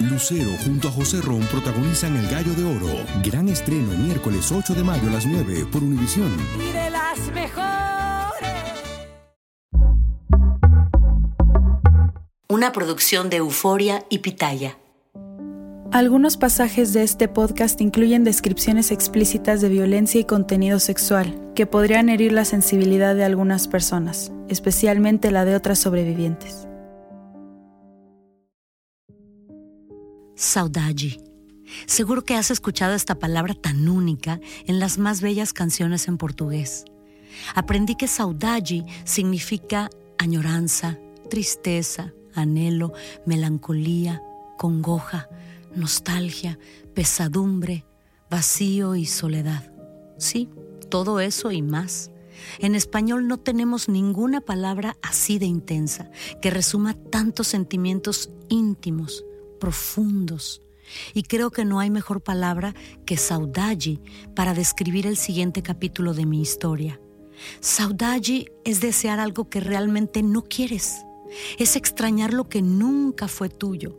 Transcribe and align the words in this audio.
Lucero 0.00 0.50
junto 0.64 0.88
a 0.88 0.90
José 0.90 1.20
Ron 1.20 1.42
protagonizan 1.42 2.16
El 2.16 2.26
Gallo 2.28 2.52
de 2.54 2.64
Oro. 2.64 2.88
Gran 3.22 3.48
estreno 3.48 3.92
miércoles 3.96 4.50
8 4.50 4.74
de 4.74 4.82
mayo 4.82 5.08
a 5.08 5.12
las 5.12 5.24
9 5.24 5.66
por 5.70 5.84
Univisión. 5.84 6.32
Y 6.58 6.72
de 6.72 6.90
las 6.90 7.18
mejores. 7.32 7.64
Una 12.48 12.72
producción 12.72 13.30
de 13.30 13.36
Euforia 13.36 14.04
y 14.08 14.18
Pitaya. 14.18 14.78
Algunos 15.92 16.36
pasajes 16.36 16.92
de 16.92 17.04
este 17.04 17.28
podcast 17.28 17.80
incluyen 17.80 18.24
descripciones 18.24 18.90
explícitas 18.90 19.60
de 19.60 19.68
violencia 19.68 20.20
y 20.20 20.24
contenido 20.24 20.80
sexual 20.80 21.40
que 21.54 21.66
podrían 21.66 22.08
herir 22.08 22.32
la 22.32 22.44
sensibilidad 22.44 23.14
de 23.14 23.22
algunas 23.22 23.68
personas, 23.68 24.32
especialmente 24.48 25.30
la 25.30 25.44
de 25.44 25.54
otras 25.54 25.78
sobrevivientes. 25.78 26.66
Saudade. 30.36 31.20
Seguro 31.86 32.24
que 32.24 32.34
has 32.34 32.50
escuchado 32.50 32.94
esta 32.94 33.14
palabra 33.14 33.54
tan 33.54 33.88
única 33.88 34.40
en 34.66 34.80
las 34.80 34.98
más 34.98 35.20
bellas 35.20 35.52
canciones 35.52 36.08
en 36.08 36.18
portugués. 36.18 36.84
Aprendí 37.54 37.94
que 37.94 38.08
saudade 38.08 38.84
significa 39.04 39.90
añoranza, 40.18 40.98
tristeza, 41.30 42.12
anhelo, 42.34 42.92
melancolía, 43.26 44.22
congoja, 44.56 45.28
nostalgia, 45.74 46.58
pesadumbre, 46.94 47.84
vacío 48.28 48.96
y 48.96 49.06
soledad. 49.06 49.72
Sí, 50.18 50.48
todo 50.90 51.20
eso 51.20 51.52
y 51.52 51.62
más. 51.62 52.10
En 52.58 52.74
español 52.74 53.28
no 53.28 53.38
tenemos 53.38 53.88
ninguna 53.88 54.40
palabra 54.40 54.96
así 55.00 55.38
de 55.38 55.46
intensa 55.46 56.10
que 56.42 56.50
resuma 56.50 56.94
tantos 56.94 57.46
sentimientos 57.46 58.30
íntimos, 58.48 59.24
profundos. 59.64 60.60
Y 61.14 61.22
creo 61.22 61.50
que 61.50 61.64
no 61.64 61.80
hay 61.80 61.88
mejor 61.88 62.20
palabra 62.20 62.74
que 63.06 63.16
saudade 63.16 63.98
para 64.36 64.52
describir 64.52 65.06
el 65.06 65.16
siguiente 65.16 65.62
capítulo 65.62 66.12
de 66.12 66.26
mi 66.26 66.42
historia. 66.42 67.00
Saudade 67.60 68.52
es 68.66 68.82
desear 68.82 69.20
algo 69.20 69.48
que 69.48 69.60
realmente 69.60 70.22
no 70.22 70.42
quieres. 70.42 71.06
Es 71.58 71.76
extrañar 71.76 72.34
lo 72.34 72.46
que 72.46 72.60
nunca 72.60 73.26
fue 73.26 73.48
tuyo. 73.48 73.96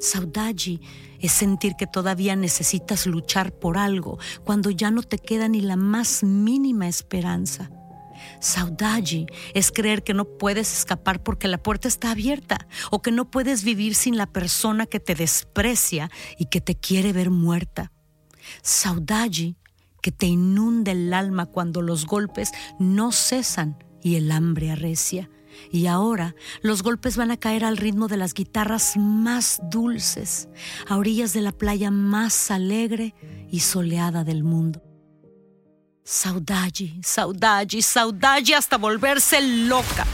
Saudade 0.00 0.80
es 1.20 1.32
sentir 1.32 1.74
que 1.76 1.86
todavía 1.86 2.34
necesitas 2.34 3.06
luchar 3.06 3.52
por 3.52 3.76
algo 3.76 4.18
cuando 4.44 4.70
ya 4.70 4.90
no 4.90 5.02
te 5.02 5.18
queda 5.18 5.46
ni 5.46 5.60
la 5.60 5.76
más 5.76 6.22
mínima 6.22 6.88
esperanza. 6.88 7.70
Saudade 8.40 9.26
es 9.54 9.70
creer 9.70 10.02
que 10.02 10.14
no 10.14 10.24
puedes 10.24 10.72
escapar 10.72 11.22
porque 11.22 11.48
la 11.48 11.62
puerta 11.62 11.88
está 11.88 12.10
abierta 12.10 12.66
o 12.90 13.02
que 13.02 13.12
no 13.12 13.30
puedes 13.30 13.64
vivir 13.64 13.94
sin 13.94 14.16
la 14.16 14.26
persona 14.26 14.86
que 14.86 15.00
te 15.00 15.14
desprecia 15.14 16.10
y 16.38 16.46
que 16.46 16.60
te 16.60 16.74
quiere 16.74 17.12
ver 17.12 17.30
muerta. 17.30 17.92
Saudade 18.62 19.56
que 20.02 20.12
te 20.12 20.26
inunda 20.26 20.92
el 20.92 21.14
alma 21.14 21.46
cuando 21.46 21.80
los 21.80 22.06
golpes 22.06 22.50
no 22.78 23.12
cesan 23.12 23.78
y 24.02 24.16
el 24.16 24.32
hambre 24.32 24.72
arrecia. 24.72 25.30
Y 25.70 25.86
ahora 25.86 26.34
los 26.62 26.82
golpes 26.82 27.16
van 27.16 27.30
a 27.30 27.36
caer 27.36 27.64
al 27.64 27.76
ritmo 27.76 28.08
de 28.08 28.16
las 28.16 28.34
guitarras 28.34 28.96
más 28.96 29.60
dulces, 29.70 30.48
a 30.88 30.96
orillas 30.96 31.32
de 31.32 31.42
la 31.42 31.52
playa 31.52 31.90
más 31.90 32.50
alegre 32.50 33.14
y 33.50 33.60
soleada 33.60 34.24
del 34.24 34.44
mundo. 34.44 34.82
Saudade, 36.04 36.98
saudade, 37.02 37.80
saudade 37.80 38.54
hasta 38.54 38.76
volverse 38.76 39.40
loca. 39.40 40.04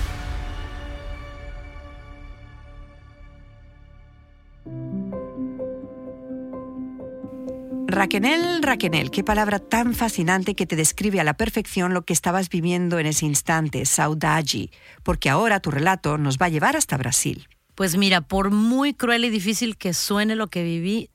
Raquenel, 7.86 8.62
Raquenel, 8.62 9.11
qué 9.11 9.25
palabra 9.25 9.58
tan 9.58 9.95
fascinante 9.95 10.55
que 10.55 10.67
te 10.67 10.77
describe 10.77 11.20
a 11.20 11.25
la 11.25 11.34
perfección 11.34 11.95
lo 11.95 12.02
que 12.02 12.12
estabas 12.12 12.50
viviendo 12.50 12.98
en 12.98 13.07
ese 13.07 13.24
instante, 13.24 13.86
saudade, 13.86 14.70
porque 15.02 15.30
ahora 15.30 15.61
tu 15.61 15.70
relato 15.70 16.18
nos 16.18 16.36
va 16.36 16.46
a 16.46 16.51
llevar 16.51 16.77
hasta 16.77 16.98
Brasil. 16.98 17.48
Pues 17.74 17.96
mira, 17.96 18.20
por 18.20 18.51
muy 18.51 18.92
cruel 18.92 19.24
y 19.24 19.30
difícil 19.30 19.79
que 19.79 19.95
suene 19.95 20.36
lo 20.36 20.48
que 20.48 20.62
viví, 20.62 21.08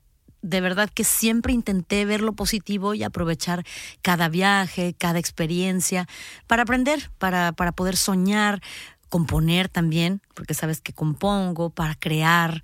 de 0.44 0.60
verdad 0.60 0.90
que 0.92 1.04
siempre 1.04 1.54
intenté 1.54 2.04
ver 2.04 2.20
lo 2.20 2.34
positivo 2.34 2.92
y 2.92 3.02
aprovechar 3.02 3.64
cada 4.02 4.28
viaje, 4.28 4.94
cada 4.98 5.18
experiencia, 5.18 6.06
para 6.46 6.64
aprender, 6.64 7.10
para, 7.16 7.52
para 7.52 7.72
poder 7.72 7.96
soñar, 7.96 8.60
componer 9.08 9.70
también, 9.70 10.20
porque 10.34 10.52
sabes 10.52 10.82
que 10.82 10.92
compongo, 10.92 11.70
para 11.70 11.94
crear. 11.94 12.62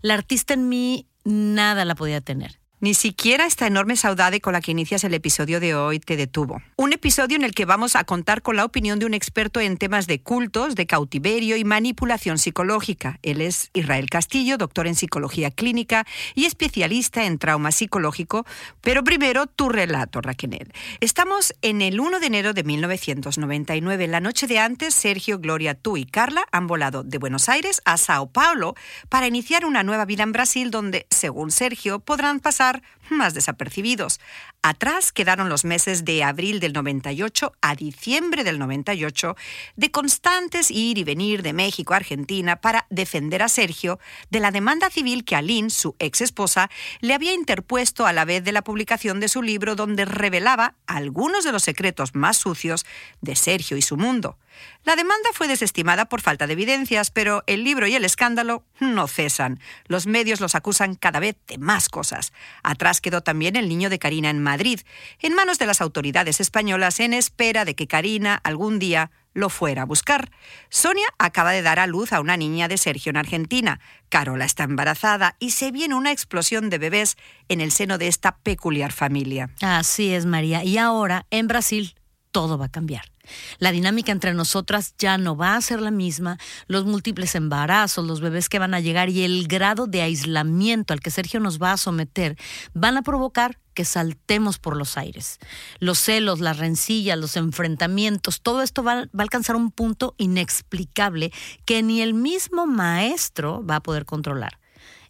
La 0.00 0.14
artista 0.14 0.52
en 0.54 0.68
mí 0.68 1.06
nada 1.22 1.84
la 1.84 1.94
podía 1.94 2.20
tener. 2.20 2.61
Ni 2.82 2.94
siquiera 2.94 3.46
esta 3.46 3.68
enorme 3.68 3.94
saudade 3.94 4.40
con 4.40 4.54
la 4.54 4.60
que 4.60 4.72
inicias 4.72 5.04
el 5.04 5.14
episodio 5.14 5.60
de 5.60 5.76
hoy 5.76 6.00
te 6.00 6.16
detuvo. 6.16 6.60
Un 6.74 6.92
episodio 6.92 7.36
en 7.36 7.44
el 7.44 7.54
que 7.54 7.64
vamos 7.64 7.94
a 7.94 8.02
contar 8.02 8.42
con 8.42 8.56
la 8.56 8.64
opinión 8.64 8.98
de 8.98 9.06
un 9.06 9.14
experto 9.14 9.60
en 9.60 9.76
temas 9.76 10.08
de 10.08 10.20
cultos, 10.20 10.74
de 10.74 10.84
cautiverio 10.88 11.56
y 11.56 11.62
manipulación 11.62 12.38
psicológica. 12.38 13.20
Él 13.22 13.40
es 13.40 13.70
Israel 13.72 14.10
Castillo, 14.10 14.58
doctor 14.58 14.88
en 14.88 14.96
psicología 14.96 15.52
clínica 15.52 16.04
y 16.34 16.46
especialista 16.46 17.24
en 17.24 17.38
trauma 17.38 17.70
psicológico. 17.70 18.44
Pero 18.80 19.04
primero, 19.04 19.46
tu 19.46 19.68
relato, 19.68 20.20
Raquel. 20.20 20.72
Estamos 20.98 21.54
en 21.62 21.82
el 21.82 22.00
1 22.00 22.18
de 22.18 22.26
enero 22.26 22.52
de 22.52 22.64
1999. 22.64 24.08
La 24.08 24.18
noche 24.18 24.48
de 24.48 24.58
antes, 24.58 24.92
Sergio, 24.92 25.38
Gloria, 25.38 25.74
tú 25.74 25.96
y 25.96 26.04
Carla 26.04 26.46
han 26.50 26.66
volado 26.66 27.04
de 27.04 27.18
Buenos 27.18 27.48
Aires 27.48 27.80
a 27.84 27.96
Sao 27.96 28.26
Paulo 28.32 28.74
para 29.08 29.28
iniciar 29.28 29.66
una 29.66 29.84
nueva 29.84 30.04
vida 30.04 30.24
en 30.24 30.32
Brasil 30.32 30.72
donde, 30.72 31.06
según 31.10 31.52
Sergio, 31.52 32.00
podrán 32.00 32.40
pasar 32.40 32.71
lugar 32.72 32.82
más 33.16 33.34
desapercibidos. 33.34 34.20
Atrás 34.62 35.12
quedaron 35.12 35.48
los 35.48 35.64
meses 35.64 36.04
de 36.04 36.24
abril 36.24 36.60
del 36.60 36.72
98 36.72 37.52
a 37.60 37.74
diciembre 37.74 38.44
del 38.44 38.58
98 38.58 39.36
de 39.76 39.90
constantes 39.90 40.70
ir 40.70 40.98
y 40.98 41.04
venir 41.04 41.42
de 41.42 41.52
México 41.52 41.94
a 41.94 41.98
Argentina 41.98 42.56
para 42.56 42.86
defender 42.90 43.42
a 43.42 43.48
Sergio 43.48 43.98
de 44.30 44.40
la 44.40 44.50
demanda 44.50 44.90
civil 44.90 45.24
que 45.24 45.36
Aline, 45.36 45.70
su 45.70 45.96
ex 45.98 46.20
esposa, 46.20 46.70
le 47.00 47.14
había 47.14 47.34
interpuesto 47.34 48.06
a 48.06 48.12
la 48.12 48.24
vez 48.24 48.44
de 48.44 48.52
la 48.52 48.62
publicación 48.62 49.20
de 49.20 49.28
su 49.28 49.42
libro 49.42 49.74
donde 49.74 50.04
revelaba 50.04 50.74
algunos 50.86 51.44
de 51.44 51.52
los 51.52 51.62
secretos 51.62 52.14
más 52.14 52.36
sucios 52.36 52.86
de 53.20 53.36
Sergio 53.36 53.76
y 53.76 53.82
su 53.82 53.96
mundo. 53.96 54.38
La 54.84 54.96
demanda 54.96 55.30
fue 55.32 55.48
desestimada 55.48 56.06
por 56.06 56.20
falta 56.20 56.46
de 56.46 56.54
evidencias, 56.54 57.10
pero 57.10 57.44
el 57.46 57.64
libro 57.64 57.86
y 57.86 57.94
el 57.94 58.04
escándalo 58.04 58.64
no 58.80 59.06
cesan. 59.06 59.60
Los 59.86 60.06
medios 60.06 60.40
los 60.40 60.54
acusan 60.54 60.94
cada 60.94 61.20
vez 61.20 61.36
de 61.46 61.58
más 61.58 61.88
cosas. 61.88 62.32
Atrás 62.62 63.00
quedó 63.02 63.20
también 63.20 63.56
el 63.56 63.68
niño 63.68 63.90
de 63.90 63.98
Karina 63.98 64.30
en 64.30 64.42
Madrid, 64.42 64.80
en 65.20 65.34
manos 65.34 65.58
de 65.58 65.66
las 65.66 65.82
autoridades 65.82 66.40
españolas 66.40 67.00
en 67.00 67.12
espera 67.12 67.66
de 67.66 67.74
que 67.74 67.86
Karina 67.86 68.40
algún 68.42 68.78
día 68.78 69.10
lo 69.34 69.48
fuera 69.48 69.82
a 69.82 69.86
buscar. 69.86 70.30
Sonia 70.68 71.06
acaba 71.18 71.52
de 71.52 71.62
dar 71.62 71.78
a 71.78 71.86
luz 71.86 72.12
a 72.12 72.20
una 72.20 72.36
niña 72.36 72.68
de 72.68 72.78
Sergio 72.78 73.10
en 73.10 73.16
Argentina. 73.16 73.80
Carola 74.08 74.44
está 74.44 74.64
embarazada 74.64 75.36
y 75.38 75.50
se 75.50 75.70
viene 75.70 75.94
una 75.94 76.12
explosión 76.12 76.70
de 76.70 76.78
bebés 76.78 77.16
en 77.48 77.60
el 77.60 77.72
seno 77.72 77.98
de 77.98 78.08
esta 78.08 78.36
peculiar 78.38 78.92
familia. 78.92 79.50
Así 79.60 80.12
es, 80.12 80.26
María. 80.26 80.64
Y 80.64 80.78
ahora, 80.78 81.26
en 81.30 81.48
Brasil, 81.48 81.94
todo 82.30 82.58
va 82.58 82.66
a 82.66 82.70
cambiar. 82.70 83.11
La 83.58 83.72
dinámica 83.72 84.12
entre 84.12 84.34
nosotras 84.34 84.94
ya 84.98 85.18
no 85.18 85.36
va 85.36 85.56
a 85.56 85.60
ser 85.60 85.80
la 85.80 85.90
misma, 85.90 86.38
los 86.66 86.84
múltiples 86.84 87.34
embarazos, 87.34 88.06
los 88.06 88.20
bebés 88.20 88.48
que 88.48 88.58
van 88.58 88.74
a 88.74 88.80
llegar 88.80 89.08
y 89.08 89.24
el 89.24 89.46
grado 89.48 89.86
de 89.86 90.02
aislamiento 90.02 90.92
al 90.92 91.00
que 91.00 91.10
Sergio 91.10 91.40
nos 91.40 91.60
va 91.60 91.72
a 91.72 91.76
someter 91.76 92.36
van 92.74 92.96
a 92.96 93.02
provocar 93.02 93.58
que 93.74 93.84
saltemos 93.84 94.58
por 94.58 94.76
los 94.76 94.96
aires. 94.96 95.38
Los 95.78 95.98
celos, 95.98 96.40
las 96.40 96.58
rencillas, 96.58 97.18
los 97.18 97.36
enfrentamientos, 97.36 98.42
todo 98.42 98.62
esto 98.62 98.82
va, 98.82 98.96
va, 98.96 99.08
a 99.18 99.22
alcanzar 99.22 99.56
un 99.56 99.70
punto 99.70 100.14
inexplicable 100.18 101.32
que 101.64 101.82
ni 101.82 102.02
el 102.02 102.14
mismo 102.14 102.66
maestro 102.66 103.64
va 103.64 103.76
a 103.76 103.82
poder 103.82 104.04
controlar. 104.04 104.58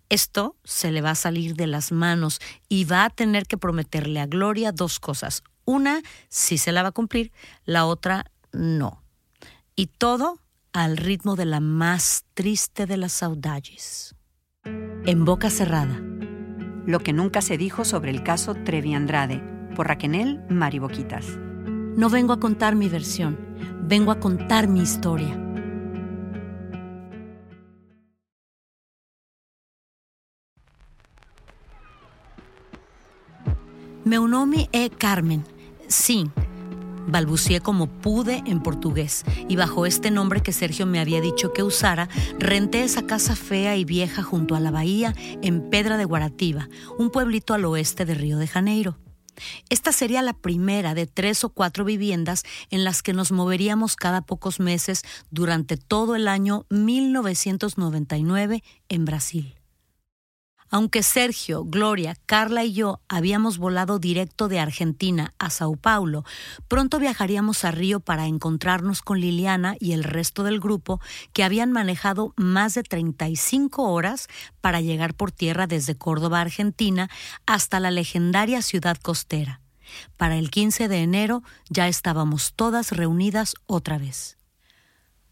Esto 0.09 0.56
se 0.62 0.91
le 0.91 1.00
va 1.00 1.12
a 1.12 1.15
salir 1.15 1.54
de 1.54 1.66
las 1.66 1.91
manos 1.91 2.39
y 2.69 2.84
va 2.84 3.07
a 3.07 3.10
tener 3.10 3.47
que 3.47 3.57
prometerle 3.57 4.21
a 4.21 4.27
Gloria 4.27 4.71
dos 4.71 5.01
cosas. 5.01 5.42
Una 5.64 6.03
sí 6.28 6.59
se 6.59 6.72
la 6.72 6.82
va 6.82 6.88
a 6.88 6.92
cumplir, 6.92 7.32
la 7.64 7.86
otra 7.86 8.30
no. 8.53 9.03
Y 9.76 9.86
todo 9.86 10.38
al 10.72 10.97
ritmo 10.97 11.36
de 11.36 11.44
la 11.44 11.60
más 11.60 12.24
triste 12.34 12.86
de 12.86 12.97
las 12.97 13.12
saudades. 13.12 14.14
En 14.64 15.24
boca 15.24 15.50
cerrada. 15.50 16.00
Lo 16.86 17.00
que 17.00 17.12
nunca 17.12 17.42
se 17.42 17.59
dijo 17.59 17.84
sobre 17.84 18.10
el 18.10 18.22
caso 18.22 18.54
Trevi 18.54 18.94
Andrade, 18.94 19.42
por 19.76 19.88
Raquenel 19.88 20.41
Mariboquitas. 20.48 21.26
No 21.97 22.09
vengo 22.10 22.32
a 22.32 22.41
contar 22.41 22.74
mi 22.74 22.88
versión, 22.88 23.38
vengo 23.82 24.10
a 24.10 24.18
contar 24.18 24.66
mi 24.66 24.80
historia. 24.80 25.38
Meu 34.04 34.26
nome 34.26 34.68
é 34.72 34.88
Carmen. 34.88 35.52
Sim, 35.92 36.30
Balbucié 37.06 37.60
como 37.60 37.86
pude 37.86 38.42
en 38.47 38.62
portugués 38.62 39.24
y 39.47 39.56
bajo 39.56 39.84
este 39.84 40.10
nombre 40.10 40.42
que 40.42 40.54
Sergio 40.54 40.86
me 40.86 40.98
había 40.98 41.21
dicho 41.21 41.53
que 41.53 41.62
usara, 41.62 42.09
renté 42.39 42.83
esa 42.83 43.06
casa 43.06 43.36
fea 43.36 43.77
y 43.77 43.84
vieja 43.84 44.22
junto 44.22 44.54
a 44.54 44.60
la 44.60 44.71
bahía 44.71 45.15
en 45.42 45.68
Pedra 45.68 45.98
de 45.98 46.06
Guaratiba, 46.06 46.71
un 46.98 47.10
pueblito 47.10 47.53
al 47.53 47.66
oeste 47.66 48.06
de 48.06 48.15
Río 48.15 48.39
de 48.39 48.47
Janeiro. 48.47 48.97
Esta 49.68 49.92
sería 49.92 50.22
la 50.22 50.33
primera 50.33 50.94
de 50.94 51.06
tres 51.06 51.44
o 51.44 51.50
cuatro 51.50 51.84
viviendas 51.84 52.42
en 52.71 52.84
las 52.84 53.03
que 53.03 53.12
nos 53.12 53.30
moveríamos 53.30 53.95
cada 53.95 54.22
pocos 54.22 54.60
meses 54.60 55.03
durante 55.30 55.77
todo 55.77 56.16
el 56.16 56.27
año 56.27 56.65
1999 56.71 58.65
en 58.88 59.04
Brasil. 59.04 59.61
Aunque 60.74 61.03
Sergio, 61.03 61.65
Gloria, 61.66 62.16
Carla 62.24 62.65
y 62.65 62.72
yo 62.72 63.03
habíamos 63.07 63.59
volado 63.59 63.98
directo 63.98 64.48
de 64.48 64.59
Argentina 64.59 65.34
a 65.39 65.51
Sao 65.51 65.77
Paulo, 65.77 66.24
pronto 66.66 66.98
viajaríamos 66.98 67.66
a 67.66 67.72
Río 67.72 68.01
para 68.01 68.27
encontrarnos 68.27 69.03
con 69.03 69.21
Liliana 69.21 69.77
y 69.78 69.92
el 69.92 70.03
resto 70.03 70.45
del 70.45 70.60
grupo 70.60 70.98
que 71.34 71.45
habían 71.45 71.72
manejado 71.72 72.33
más 72.39 72.72
de 72.72 72.84
35 72.84 73.83
horas 73.83 74.28
para 74.63 74.80
llegar 74.80 75.13
por 75.13 75.30
tierra 75.30 75.66
desde 75.66 75.98
Córdoba, 75.98 76.41
Argentina, 76.41 77.10
hasta 77.45 77.78
la 77.78 77.91
legendaria 77.91 78.63
ciudad 78.63 78.97
costera. 78.97 79.60
Para 80.16 80.39
el 80.39 80.51
15 80.51 80.89
de 80.89 81.03
enero 81.03 81.42
ya 81.69 81.86
estábamos 81.86 82.54
todas 82.54 82.92
reunidas 82.92 83.57
otra 83.66 83.98
vez. 83.98 84.39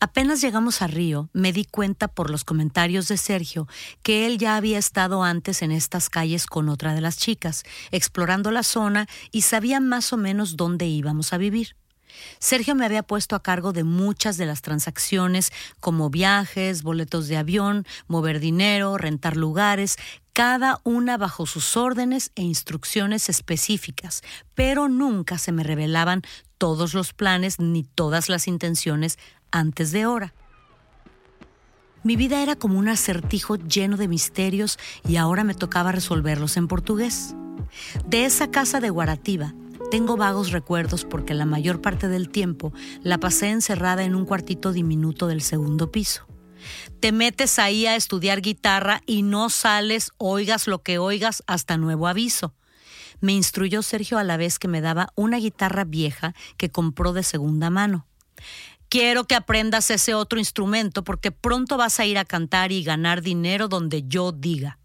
Apenas 0.03 0.41
llegamos 0.41 0.81
a 0.81 0.87
Río, 0.87 1.29
me 1.35 1.53
di 1.53 1.67
cuenta 1.67 2.09
por 2.09 2.31
los 2.31 2.43
comentarios 2.43 3.07
de 3.09 3.19
Sergio 3.19 3.69
que 4.03 4.25
él 4.25 4.39
ya 4.39 4.57
había 4.57 4.79
estado 4.79 5.23
antes 5.23 5.61
en 5.61 5.73
estas 5.73 6.09
calles 6.09 6.47
con 6.47 6.71
otra 6.71 6.95
de 6.95 7.03
las 7.03 7.19
chicas, 7.19 7.65
explorando 7.91 8.51
la 8.51 8.63
zona 8.63 9.07
y 9.31 9.43
sabía 9.43 9.79
más 9.79 10.15
o 10.15 10.17
menos 10.17 10.57
dónde 10.57 10.87
íbamos 10.87 11.35
a 11.35 11.37
vivir. 11.37 11.77
Sergio 12.39 12.75
me 12.75 12.87
había 12.87 13.03
puesto 13.03 13.37
a 13.37 13.43
cargo 13.43 13.75
de 13.75 13.85
muchas 13.85 14.39
de 14.39 14.47
las 14.47 14.63
transacciones, 14.63 15.53
como 15.81 16.09
viajes, 16.09 16.83
boletos 16.83 17.29
de 17.29 17.37
avión, 17.37 17.87
mover 18.09 18.41
dinero, 18.41 18.97
rentar 18.97 19.37
lugares, 19.37 19.97
cada 20.33 20.81
una 20.83 21.19
bajo 21.19 21.45
sus 21.45 21.77
órdenes 21.77 22.33
e 22.37 22.43
instrucciones 22.43 23.29
específicas, 23.29 24.23
pero 24.55 24.89
nunca 24.89 25.37
se 25.37 25.53
me 25.53 25.63
revelaban 25.63 26.23
todos 26.57 26.95
los 26.95 27.13
planes 27.13 27.59
ni 27.59 27.85
todas 27.85 28.29
las 28.29 28.47
intenciones 28.47 29.19
antes 29.51 29.93
de 29.93 30.07
hora. 30.07 30.35
Mi 32.03 32.17
vida 32.17 32.43
era 32.43 32.57
como 32.57 32.79
un 32.79 32.89
acertijo 32.89 33.57
lleno 33.57 33.99
de 33.99 34.09
misterios 34.09 34.79
y 35.07 35.17
ahora 35.17 35.45
me 35.45 35.55
tocaba 35.55 35.93
resolverlos 35.93 36.57
en 36.57 36.67
portugués. 36.67 37.35
De 38.07 38.25
esa 38.25 38.51
casa 38.51 38.81
de 38.81 38.89
Guarativa 38.89 39.55
tengo 39.91 40.17
vagos 40.17 40.51
recuerdos 40.51 41.05
porque 41.05 41.35
la 41.35 41.45
mayor 41.45 41.83
parte 41.83 42.09
del 42.09 42.31
tiempo 42.31 42.73
la 43.03 43.19
pasé 43.19 43.51
encerrada 43.51 44.05
en 44.05 44.15
un 44.15 44.25
cuartito 44.25 44.73
diminuto 44.73 45.27
del 45.27 45.43
segundo 45.43 45.91
piso. 45.91 46.27
Te 47.01 47.13
metes 47.13 47.59
ahí 47.59 47.87
a 47.87 47.97
estudiar 47.97 48.41
guitarra 48.41 49.03
y 49.05 49.23
no 49.23 49.51
sales, 49.51 50.13
oigas 50.17 50.69
lo 50.69 50.83
que 50.83 50.99
oigas, 50.99 51.43
hasta 51.47 51.77
nuevo 51.77 52.07
aviso. 52.07 52.55
Me 53.21 53.33
instruyó 53.33 53.83
Sergio 53.83 54.17
a 54.17 54.25
la 54.25 54.37
vez 54.37 54.59
que 54.59 54.69
me 54.69 54.81
daba 54.81 55.13
una 55.17 55.39
guitarra 55.39 55.85
vieja 55.85 56.35
que 56.57 56.71
compró 56.71 57.13
de 57.13 57.23
segunda 57.23 57.69
mano 57.69 58.07
quiero 58.91 59.25
que 59.25 59.37
aprendas 59.37 59.91
ese 59.91 60.13
otro 60.13 60.39
instrumento 60.39 61.03
porque 61.05 61.31
pronto 61.31 61.79
vas 61.79 61.99
a 62.01 62.05
ir 62.05 62.19
a 62.19 62.27
cantar 62.27 62.73
y 62.73 62.83
ganar 62.83 63.23
dinero 63.23 63.69
donde 63.69 64.03
yo 64.07 64.33
diga. 64.33 64.79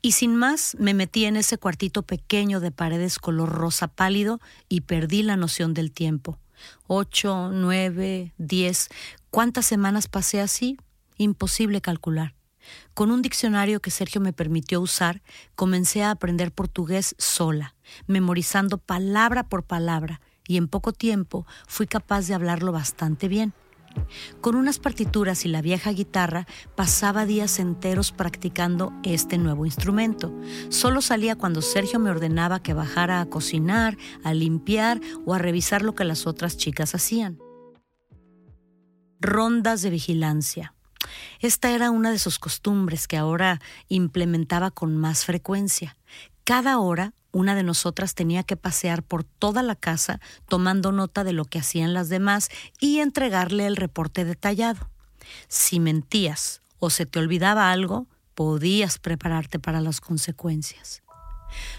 Y 0.00 0.12
sin 0.12 0.34
más, 0.34 0.74
me 0.80 0.94
metí 0.94 1.26
en 1.26 1.36
ese 1.36 1.58
cuartito 1.58 2.02
pequeño 2.02 2.58
de 2.58 2.72
paredes 2.72 3.20
color 3.20 3.50
rosa 3.50 3.86
pálido 3.86 4.40
y 4.68 4.80
perdí 4.80 5.22
la 5.22 5.36
noción 5.36 5.74
del 5.74 5.92
tiempo. 5.92 6.40
Ocho, 6.88 7.50
nueve, 7.52 8.32
diez. 8.38 8.88
¿Cuántas 9.30 9.66
semanas 9.66 10.08
pasé 10.08 10.40
así? 10.40 10.76
Imposible 11.18 11.80
calcular. 11.80 12.34
Con 12.94 13.10
un 13.10 13.22
diccionario 13.22 13.80
que 13.80 13.90
Sergio 13.90 14.20
me 14.20 14.32
permitió 14.32 14.80
usar, 14.80 15.22
comencé 15.54 16.02
a 16.02 16.10
aprender 16.10 16.52
portugués 16.52 17.14
sola, 17.18 17.74
memorizando 18.06 18.78
palabra 18.78 19.44
por 19.44 19.64
palabra 19.64 20.20
y 20.52 20.58
en 20.58 20.68
poco 20.68 20.92
tiempo 20.92 21.46
fui 21.66 21.86
capaz 21.86 22.26
de 22.26 22.34
hablarlo 22.34 22.72
bastante 22.72 23.26
bien. 23.26 23.54
Con 24.42 24.54
unas 24.54 24.78
partituras 24.78 25.46
y 25.46 25.48
la 25.48 25.62
vieja 25.62 25.92
guitarra 25.92 26.46
pasaba 26.76 27.24
días 27.24 27.58
enteros 27.58 28.12
practicando 28.12 28.92
este 29.02 29.38
nuevo 29.38 29.64
instrumento. 29.64 30.30
Solo 30.68 31.00
salía 31.00 31.36
cuando 31.36 31.62
Sergio 31.62 31.98
me 31.98 32.10
ordenaba 32.10 32.62
que 32.62 32.74
bajara 32.74 33.22
a 33.22 33.26
cocinar, 33.26 33.96
a 34.24 34.34
limpiar 34.34 35.00
o 35.24 35.32
a 35.32 35.38
revisar 35.38 35.80
lo 35.80 35.94
que 35.94 36.04
las 36.04 36.26
otras 36.26 36.58
chicas 36.58 36.94
hacían. 36.94 37.38
Rondas 39.20 39.80
de 39.80 39.88
vigilancia. 39.88 40.74
Esta 41.40 41.70
era 41.70 41.90
una 41.90 42.10
de 42.10 42.18
sus 42.18 42.38
costumbres 42.38 43.08
que 43.08 43.16
ahora 43.16 43.58
implementaba 43.88 44.70
con 44.70 44.98
más 44.98 45.24
frecuencia. 45.24 45.96
Cada 46.44 46.78
hora 46.78 47.14
una 47.32 47.54
de 47.54 47.62
nosotras 47.62 48.14
tenía 48.14 48.42
que 48.42 48.56
pasear 48.56 49.02
por 49.02 49.24
toda 49.24 49.62
la 49.62 49.74
casa 49.74 50.20
tomando 50.48 50.92
nota 50.92 51.24
de 51.24 51.32
lo 51.32 51.44
que 51.44 51.58
hacían 51.58 51.94
las 51.94 52.08
demás 52.08 52.50
y 52.78 53.00
entregarle 53.00 53.66
el 53.66 53.76
reporte 53.76 54.24
detallado. 54.24 54.90
Si 55.48 55.80
mentías 55.80 56.62
o 56.78 56.90
se 56.90 57.06
te 57.06 57.18
olvidaba 57.18 57.72
algo, 57.72 58.06
podías 58.34 58.98
prepararte 58.98 59.58
para 59.58 59.80
las 59.80 60.00
consecuencias. 60.00 61.02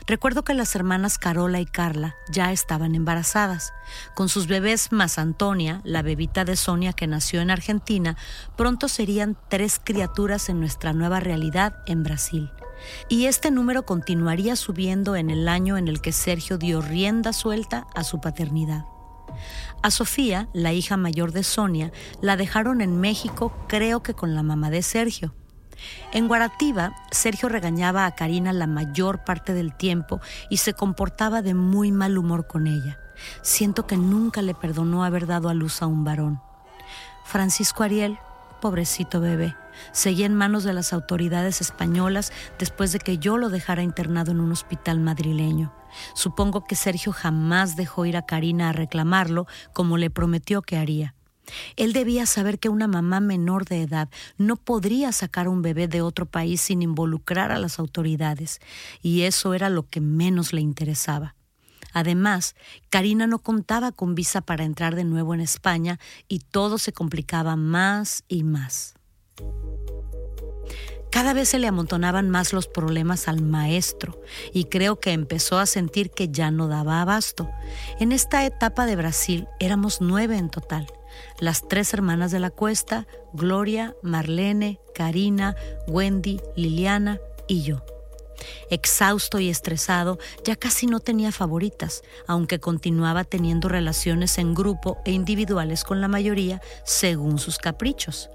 Recuerdo 0.06 0.44
que 0.44 0.54
las 0.54 0.76
hermanas 0.76 1.18
Carola 1.18 1.60
y 1.60 1.66
Carla 1.66 2.16
ya 2.32 2.52
estaban 2.52 2.94
embarazadas. 2.94 3.74
Con 4.16 4.30
sus 4.30 4.46
bebés 4.48 4.92
más 4.92 5.18
Antonia, 5.18 5.82
la 5.84 6.04
bebita 6.04 6.46
de 6.46 6.56
Sonia 6.56 6.94
que 6.94 7.08
nació 7.08 7.42
en 7.42 7.50
Argentina, 7.50 8.16
pronto 8.56 8.88
serían 8.88 9.36
tres 9.50 9.82
criaturas 9.84 10.50
en 10.50 10.60
nuestra 10.60 10.94
nueva 10.94 11.20
realidad 11.20 11.76
en 11.88 12.04
Brasil 12.04 12.52
y 13.10 13.26
este 13.26 13.52
número 13.52 13.86
continuaría 13.86 14.56
subiendo 14.56 15.16
en 15.16 15.30
el 15.30 15.48
año 15.48 15.78
en 15.78 15.88
el 15.88 16.02
que 16.02 16.12
Sergio 16.12 16.58
dio 16.58 16.82
rienda 16.82 17.34
suelta 17.34 17.88
a 17.96 18.04
su 18.04 18.20
paternidad. 18.22 18.86
A 19.82 19.92
Sofía, 19.92 20.48
la 20.54 20.74
hija 20.74 20.98
mayor 20.98 21.32
de 21.32 21.44
Sonia, 21.44 21.92
la 22.22 22.38
dejaron 22.38 22.82
en 22.82 23.00
México 23.00 23.54
creo 23.68 24.04
que 24.04 24.14
con 24.14 24.36
la 24.36 24.44
mamá 24.44 24.70
de 24.70 24.82
Sergio. 24.82 25.34
En 26.12 26.28
Guarativa, 26.28 26.96
Sergio 27.12 27.50
regañaba 27.50 28.06
a 28.06 28.16
Karina 28.16 28.54
la 28.54 28.68
mayor 28.68 29.24
parte 29.24 29.54
del 29.54 29.76
tiempo 29.76 30.22
y 30.50 30.58
se 30.58 30.74
comportaba 30.74 31.42
de 31.42 31.54
muy 31.54 31.92
mal 31.92 32.18
humor 32.18 32.48
con 32.48 32.68
ella. 32.68 33.00
Siento 33.42 33.86
que 33.88 33.98
nunca 33.98 34.42
le 34.42 34.54
perdonó 34.54 35.04
haber 35.04 35.28
dado 35.28 35.50
a 35.50 35.54
luz 35.54 35.82
a 35.82 35.88
un 35.88 36.04
varón. 36.04 36.42
Francisco 37.26 37.84
Ariel, 37.84 38.18
pobrecito 38.64 39.20
bebé, 39.20 39.58
seguía 39.92 40.26
en 40.26 40.36
manos 40.36 40.64
de 40.64 40.72
las 40.72 40.94
autoridades 40.94 41.60
españolas 41.60 42.32
después 42.58 42.94
de 42.94 43.00
que 43.00 43.18
yo 43.18 43.38
lo 43.38 43.50
dejara 43.50 43.84
internado 43.84 44.32
en 44.32 44.40
un 44.40 44.54
hospital 44.54 45.02
madrileño. 45.02 45.74
Supongo 46.16 46.64
que 46.64 46.76
Sergio 46.76 47.12
jamás 47.12 47.76
dejó 47.76 48.06
ir 48.06 48.16
a 48.16 48.26
Karina 48.26 48.70
a 48.70 48.72
reclamarlo 48.72 49.48
como 49.74 49.98
le 49.98 50.10
prometió 50.10 50.62
que 50.62 50.78
haría. 50.78 51.14
Él 51.76 51.92
debía 51.92 52.26
saber 52.26 52.58
que 52.58 52.70
una 52.70 52.88
mamá 52.88 53.20
menor 53.20 53.66
de 53.66 53.82
edad 53.82 54.08
no 54.38 54.56
podría 54.56 55.12
sacar 55.12 55.50
un 55.50 55.62
bebé 55.62 55.90
de 55.90 56.02
otro 56.02 56.26
país 56.26 56.62
sin 56.62 56.82
involucrar 56.82 57.52
a 57.52 57.60
las 57.60 57.80
autoridades, 57.80 58.62
y 59.02 59.24
eso 59.24 59.54
era 59.54 59.70
lo 59.70 59.90
que 59.90 60.00
menos 60.00 60.54
le 60.54 60.62
interesaba. 60.62 61.36
Además, 61.94 62.56
Karina 62.90 63.28
no 63.28 63.40
contaba 63.40 63.92
con 63.92 64.16
visa 64.16 64.42
para 64.42 64.64
entrar 64.64 64.96
de 64.96 65.04
nuevo 65.04 65.34
en 65.34 65.40
España 65.40 66.00
y 66.28 66.40
todo 66.40 66.78
se 66.78 66.92
complicaba 66.92 67.56
más 67.56 68.24
y 68.28 68.44
más. 68.44 68.96
Cada 71.14 71.34
vez 71.34 71.50
se 71.50 71.60
le 71.60 71.68
amontonaban 71.68 72.32
más 72.32 72.54
los 72.54 72.68
problemas 72.68 73.28
al 73.28 73.44
maestro 73.44 74.20
y 74.52 74.66
creo 74.66 75.00
que 75.00 75.12
empezó 75.12 75.60
a 75.60 75.68
sentir 75.68 76.10
que 76.10 76.30
ya 76.30 76.50
no 76.50 76.68
daba 76.68 77.02
abasto. 77.02 77.52
En 78.00 78.12
esta 78.12 78.44
etapa 78.48 78.88
de 78.88 78.96
Brasil 78.96 79.48
éramos 79.60 80.02
nueve 80.02 80.38
en 80.38 80.50
total. 80.50 80.88
Las 81.40 81.68
tres 81.68 81.94
hermanas 81.94 82.32
de 82.32 82.40
la 82.40 82.50
cuesta, 82.50 83.06
Gloria, 83.32 83.96
Marlene, 84.02 84.80
Karina, 84.96 85.56
Wendy, 85.88 86.42
Liliana 86.56 87.20
y 87.48 87.62
yo. 87.62 87.86
Exhausto 88.70 89.40
y 89.40 89.50
estresado, 89.50 90.20
ya 90.44 90.56
casi 90.56 90.88
no 90.88 91.00
tenía 91.00 91.32
favoritas, 91.32 92.02
aunque 92.28 92.60
continuaba 92.60 93.24
teniendo 93.24 93.70
relaciones 93.70 94.38
en 94.38 94.54
grupo 94.54 94.98
e 95.06 95.12
individuales 95.12 95.84
con 95.84 96.02
la 96.02 96.08
mayoría 96.08 96.62
según 96.86 97.40
sus 97.40 97.58
caprichos. 97.58 98.30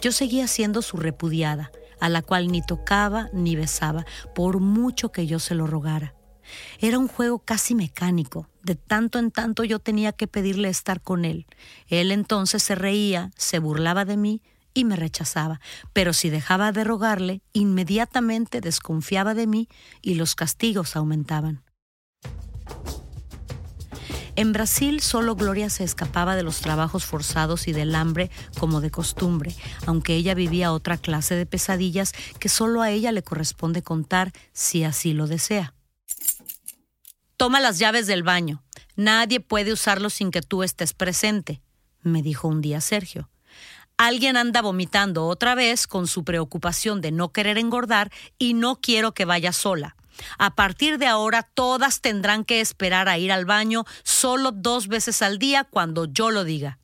Yo 0.00 0.12
seguía 0.12 0.46
siendo 0.46 0.82
su 0.82 0.96
repudiada, 0.96 1.72
a 2.00 2.08
la 2.08 2.22
cual 2.22 2.48
ni 2.48 2.62
tocaba 2.62 3.28
ni 3.32 3.56
besaba, 3.56 4.04
por 4.34 4.60
mucho 4.60 5.10
que 5.10 5.26
yo 5.26 5.38
se 5.38 5.54
lo 5.54 5.66
rogara. 5.66 6.14
Era 6.78 6.98
un 6.98 7.08
juego 7.08 7.38
casi 7.38 7.74
mecánico. 7.74 8.48
De 8.62 8.74
tanto 8.74 9.18
en 9.18 9.30
tanto 9.30 9.64
yo 9.64 9.78
tenía 9.78 10.12
que 10.12 10.26
pedirle 10.26 10.68
estar 10.68 11.00
con 11.00 11.24
él. 11.24 11.46
Él 11.88 12.12
entonces 12.12 12.62
se 12.62 12.74
reía, 12.74 13.30
se 13.36 13.58
burlaba 13.58 14.04
de 14.04 14.16
mí 14.16 14.42
y 14.74 14.84
me 14.84 14.96
rechazaba, 14.96 15.60
pero 15.92 16.12
si 16.12 16.28
dejaba 16.28 16.72
de 16.72 16.84
rogarle, 16.84 17.40
inmediatamente 17.52 18.60
desconfiaba 18.60 19.34
de 19.34 19.46
mí 19.46 19.68
y 20.02 20.14
los 20.14 20.34
castigos 20.34 20.96
aumentaban. 20.96 21.62
En 24.36 24.52
Brasil 24.52 25.00
solo 25.00 25.36
Gloria 25.36 25.70
se 25.70 25.84
escapaba 25.84 26.34
de 26.34 26.42
los 26.42 26.60
trabajos 26.60 27.04
forzados 27.04 27.68
y 27.68 27.72
del 27.72 27.94
hambre 27.94 28.30
como 28.58 28.80
de 28.80 28.90
costumbre, 28.90 29.54
aunque 29.86 30.16
ella 30.16 30.34
vivía 30.34 30.72
otra 30.72 30.98
clase 30.98 31.36
de 31.36 31.46
pesadillas 31.46 32.12
que 32.40 32.48
solo 32.48 32.82
a 32.82 32.90
ella 32.90 33.12
le 33.12 33.22
corresponde 33.22 33.82
contar 33.82 34.32
si 34.52 34.82
así 34.82 35.12
lo 35.12 35.28
desea. 35.28 35.74
Toma 37.36 37.60
las 37.60 37.78
llaves 37.78 38.08
del 38.08 38.24
baño. 38.24 38.64
Nadie 38.96 39.38
puede 39.38 39.72
usarlo 39.72 40.10
sin 40.10 40.32
que 40.32 40.42
tú 40.42 40.64
estés 40.64 40.94
presente, 40.94 41.62
me 42.02 42.22
dijo 42.22 42.48
un 42.48 42.60
día 42.60 42.80
Sergio. 42.80 43.30
Alguien 43.96 44.36
anda 44.36 44.60
vomitando 44.60 45.26
otra 45.26 45.54
vez 45.54 45.86
con 45.86 46.08
su 46.08 46.24
preocupación 46.24 47.00
de 47.00 47.12
no 47.12 47.30
querer 47.30 47.58
engordar 47.58 48.10
y 48.38 48.54
no 48.54 48.80
quiero 48.80 49.14
que 49.14 49.24
vaya 49.24 49.52
sola. 49.52 49.96
A 50.38 50.54
partir 50.54 50.98
de 50.98 51.06
ahora 51.06 51.42
todas 51.42 52.00
tendrán 52.00 52.44
que 52.44 52.60
esperar 52.60 53.08
a 53.08 53.18
ir 53.18 53.30
al 53.30 53.44
baño 53.44 53.84
solo 54.02 54.52
dos 54.52 54.88
veces 54.88 55.22
al 55.22 55.38
día 55.38 55.64
cuando 55.64 56.06
yo 56.06 56.30
lo 56.30 56.44
diga. 56.44 56.78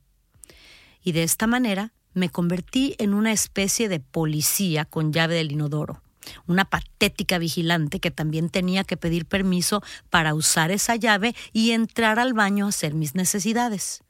Y 1.03 1.13
de 1.13 1.25
esta 1.25 1.47
manera 1.47 1.93
me 2.13 2.29
convertí 2.29 2.95
en 2.99 3.15
una 3.15 3.33
especie 3.33 3.89
de 3.89 4.01
policía 4.01 4.85
con 4.85 5.13
llave 5.13 5.35
del 5.37 5.53
inodoro, 5.53 6.03
una 6.47 6.65
patética 6.65 7.39
vigilante 7.39 8.01
que 8.01 8.11
también 8.11 8.51
tenía 8.51 8.85
que 8.85 8.97
pedir 8.97 9.27
permiso 9.27 9.83
para 10.11 10.35
usar 10.35 10.71
esa 10.71 10.97
llave 10.97 11.35
y 11.53 11.73
entrar 11.73 12.19
al 12.19 12.35
baño 12.35 12.67
a 12.67 12.71
hacer 12.71 12.95
mis 12.95 13.15
necesidades. 13.15 14.03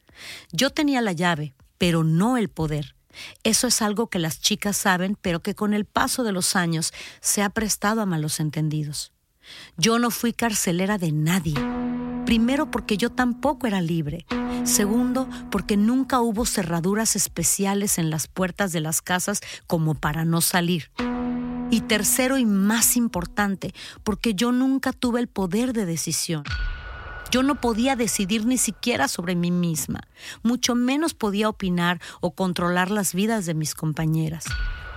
Yo 0.52 0.70
tenía 0.70 1.00
la 1.00 1.12
llave, 1.12 1.54
pero 1.80 2.04
no 2.04 2.36
el 2.36 2.50
poder. 2.50 2.94
Eso 3.42 3.66
es 3.66 3.80
algo 3.80 4.08
que 4.08 4.18
las 4.18 4.38
chicas 4.38 4.76
saben, 4.76 5.16
pero 5.18 5.40
que 5.40 5.54
con 5.54 5.72
el 5.72 5.86
paso 5.86 6.24
de 6.24 6.30
los 6.30 6.54
años 6.54 6.92
se 7.22 7.42
ha 7.42 7.48
prestado 7.48 8.02
a 8.02 8.06
malos 8.06 8.38
entendidos. 8.38 9.12
Yo 9.78 9.98
no 9.98 10.10
fui 10.10 10.34
carcelera 10.34 10.98
de 10.98 11.10
nadie. 11.10 11.54
Primero 12.26 12.70
porque 12.70 12.98
yo 12.98 13.08
tampoco 13.08 13.66
era 13.66 13.80
libre. 13.80 14.26
Segundo 14.64 15.26
porque 15.50 15.78
nunca 15.78 16.20
hubo 16.20 16.44
cerraduras 16.44 17.16
especiales 17.16 17.96
en 17.96 18.10
las 18.10 18.28
puertas 18.28 18.72
de 18.72 18.80
las 18.80 19.00
casas 19.00 19.40
como 19.66 19.94
para 19.94 20.26
no 20.26 20.42
salir. 20.42 20.90
Y 21.70 21.80
tercero 21.80 22.36
y 22.36 22.44
más 22.44 22.94
importante, 22.94 23.72
porque 24.04 24.34
yo 24.34 24.52
nunca 24.52 24.92
tuve 24.92 25.20
el 25.20 25.28
poder 25.28 25.72
de 25.72 25.86
decisión. 25.86 26.44
Yo 27.30 27.42
no 27.44 27.60
podía 27.60 27.94
decidir 27.94 28.44
ni 28.44 28.58
siquiera 28.58 29.06
sobre 29.06 29.36
mí 29.36 29.50
misma, 29.50 30.00
mucho 30.42 30.74
menos 30.74 31.14
podía 31.14 31.48
opinar 31.48 32.00
o 32.20 32.32
controlar 32.32 32.90
las 32.90 33.14
vidas 33.14 33.46
de 33.46 33.54
mis 33.54 33.74
compañeras. 33.74 34.44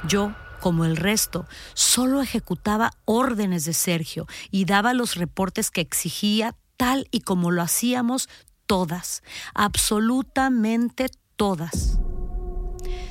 Yo, 0.07 0.33
como 0.59 0.85
el 0.85 0.97
resto, 0.97 1.45
solo 1.75 2.21
ejecutaba 2.21 2.91
órdenes 3.05 3.65
de 3.65 3.73
Sergio 3.73 4.25
y 4.49 4.65
daba 4.65 4.93
los 4.93 5.15
reportes 5.15 5.69
que 5.69 5.81
exigía 5.81 6.55
tal 6.75 7.07
y 7.11 7.21
como 7.21 7.51
lo 7.51 7.61
hacíamos 7.61 8.29
todas, 8.65 9.21
absolutamente 9.53 11.09
todas. 11.35 11.99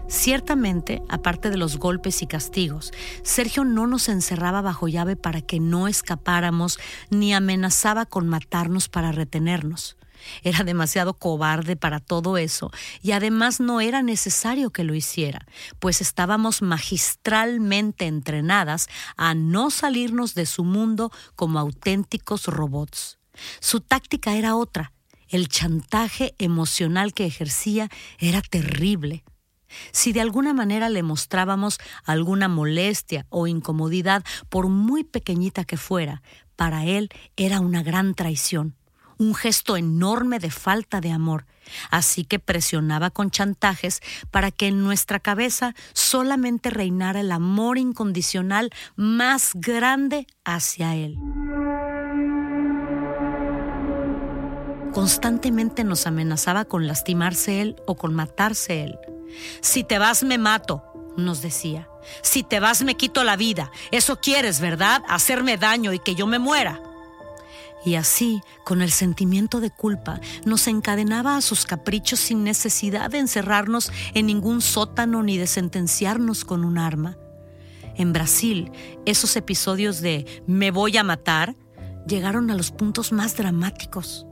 Ciertamente, 0.08 1.02
aparte 1.08 1.50
de 1.50 1.56
los 1.56 1.78
golpes 1.78 2.22
y 2.22 2.26
castigos, 2.26 2.92
Sergio 3.22 3.64
no 3.64 3.86
nos 3.86 4.08
encerraba 4.08 4.60
bajo 4.60 4.88
llave 4.88 5.16
para 5.16 5.40
que 5.40 5.60
no 5.60 5.88
escapáramos 5.88 6.78
ni 7.10 7.32
amenazaba 7.32 8.06
con 8.06 8.28
matarnos 8.28 8.88
para 8.88 9.12
retenernos. 9.12 9.96
Era 10.42 10.64
demasiado 10.64 11.14
cobarde 11.14 11.76
para 11.76 12.00
todo 12.00 12.36
eso 12.36 12.70
y 13.02 13.12
además 13.12 13.60
no 13.60 13.80
era 13.80 14.02
necesario 14.02 14.70
que 14.70 14.84
lo 14.84 14.94
hiciera, 14.94 15.46
pues 15.78 16.00
estábamos 16.00 16.62
magistralmente 16.62 18.06
entrenadas 18.06 18.88
a 19.16 19.34
no 19.34 19.70
salirnos 19.70 20.34
de 20.34 20.46
su 20.46 20.64
mundo 20.64 21.10
como 21.36 21.58
auténticos 21.58 22.46
robots. 22.46 23.18
Su 23.60 23.80
táctica 23.80 24.34
era 24.34 24.56
otra. 24.56 24.92
El 25.28 25.48
chantaje 25.48 26.34
emocional 26.38 27.14
que 27.14 27.24
ejercía 27.24 27.88
era 28.18 28.42
terrible. 28.42 29.24
Si 29.90 30.12
de 30.12 30.20
alguna 30.20 30.52
manera 30.54 30.88
le 30.88 31.02
mostrábamos 31.02 31.78
alguna 32.04 32.48
molestia 32.48 33.26
o 33.28 33.46
incomodidad, 33.46 34.24
por 34.48 34.68
muy 34.68 35.04
pequeñita 35.04 35.64
que 35.64 35.76
fuera, 35.76 36.22
para 36.56 36.84
él 36.84 37.10
era 37.36 37.60
una 37.60 37.82
gran 37.82 38.14
traición, 38.14 38.76
un 39.18 39.34
gesto 39.34 39.76
enorme 39.76 40.38
de 40.38 40.50
falta 40.50 41.00
de 41.00 41.10
amor. 41.10 41.46
Así 41.90 42.24
que 42.24 42.38
presionaba 42.38 43.10
con 43.10 43.30
chantajes 43.30 44.00
para 44.30 44.50
que 44.50 44.68
en 44.68 44.82
nuestra 44.82 45.20
cabeza 45.20 45.74
solamente 45.92 46.70
reinara 46.70 47.20
el 47.20 47.32
amor 47.32 47.78
incondicional 47.78 48.70
más 48.96 49.52
grande 49.54 50.26
hacia 50.44 50.96
él. 50.96 51.18
Constantemente 54.92 55.84
nos 55.84 56.06
amenazaba 56.06 56.66
con 56.66 56.86
lastimarse 56.86 57.62
él 57.62 57.76
o 57.86 57.96
con 57.96 58.14
matarse 58.14 58.84
él. 58.84 58.98
Si 59.60 59.84
te 59.84 59.98
vas 59.98 60.22
me 60.22 60.38
mato, 60.38 60.82
nos 61.16 61.42
decía. 61.42 61.88
Si 62.22 62.42
te 62.42 62.60
vas 62.60 62.82
me 62.82 62.96
quito 62.96 63.24
la 63.24 63.36
vida. 63.36 63.70
Eso 63.90 64.20
quieres, 64.20 64.60
¿verdad? 64.60 65.02
Hacerme 65.08 65.56
daño 65.56 65.92
y 65.92 65.98
que 65.98 66.14
yo 66.14 66.26
me 66.26 66.38
muera. 66.38 66.80
Y 67.84 67.96
así, 67.96 68.40
con 68.64 68.80
el 68.80 68.92
sentimiento 68.92 69.60
de 69.60 69.70
culpa, 69.70 70.20
nos 70.44 70.68
encadenaba 70.68 71.36
a 71.36 71.40
sus 71.40 71.66
caprichos 71.66 72.20
sin 72.20 72.44
necesidad 72.44 73.10
de 73.10 73.18
encerrarnos 73.18 73.90
en 74.14 74.26
ningún 74.26 74.60
sótano 74.60 75.22
ni 75.22 75.36
de 75.36 75.48
sentenciarnos 75.48 76.44
con 76.44 76.64
un 76.64 76.78
arma. 76.78 77.16
En 77.96 78.12
Brasil, 78.12 78.70
esos 79.04 79.36
episodios 79.36 80.00
de 80.00 80.42
me 80.46 80.70
voy 80.70 80.96
a 80.96 81.04
matar 81.04 81.56
llegaron 82.06 82.50
a 82.50 82.54
los 82.54 82.70
puntos 82.70 83.12
más 83.12 83.36
dramáticos. 83.36 84.26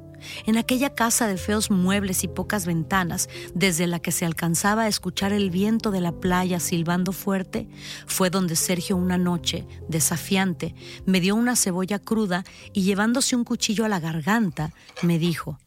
En 0.46 0.56
aquella 0.56 0.94
casa 0.94 1.26
de 1.26 1.36
feos 1.36 1.70
muebles 1.70 2.24
y 2.24 2.28
pocas 2.28 2.66
ventanas, 2.66 3.28
desde 3.54 3.86
la 3.86 4.00
que 4.00 4.12
se 4.12 4.26
alcanzaba 4.26 4.82
a 4.82 4.88
escuchar 4.88 5.32
el 5.32 5.50
viento 5.50 5.90
de 5.90 6.00
la 6.00 6.12
playa 6.12 6.60
silbando 6.60 7.12
fuerte, 7.12 7.68
fue 8.06 8.30
donde 8.30 8.56
Sergio 8.56 8.96
una 8.96 9.18
noche, 9.18 9.66
desafiante, 9.88 10.74
me 11.06 11.20
dio 11.20 11.34
una 11.34 11.56
cebolla 11.56 11.98
cruda 11.98 12.44
y 12.72 12.82
llevándose 12.82 13.36
un 13.36 13.44
cuchillo 13.44 13.84
a 13.84 13.88
la 13.88 14.00
garganta, 14.00 14.72
me 15.02 15.18
dijo, 15.18 15.58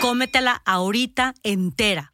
cómetela 0.00 0.62
ahorita 0.64 1.34
entera. 1.42 2.12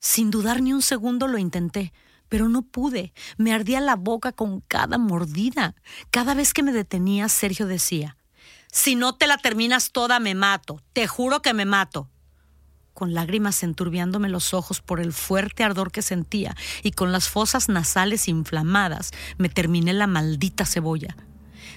Sin 0.00 0.30
dudar 0.30 0.62
ni 0.62 0.72
un 0.72 0.82
segundo 0.82 1.28
lo 1.28 1.38
intenté, 1.38 1.92
pero 2.28 2.48
no 2.48 2.62
pude. 2.62 3.12
Me 3.36 3.52
ardía 3.52 3.80
la 3.80 3.94
boca 3.94 4.32
con 4.32 4.60
cada 4.62 4.98
mordida. 4.98 5.74
Cada 6.10 6.34
vez 6.34 6.54
que 6.54 6.62
me 6.62 6.72
detenía, 6.72 7.28
Sergio 7.28 7.66
decía, 7.66 8.16
si 8.74 8.96
no 8.96 9.14
te 9.14 9.26
la 9.26 9.36
terminas 9.36 9.92
toda, 9.92 10.18
me 10.18 10.34
mato. 10.34 10.80
Te 10.94 11.06
juro 11.06 11.42
que 11.42 11.52
me 11.52 11.66
mato. 11.66 12.08
Con 12.94 13.12
lágrimas 13.12 13.62
enturbiándome 13.62 14.30
los 14.30 14.54
ojos 14.54 14.80
por 14.80 14.98
el 14.98 15.12
fuerte 15.12 15.62
ardor 15.62 15.92
que 15.92 16.00
sentía 16.00 16.56
y 16.82 16.92
con 16.92 17.12
las 17.12 17.28
fosas 17.28 17.68
nasales 17.68 18.28
inflamadas, 18.28 19.10
me 19.36 19.50
terminé 19.50 19.92
la 19.92 20.06
maldita 20.06 20.64
cebolla. 20.64 21.14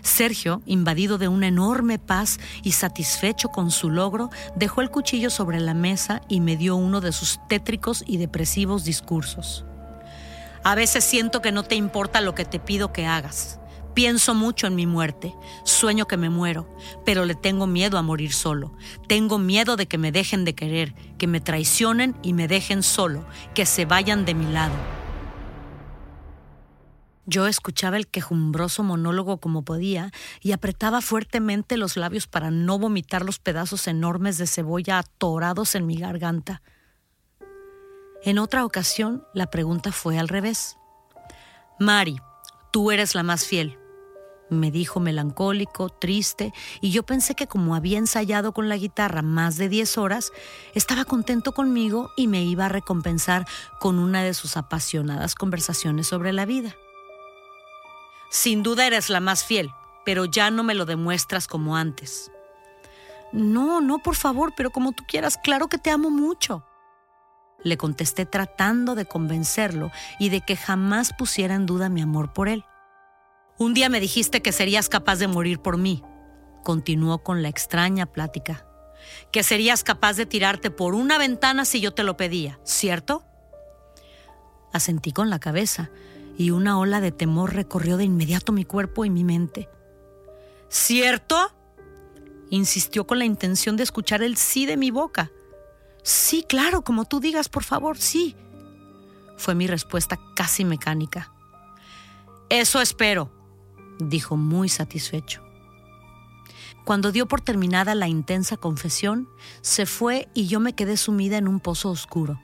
Sergio, 0.03 0.61
invadido 0.65 1.17
de 1.17 1.27
una 1.27 1.47
enorme 1.47 1.99
paz 1.99 2.39
y 2.63 2.71
satisfecho 2.71 3.49
con 3.49 3.71
su 3.71 3.89
logro, 3.89 4.29
dejó 4.55 4.79
el 4.79 4.89
cuchillo 4.89 5.29
sobre 5.29 5.59
la 5.59 5.73
mesa 5.73 6.21
y 6.29 6.39
me 6.39 6.55
dio 6.55 6.77
uno 6.77 7.01
de 7.01 7.11
sus 7.11 7.45
tétricos 7.49 8.05
y 8.07 8.15
depresivos 8.17 8.85
discursos. 8.85 9.65
A 10.63 10.75
veces 10.75 11.03
siento 11.03 11.41
que 11.41 11.51
no 11.51 11.63
te 11.63 11.75
importa 11.75 12.21
lo 12.21 12.35
que 12.35 12.45
te 12.45 12.59
pido 12.59 12.93
que 12.93 13.05
hagas. 13.05 13.59
Pienso 13.95 14.35
mucho 14.35 14.67
en 14.67 14.75
mi 14.75 14.85
muerte, 14.85 15.33
sueño 15.63 16.05
que 16.05 16.17
me 16.17 16.29
muero, 16.29 16.67
pero 17.05 17.23
le 17.23 17.33
tengo 17.33 17.65
miedo 17.65 17.97
a 17.97 18.01
morir 18.01 18.33
solo. 18.33 18.73
Tengo 19.07 19.39
miedo 19.39 19.77
de 19.77 19.87
que 19.87 19.97
me 19.97 20.11
dejen 20.11 20.43
de 20.43 20.53
querer, 20.53 20.93
que 21.17 21.27
me 21.27 21.39
traicionen 21.39 22.13
y 22.21 22.33
me 22.33 22.49
dejen 22.49 22.83
solo, 22.83 23.25
que 23.53 23.65
se 23.65 23.85
vayan 23.85 24.25
de 24.25 24.33
mi 24.33 24.51
lado. 24.51 24.73
Yo 27.25 27.47
escuchaba 27.47 27.95
el 27.95 28.07
quejumbroso 28.07 28.83
monólogo 28.83 29.37
como 29.37 29.63
podía 29.63 30.11
y 30.41 30.51
apretaba 30.51 30.99
fuertemente 30.99 31.77
los 31.77 31.95
labios 31.95 32.27
para 32.27 32.51
no 32.51 32.77
vomitar 32.77 33.23
los 33.23 33.39
pedazos 33.39 33.87
enormes 33.87 34.37
de 34.37 34.45
cebolla 34.45 34.99
atorados 34.99 35.73
en 35.73 35.85
mi 35.85 35.95
garganta. 35.95 36.61
En 38.23 38.39
otra 38.39 38.65
ocasión, 38.65 39.25
la 39.33 39.49
pregunta 39.49 39.93
fue 39.93 40.19
al 40.19 40.27
revés. 40.27 40.77
Mari, 41.79 42.17
tú 42.73 42.91
eres 42.91 43.15
la 43.15 43.23
más 43.23 43.45
fiel 43.45 43.79
me 44.49 44.71
dijo 44.71 44.99
melancólico, 44.99 45.89
triste, 45.89 46.53
y 46.81 46.91
yo 46.91 47.03
pensé 47.03 47.35
que 47.35 47.47
como 47.47 47.75
había 47.75 47.97
ensayado 47.97 48.53
con 48.53 48.69
la 48.69 48.77
guitarra 48.77 49.21
más 49.21 49.57
de 49.57 49.69
10 49.69 49.97
horas, 49.97 50.31
estaba 50.73 51.05
contento 51.05 51.53
conmigo 51.53 52.11
y 52.15 52.27
me 52.27 52.43
iba 52.43 52.65
a 52.65 52.69
recompensar 52.69 53.45
con 53.79 53.99
una 53.99 54.23
de 54.23 54.33
sus 54.33 54.57
apasionadas 54.57 55.35
conversaciones 55.35 56.07
sobre 56.07 56.33
la 56.33 56.45
vida. 56.45 56.75
Sin 58.29 58.63
duda 58.63 58.85
eres 58.85 59.09
la 59.09 59.19
más 59.19 59.43
fiel, 59.43 59.71
pero 60.05 60.25
ya 60.25 60.51
no 60.51 60.63
me 60.63 60.75
lo 60.75 60.85
demuestras 60.85 61.47
como 61.47 61.75
antes. 61.75 62.31
No, 63.31 63.81
no, 63.81 63.99
por 63.99 64.15
favor, 64.15 64.53
pero 64.55 64.71
como 64.71 64.91
tú 64.91 65.03
quieras, 65.07 65.37
claro 65.37 65.67
que 65.67 65.77
te 65.77 65.89
amo 65.89 66.09
mucho. 66.09 66.65
Le 67.63 67.77
contesté 67.77 68.25
tratando 68.25 68.93
de 68.95 69.05
convencerlo 69.05 69.91
y 70.19 70.29
de 70.29 70.41
que 70.41 70.55
jamás 70.55 71.11
pusiera 71.17 71.55
en 71.55 71.65
duda 71.65 71.89
mi 71.89 72.01
amor 72.01 72.31
por 72.31 72.47
él. 72.47 72.63
Un 73.57 73.73
día 73.73 73.89
me 73.89 73.99
dijiste 74.01 74.41
que 74.41 74.51
serías 74.51 74.89
capaz 74.89 75.15
de 75.17 75.27
morir 75.27 75.59
por 75.59 75.77
mí. 75.77 76.03
Continuó 76.63 77.23
con 77.23 77.41
la 77.41 77.49
extraña 77.49 78.05
plática. 78.05 78.65
que 79.31 79.43
serías 79.43 79.83
capaz 79.83 80.15
de 80.15 80.25
tirarte 80.25 80.71
por 80.71 80.95
una 80.95 81.17
ventana 81.17 81.65
si 81.65 81.79
yo 81.79 81.93
te 81.93 82.03
lo 82.03 82.17
pedía, 82.17 82.59
¿cierto? 82.63 83.23
Asentí 84.73 85.11
con 85.11 85.29
la 85.29 85.39
cabeza 85.39 85.91
y 86.37 86.51
una 86.51 86.79
ola 86.79 87.01
de 87.01 87.11
temor 87.11 87.53
recorrió 87.53 87.97
de 87.97 88.03
inmediato 88.03 88.51
mi 88.51 88.65
cuerpo 88.65 89.05
y 89.05 89.09
mi 89.09 89.23
mente. 89.23 89.69
¿Cierto? 90.69 91.53
Insistió 92.49 93.05
con 93.07 93.19
la 93.19 93.25
intención 93.25 93.77
de 93.77 93.83
escuchar 93.83 94.23
el 94.23 94.37
sí 94.37 94.65
de 94.65 94.77
mi 94.77 94.91
boca. 94.91 95.31
Sí, 96.03 96.43
claro, 96.47 96.83
como 96.83 97.05
tú 97.05 97.19
digas, 97.19 97.47
por 97.47 97.63
favor, 97.63 97.97
sí. 97.97 98.35
Fue 99.37 99.55
mi 99.55 99.67
respuesta 99.67 100.19
casi 100.35 100.65
mecánica. 100.65 101.31
Eso 102.49 102.81
espero, 102.81 103.31
dijo 103.99 104.37
muy 104.37 104.69
satisfecho. 104.69 105.41
Cuando 106.85 107.11
dio 107.11 107.27
por 107.27 107.41
terminada 107.41 107.95
la 107.95 108.07
intensa 108.07 108.57
confesión, 108.57 109.27
se 109.61 109.85
fue 109.85 110.29
y 110.35 110.47
yo 110.47 110.59
me 110.59 110.73
quedé 110.73 110.97
sumida 110.97 111.37
en 111.37 111.47
un 111.47 111.59
pozo 111.59 111.89
oscuro. 111.89 112.39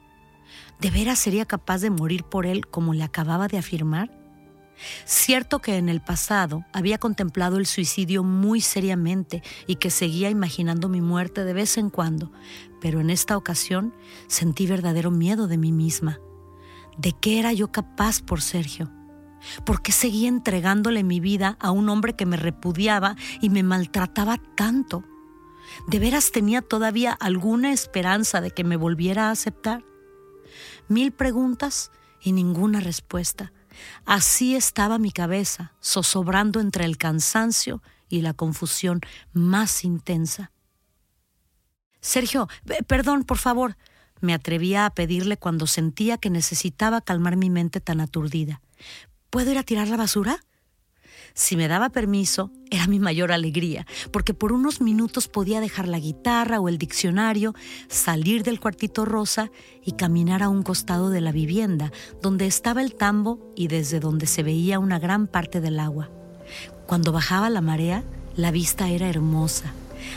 ¿De 0.80 0.90
veras 0.90 1.20
sería 1.20 1.46
capaz 1.46 1.80
de 1.80 1.92
morir 1.92 2.24
por 2.24 2.48
él 2.48 2.66
como 2.66 2.96
le 2.96 3.04
acababa 3.04 3.48
de 3.48 3.60
afirmar? 3.60 4.18
Cierto 5.06 5.60
que 5.60 5.78
en 5.78 5.90
el 5.90 6.02
pasado 6.02 6.66
había 6.74 6.98
contemplado 6.98 7.58
el 7.58 7.68
suicidio 7.68 8.24
muy 8.24 8.62
seriamente 8.62 9.44
y 9.68 9.76
que 9.76 9.92
seguía 9.92 10.32
imaginando 10.32 10.90
mi 10.90 11.02
muerte 11.02 11.44
de 11.44 11.54
vez 11.54 11.78
en 11.78 11.92
cuando, 11.92 12.32
pero 12.82 13.00
en 13.00 13.12
esta 13.12 13.38
ocasión 13.38 13.94
sentí 14.28 14.66
verdadero 14.66 15.12
miedo 15.12 15.48
de 15.48 15.60
mí 15.60 15.72
misma. 15.72 16.20
¿De 16.98 17.14
qué 17.14 17.38
era 17.38 17.54
yo 17.54 17.72
capaz 17.72 18.22
por 18.22 18.42
Sergio? 18.42 18.92
¿Por 19.66 19.82
qué 19.82 19.92
seguía 19.92 20.30
entregándole 20.30 21.04
mi 21.04 21.20
vida 21.20 21.58
a 21.60 21.72
un 21.72 21.90
hombre 21.90 22.16
que 22.16 22.26
me 22.26 22.38
repudiaba 22.38 23.16
y 23.42 23.50
me 23.50 23.64
maltrataba 23.64 24.38
tanto? 24.56 25.04
¿De 25.88 26.00
veras 26.00 26.32
tenía 26.32 26.62
todavía 26.62 27.14
alguna 27.14 27.72
esperanza 27.72 28.42
de 28.42 28.52
que 28.52 28.64
me 28.64 28.76
volviera 28.76 29.28
a 29.28 29.32
aceptar? 29.32 29.84
Mil 30.88 31.12
preguntas 31.12 31.92
y 32.22 32.34
ninguna 32.34 32.80
respuesta. 32.80 33.52
Así 34.06 34.56
estaba 34.56 34.98
mi 34.98 35.12
cabeza, 35.12 35.74
zozobrando 35.82 36.60
entre 36.60 36.86
el 36.86 36.98
cansancio 36.98 37.82
y 38.10 38.22
la 38.22 38.34
confusión 38.34 39.02
más 39.34 39.84
intensa. 39.84 40.52
Sergio, 42.02 42.48
perdón, 42.88 43.24
por 43.24 43.38
favor, 43.38 43.78
me 44.20 44.34
atrevía 44.34 44.86
a 44.86 44.90
pedirle 44.92 45.38
cuando 45.38 45.68
sentía 45.68 46.18
que 46.18 46.30
necesitaba 46.30 47.02
calmar 47.02 47.38
mi 47.38 47.50
mente 47.50 47.80
tan 47.80 48.02
aturdida. 48.02 48.62
¿Puedo 49.32 49.50
ir 49.50 49.58
a 49.58 49.64
tirar 49.64 49.88
la 49.88 49.96
basura? 49.96 50.44
Si 51.34 51.56
me 51.56 51.70
daba 51.70 51.88
permiso, 51.88 52.52
era 52.70 52.86
mi 52.88 53.00
mayor 53.00 53.32
alegría, 53.32 53.88
porque 54.12 54.34
por 54.34 54.52
unos 54.52 54.82
minutos 54.82 55.30
podía 55.30 55.62
dejar 55.62 55.88
la 55.88 56.00
guitarra 56.00 56.60
o 56.60 56.68
el 56.68 56.78
diccionario, 56.78 57.56
salir 57.88 58.44
del 58.44 58.60
cuartito 58.60 59.06
rosa 59.06 59.50
y 59.86 59.94
caminar 59.94 60.44
a 60.44 60.50
un 60.50 60.64
costado 60.64 61.10
de 61.10 61.22
la 61.22 61.32
vivienda, 61.32 61.94
donde 62.22 62.46
estaba 62.46 62.82
el 62.82 62.94
tambo 62.94 63.54
y 63.56 63.70
desde 63.70 64.02
donde 64.02 64.28
se 64.28 64.44
veía 64.44 64.80
una 64.80 65.00
gran 65.00 65.28
parte 65.28 65.62
del 65.62 65.80
agua. 65.80 66.10
Cuando 66.86 67.14
bajaba 67.14 67.50
la 67.50 67.62
marea, 67.62 68.04
la 68.36 68.52
vista 68.52 68.90
era 68.90 69.08
hermosa. 69.08 69.74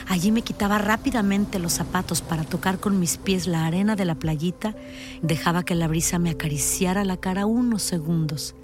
Allí 0.09 0.33
me 0.33 0.42
quitaba 0.42 0.78
rápidamente 0.78 1.61
los 1.61 1.75
zapatos 1.75 2.21
para 2.21 2.42
tocar 2.42 2.80
con 2.80 2.99
mis 2.99 3.18
pies 3.18 3.47
la 3.47 3.64
arena 3.64 3.94
de 3.94 4.06
la 4.06 4.16
playita, 4.16 4.75
dejaba 5.23 5.62
que 5.62 5.76
la 5.76 5.87
brisa 5.87 6.18
me 6.18 6.30
acariciara 6.30 7.04
la 7.04 7.16
cara 7.16 7.47
unos 7.47 7.83
segundos 7.85 8.56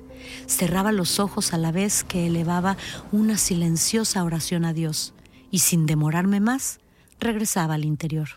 cerraba 0.46 0.92
los 0.92 1.20
ojos 1.20 1.52
a 1.52 1.58
la 1.58 1.72
vez 1.72 2.04
que 2.04 2.26
elevaba 2.26 2.76
una 3.12 3.36
silenciosa 3.36 4.24
oración 4.24 4.64
a 4.64 4.72
Dios 4.72 5.14
y 5.50 5.60
sin 5.60 5.86
demorarme 5.86 6.40
más, 6.40 6.80
regresaba 7.18 7.74
al 7.74 7.84
interior. 7.84 8.28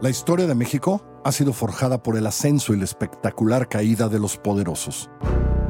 La 0.00 0.08
historia 0.08 0.46
de 0.46 0.54
México 0.54 1.04
ha 1.24 1.32
sido 1.32 1.52
forjada 1.52 2.02
por 2.02 2.16
el 2.16 2.26
ascenso 2.26 2.72
y 2.72 2.78
la 2.78 2.84
espectacular 2.84 3.68
caída 3.68 4.08
de 4.08 4.18
los 4.18 4.38
poderosos. 4.38 5.10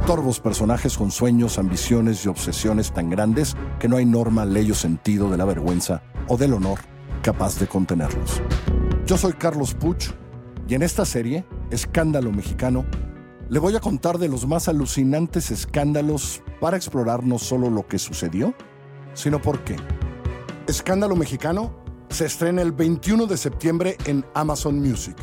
Torvos 0.06 0.40
personajes 0.40 0.96
con 0.96 1.10
sueños, 1.10 1.58
ambiciones 1.58 2.24
y 2.24 2.28
obsesiones 2.28 2.92
tan 2.92 3.10
grandes 3.10 3.56
que 3.78 3.88
no 3.88 3.96
hay 3.96 4.06
norma, 4.06 4.44
ley 4.44 4.70
o 4.70 4.74
sentido 4.74 5.30
de 5.30 5.36
la 5.36 5.44
vergüenza 5.44 6.02
o 6.28 6.36
del 6.36 6.54
honor 6.54 6.78
capaz 7.22 7.58
de 7.58 7.66
contenerlos. 7.66 8.40
Yo 9.04 9.18
soy 9.18 9.32
Carlos 9.32 9.74
Puch 9.74 10.12
y 10.68 10.74
en 10.74 10.82
esta 10.82 11.04
serie 11.04 11.44
Escándalo 11.70 12.32
Mexicano, 12.32 12.84
le 13.48 13.58
voy 13.58 13.76
a 13.76 13.80
contar 13.80 14.18
de 14.18 14.28
los 14.28 14.46
más 14.46 14.68
alucinantes 14.68 15.50
escándalos 15.50 16.42
para 16.60 16.76
explorar 16.76 17.24
no 17.24 17.38
solo 17.38 17.70
lo 17.70 17.86
que 17.86 17.98
sucedió, 17.98 18.54
sino 19.14 19.40
por 19.40 19.62
qué. 19.62 19.76
Escándalo 20.66 21.14
Mexicano 21.14 21.72
se 22.08 22.26
estrena 22.26 22.62
el 22.62 22.72
21 22.72 23.26
de 23.26 23.36
septiembre 23.36 23.96
en 24.06 24.24
Amazon 24.34 24.80
Music. 24.80 25.16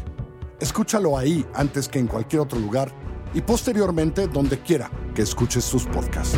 Escúchalo 0.60 1.17
ahí 1.17 1.45
antes 1.53 1.89
que 1.89 1.99
en 1.99 2.07
cualquier 2.07 2.41
otro 2.41 2.60
lugar 2.60 2.91
y 3.33 3.41
posteriormente 3.41 4.27
donde 4.27 4.60
quiera 4.60 4.89
que 5.13 5.21
escuches 5.23 5.65
sus 5.65 5.86
podcasts. 5.86 6.38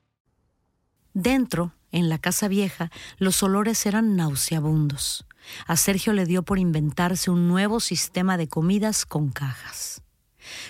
Dentro, 1.13 1.73
en 1.91 2.09
la 2.09 2.17
casa 2.17 2.47
vieja, 2.47 2.91
los 3.17 3.43
olores 3.43 3.85
eran 3.85 4.15
nauseabundos. 4.15 5.25
A 5.67 5.75
Sergio 5.75 6.13
le 6.13 6.25
dio 6.25 6.43
por 6.43 6.59
inventarse 6.59 7.31
un 7.31 7.47
nuevo 7.47 7.79
sistema 7.79 8.37
de 8.37 8.47
comidas 8.47 9.05
con 9.05 9.29
cajas. 9.29 10.01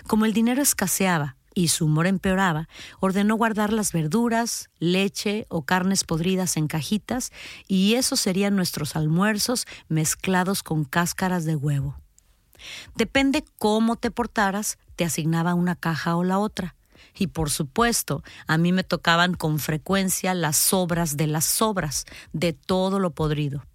Como 0.08 0.26
el 0.26 0.34
dinero 0.34 0.62
escaseaba 0.62 1.36
y 1.54 1.68
su 1.68 1.86
humor 1.86 2.08
empeoraba, 2.08 2.70
ordenó 3.00 3.36
guardar 3.36 3.74
las 3.74 3.92
verduras, 3.92 4.70
leche 4.80 5.46
o 5.50 5.64
carnes 5.64 6.04
podridas 6.04 6.58
en 6.58 6.68
cajitas 6.68 7.32
y 7.68 7.96
esos 7.96 8.20
serían 8.20 8.56
nuestros 8.56 8.96
almuerzos 8.96 9.68
mezclados 9.90 10.64
con 10.64 10.86
cáscaras 10.86 11.46
de 11.46 11.56
huevo. 11.56 11.98
Depende 12.96 13.44
cómo 13.58 13.96
te 13.96 14.12
portaras, 14.12 14.78
te 14.96 15.04
asignaba 15.04 15.54
una 15.56 15.76
caja 15.76 16.16
o 16.16 16.24
la 16.24 16.40
otra. 16.40 16.76
Y 17.17 17.28
por 17.28 17.50
supuesto, 17.50 18.24
a 18.47 18.58
mí 18.58 18.71
me 18.71 18.84
tocaban 18.84 19.34
con 19.34 19.60
frecuencia 19.60 20.34
las 20.34 20.58
sobras 20.58 21.17
de 21.17 21.28
las 21.28 21.45
sobras, 21.45 22.06
de 22.34 22.54
todo 22.54 23.00
lo 23.00 23.12
podrido. 23.12 23.65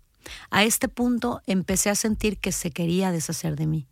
A 0.50 0.64
este 0.64 0.88
punto 0.88 1.42
empecé 1.46 1.90
a 1.90 1.94
sentir 1.94 2.38
que 2.38 2.52
se 2.52 2.70
quería 2.70 3.12
deshacer 3.12 3.56
de 3.56 3.66
mí. 3.66 3.86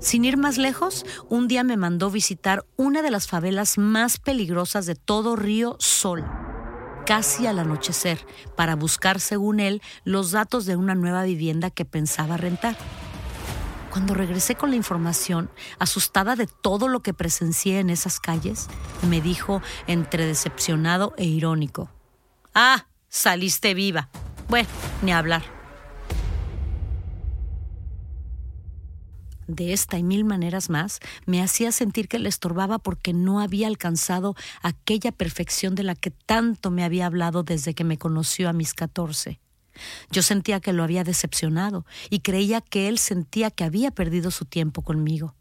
Sin 0.00 0.24
ir 0.24 0.36
más 0.36 0.56
lejos, 0.56 1.04
un 1.28 1.48
día 1.48 1.62
me 1.62 1.76
mandó 1.76 2.10
visitar 2.10 2.64
una 2.76 3.02
de 3.02 3.10
las 3.10 3.26
favelas 3.26 3.76
más 3.76 4.18
peligrosas 4.18 4.86
de 4.86 4.94
todo 4.94 5.36
Río 5.36 5.76
Sol, 5.78 6.24
casi 7.04 7.46
al 7.46 7.58
anochecer, 7.58 8.18
para 8.56 8.76
buscar, 8.76 9.20
según 9.20 9.60
él, 9.60 9.82
los 10.04 10.30
datos 10.30 10.64
de 10.64 10.76
una 10.76 10.94
nueva 10.94 11.24
vivienda 11.24 11.70
que 11.70 11.84
pensaba 11.84 12.36
rentar. 12.36 12.76
Cuando 13.96 14.12
regresé 14.12 14.56
con 14.56 14.68
la 14.68 14.76
información, 14.76 15.48
asustada 15.78 16.36
de 16.36 16.46
todo 16.46 16.86
lo 16.86 17.00
que 17.00 17.14
presencié 17.14 17.80
en 17.80 17.88
esas 17.88 18.20
calles, 18.20 18.68
me 19.08 19.22
dijo 19.22 19.62
entre 19.86 20.26
decepcionado 20.26 21.14
e 21.16 21.24
irónico, 21.24 21.88
Ah, 22.52 22.88
saliste 23.08 23.72
viva. 23.72 24.10
Bueno, 24.50 24.68
ni 25.00 25.12
hablar. 25.12 25.44
De 29.46 29.72
esta 29.72 29.96
y 29.96 30.02
mil 30.02 30.26
maneras 30.26 30.68
más, 30.68 31.00
me 31.24 31.42
hacía 31.42 31.72
sentir 31.72 32.06
que 32.06 32.18
le 32.18 32.28
estorbaba 32.28 32.78
porque 32.78 33.14
no 33.14 33.40
había 33.40 33.66
alcanzado 33.66 34.36
aquella 34.60 35.10
perfección 35.10 35.74
de 35.74 35.84
la 35.84 35.94
que 35.94 36.10
tanto 36.10 36.70
me 36.70 36.84
había 36.84 37.06
hablado 37.06 37.44
desde 37.44 37.72
que 37.72 37.84
me 37.84 37.96
conoció 37.96 38.50
a 38.50 38.52
mis 38.52 38.74
catorce. 38.74 39.40
Yo 40.10 40.22
sentía 40.22 40.60
que 40.60 40.72
lo 40.72 40.82
había 40.82 41.04
decepcionado 41.04 41.86
y 42.10 42.20
creía 42.20 42.60
que 42.60 42.88
él 42.88 42.98
sentía 42.98 43.50
que 43.50 43.64
había 43.64 43.90
perdido 43.90 44.30
su 44.30 44.44
tiempo 44.44 44.82
conmigo. 44.82 45.34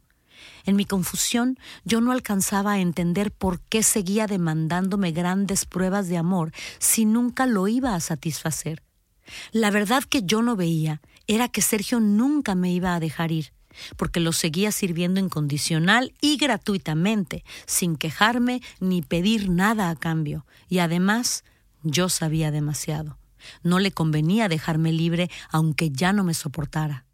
En 0.66 0.76
mi 0.76 0.86
confusión 0.86 1.58
yo 1.84 2.02
no 2.02 2.12
alcanzaba 2.12 2.74
a 2.74 2.80
entender 2.80 3.32
por 3.32 3.62
qué 3.62 3.84
seguía 3.84 4.28
demandándome 4.28 5.12
grandes 5.12 5.66
pruebas 5.66 6.08
de 6.08 6.18
amor 6.18 6.52
si 6.80 7.06
nunca 7.06 7.46
lo 7.46 7.68
iba 7.68 7.96
a 7.96 8.00
satisfacer. 8.00 8.82
La 9.52 9.72
verdad 9.72 10.04
que 10.04 10.24
yo 10.24 10.42
no 10.42 10.56
veía 10.56 11.02
era 11.28 11.50
que 11.50 11.62
Sergio 11.62 12.00
nunca 12.00 12.56
me 12.56 12.72
iba 12.72 12.94
a 12.94 13.00
dejar 13.00 13.32
ir, 13.32 13.54
porque 13.98 14.20
lo 14.20 14.32
seguía 14.32 14.72
sirviendo 14.72 15.20
incondicional 15.20 16.14
y 16.22 16.38
gratuitamente, 16.38 17.44
sin 17.66 17.96
quejarme 17.96 18.62
ni 18.80 19.02
pedir 19.02 19.50
nada 19.50 19.90
a 19.90 19.96
cambio. 19.96 20.46
Y 20.70 20.80
además, 20.80 21.44
yo 21.84 22.10
sabía 22.10 22.52
demasiado. 22.52 23.18
No 23.64 23.80
le 23.80 23.92
convenía 23.92 24.50
dejarme 24.50 24.92
libre 24.92 25.30
aunque 25.52 25.92
ya 25.92 26.14
no 26.14 26.24
me 26.24 26.34
soportara. 26.34 27.06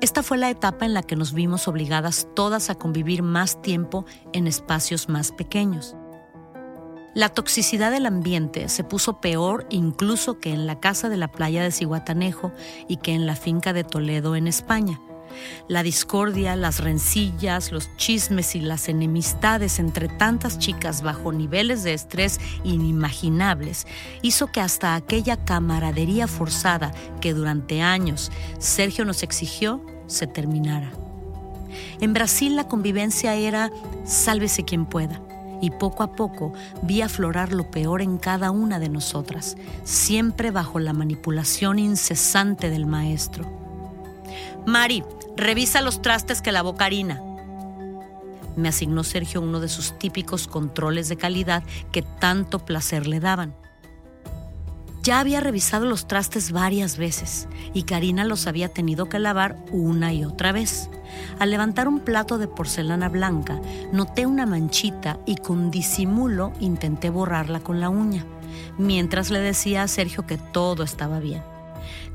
Esta 0.00 0.24
fue 0.24 0.36
la 0.36 0.50
etapa 0.50 0.84
en 0.84 0.94
la 0.94 1.04
que 1.04 1.14
nos 1.14 1.32
vimos 1.32 1.68
obligadas 1.68 2.26
todas 2.34 2.70
a 2.70 2.74
convivir 2.74 3.22
más 3.22 3.62
tiempo 3.62 4.04
en 4.32 4.48
espacios 4.48 5.08
más 5.08 5.30
pequeños. 5.30 5.94
La 7.14 7.28
toxicidad 7.28 7.92
del 7.92 8.06
ambiente 8.06 8.68
se 8.68 8.84
puso 8.84 9.20
peor 9.20 9.66
incluso 9.70 10.40
que 10.40 10.52
en 10.52 10.66
la 10.66 10.80
casa 10.80 11.08
de 11.08 11.18
la 11.18 11.28
playa 11.30 11.62
de 11.62 11.70
Ciguatanejo 11.70 12.52
y 12.88 12.96
que 12.96 13.12
en 13.12 13.26
la 13.26 13.36
finca 13.36 13.72
de 13.72 13.84
Toledo 13.84 14.34
en 14.34 14.48
España. 14.48 14.98
La 15.68 15.82
discordia, 15.82 16.56
las 16.56 16.80
rencillas, 16.80 17.72
los 17.72 17.94
chismes 17.96 18.54
y 18.54 18.60
las 18.60 18.88
enemistades 18.88 19.78
entre 19.78 20.08
tantas 20.08 20.58
chicas 20.58 21.02
bajo 21.02 21.32
niveles 21.32 21.82
de 21.82 21.94
estrés 21.94 22.40
inimaginables 22.64 23.86
hizo 24.22 24.48
que 24.48 24.60
hasta 24.60 24.94
aquella 24.94 25.44
camaradería 25.44 26.26
forzada 26.26 26.92
que 27.20 27.34
durante 27.34 27.82
años 27.82 28.30
Sergio 28.58 29.04
nos 29.04 29.22
exigió 29.22 29.84
se 30.06 30.26
terminara. 30.26 30.92
En 32.00 32.12
Brasil 32.12 32.56
la 32.56 32.68
convivencia 32.68 33.34
era 33.34 33.70
sálvese 34.04 34.64
quien 34.64 34.84
pueda 34.86 35.20
y 35.62 35.70
poco 35.70 36.02
a 36.02 36.12
poco 36.12 36.52
vi 36.82 37.02
aflorar 37.02 37.52
lo 37.52 37.70
peor 37.70 38.02
en 38.02 38.18
cada 38.18 38.50
una 38.50 38.80
de 38.80 38.88
nosotras, 38.88 39.56
siempre 39.84 40.50
bajo 40.50 40.80
la 40.80 40.92
manipulación 40.92 41.78
incesante 41.78 42.68
del 42.68 42.84
maestro. 42.84 43.61
Mari, 44.66 45.04
revisa 45.36 45.80
los 45.80 46.02
trastes 46.02 46.42
que 46.42 46.52
lavó 46.52 46.76
Karina. 46.76 47.20
Me 48.56 48.68
asignó 48.68 49.02
Sergio 49.02 49.40
uno 49.40 49.60
de 49.60 49.68
sus 49.68 49.98
típicos 49.98 50.46
controles 50.46 51.08
de 51.08 51.16
calidad 51.16 51.62
que 51.90 52.02
tanto 52.02 52.58
placer 52.64 53.06
le 53.06 53.20
daban. 53.20 53.54
Ya 55.02 55.18
había 55.18 55.40
revisado 55.40 55.84
los 55.84 56.06
trastes 56.06 56.52
varias 56.52 56.96
veces 56.96 57.48
y 57.74 57.82
Karina 57.82 58.24
los 58.24 58.46
había 58.46 58.68
tenido 58.68 59.08
que 59.08 59.18
lavar 59.18 59.56
una 59.72 60.12
y 60.12 60.24
otra 60.24 60.52
vez. 60.52 60.88
Al 61.40 61.50
levantar 61.50 61.88
un 61.88 62.00
plato 62.00 62.38
de 62.38 62.46
porcelana 62.46 63.08
blanca, 63.08 63.60
noté 63.92 64.26
una 64.26 64.46
manchita 64.46 65.18
y 65.26 65.36
con 65.36 65.72
disimulo 65.72 66.52
intenté 66.60 67.10
borrarla 67.10 67.58
con 67.58 67.80
la 67.80 67.88
uña, 67.88 68.24
mientras 68.78 69.30
le 69.30 69.40
decía 69.40 69.82
a 69.82 69.88
Sergio 69.88 70.24
que 70.24 70.38
todo 70.38 70.84
estaba 70.84 71.18
bien. 71.18 71.51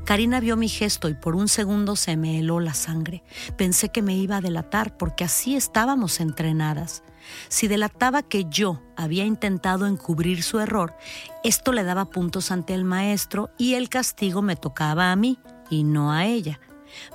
Karina 0.04 0.40
vio 0.40 0.56
mi 0.56 0.68
gesto 0.68 1.08
y 1.08 1.14
por 1.14 1.34
un 1.34 1.48
segundo 1.48 1.96
se 1.96 2.16
me 2.16 2.38
heló 2.38 2.60
la 2.60 2.74
sangre. 2.74 3.22
Pensé 3.56 3.90
que 3.90 4.02
me 4.02 4.16
iba 4.16 4.36
a 4.36 4.40
delatar 4.40 4.96
porque 4.96 5.24
así 5.24 5.56
estábamos 5.56 6.20
entrenadas. 6.20 7.02
Si 7.48 7.68
delataba 7.68 8.22
que 8.22 8.46
yo 8.48 8.82
había 8.96 9.24
intentado 9.24 9.86
encubrir 9.86 10.42
su 10.42 10.60
error, 10.60 10.96
esto 11.44 11.72
le 11.72 11.84
daba 11.84 12.06
puntos 12.06 12.50
ante 12.50 12.74
el 12.74 12.84
maestro 12.84 13.50
y 13.58 13.74
el 13.74 13.88
castigo 13.88 14.42
me 14.42 14.56
tocaba 14.56 15.12
a 15.12 15.16
mí 15.16 15.38
y 15.70 15.84
no 15.84 16.12
a 16.12 16.26
ella. 16.26 16.60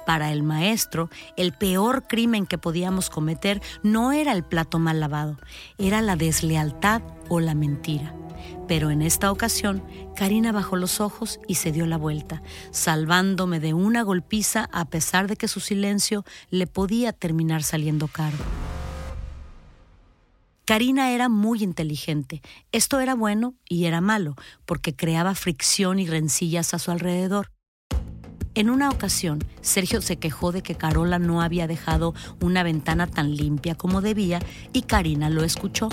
Para 0.05 0.31
el 0.31 0.43
maestro, 0.43 1.09
el 1.35 1.53
peor 1.53 2.03
crimen 2.07 2.45
que 2.45 2.57
podíamos 2.57 3.09
cometer 3.09 3.61
no 3.81 4.11
era 4.11 4.31
el 4.33 4.43
plato 4.43 4.79
mal 4.79 4.99
lavado, 4.99 5.37
era 5.77 6.01
la 6.01 6.15
deslealtad 6.15 7.01
o 7.29 7.39
la 7.39 7.55
mentira. 7.55 8.13
Pero 8.73 8.89
en 8.89 9.03
esta 9.03 9.31
ocasión, 9.31 9.83
Karina 10.15 10.51
bajó 10.51 10.77
los 10.77 10.99
ojos 10.99 11.39
y 11.47 11.55
se 11.55 11.71
dio 11.71 11.85
la 11.85 11.95
vuelta, 11.95 12.41
salvándome 12.71 13.59
de 13.59 13.75
una 13.75 14.01
golpiza 14.01 14.67
a 14.71 14.85
pesar 14.85 15.27
de 15.27 15.35
que 15.35 15.47
su 15.47 15.59
silencio 15.59 16.25
le 16.49 16.65
podía 16.65 17.13
terminar 17.13 17.61
saliendo 17.61 18.07
caro. 18.07 18.35
Karina 20.65 21.11
era 21.11 21.29
muy 21.29 21.61
inteligente. 21.61 22.41
Esto 22.71 22.99
era 22.99 23.13
bueno 23.13 23.53
y 23.69 23.85
era 23.85 24.01
malo, 24.01 24.33
porque 24.65 24.95
creaba 24.95 25.35
fricción 25.35 25.99
y 25.99 26.07
rencillas 26.07 26.73
a 26.73 26.79
su 26.79 26.89
alrededor. 26.89 27.51
En 28.55 28.71
una 28.71 28.89
ocasión, 28.89 29.37
Sergio 29.61 30.01
se 30.01 30.17
quejó 30.17 30.51
de 30.51 30.63
que 30.63 30.73
Carola 30.73 31.19
no 31.19 31.43
había 31.43 31.67
dejado 31.67 32.15
una 32.41 32.63
ventana 32.63 33.05
tan 33.05 33.35
limpia 33.35 33.75
como 33.75 34.01
debía 34.01 34.39
y 34.73 34.81
Karina 34.81 35.29
lo 35.29 35.43
escuchó. 35.43 35.89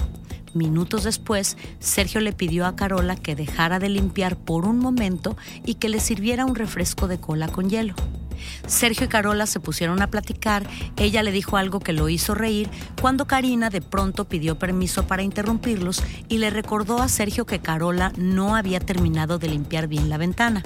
Minutos 0.54 1.04
después, 1.04 1.56
Sergio 1.78 2.20
le 2.20 2.32
pidió 2.32 2.66
a 2.66 2.74
Carola 2.74 3.16
que 3.16 3.36
dejara 3.36 3.78
de 3.78 3.88
limpiar 3.88 4.36
por 4.36 4.66
un 4.66 4.78
momento 4.78 5.36
y 5.64 5.74
que 5.74 5.88
le 5.88 6.00
sirviera 6.00 6.44
un 6.44 6.56
refresco 6.56 7.06
de 7.06 7.20
cola 7.20 7.48
con 7.48 7.70
hielo. 7.70 7.94
Sergio 8.66 9.06
y 9.06 9.08
Carola 9.08 9.46
se 9.46 9.60
pusieron 9.60 10.02
a 10.02 10.08
platicar, 10.08 10.66
ella 10.96 11.22
le 11.22 11.30
dijo 11.30 11.56
algo 11.56 11.80
que 11.80 11.92
lo 11.92 12.08
hizo 12.08 12.34
reír, 12.34 12.68
cuando 13.00 13.26
Karina 13.26 13.70
de 13.70 13.82
pronto 13.82 14.24
pidió 14.24 14.58
permiso 14.58 15.06
para 15.06 15.22
interrumpirlos 15.22 16.02
y 16.28 16.38
le 16.38 16.50
recordó 16.50 17.00
a 17.00 17.08
Sergio 17.08 17.46
que 17.46 17.60
Carola 17.60 18.12
no 18.16 18.56
había 18.56 18.80
terminado 18.80 19.38
de 19.38 19.48
limpiar 19.48 19.88
bien 19.88 20.08
la 20.08 20.18
ventana. 20.18 20.62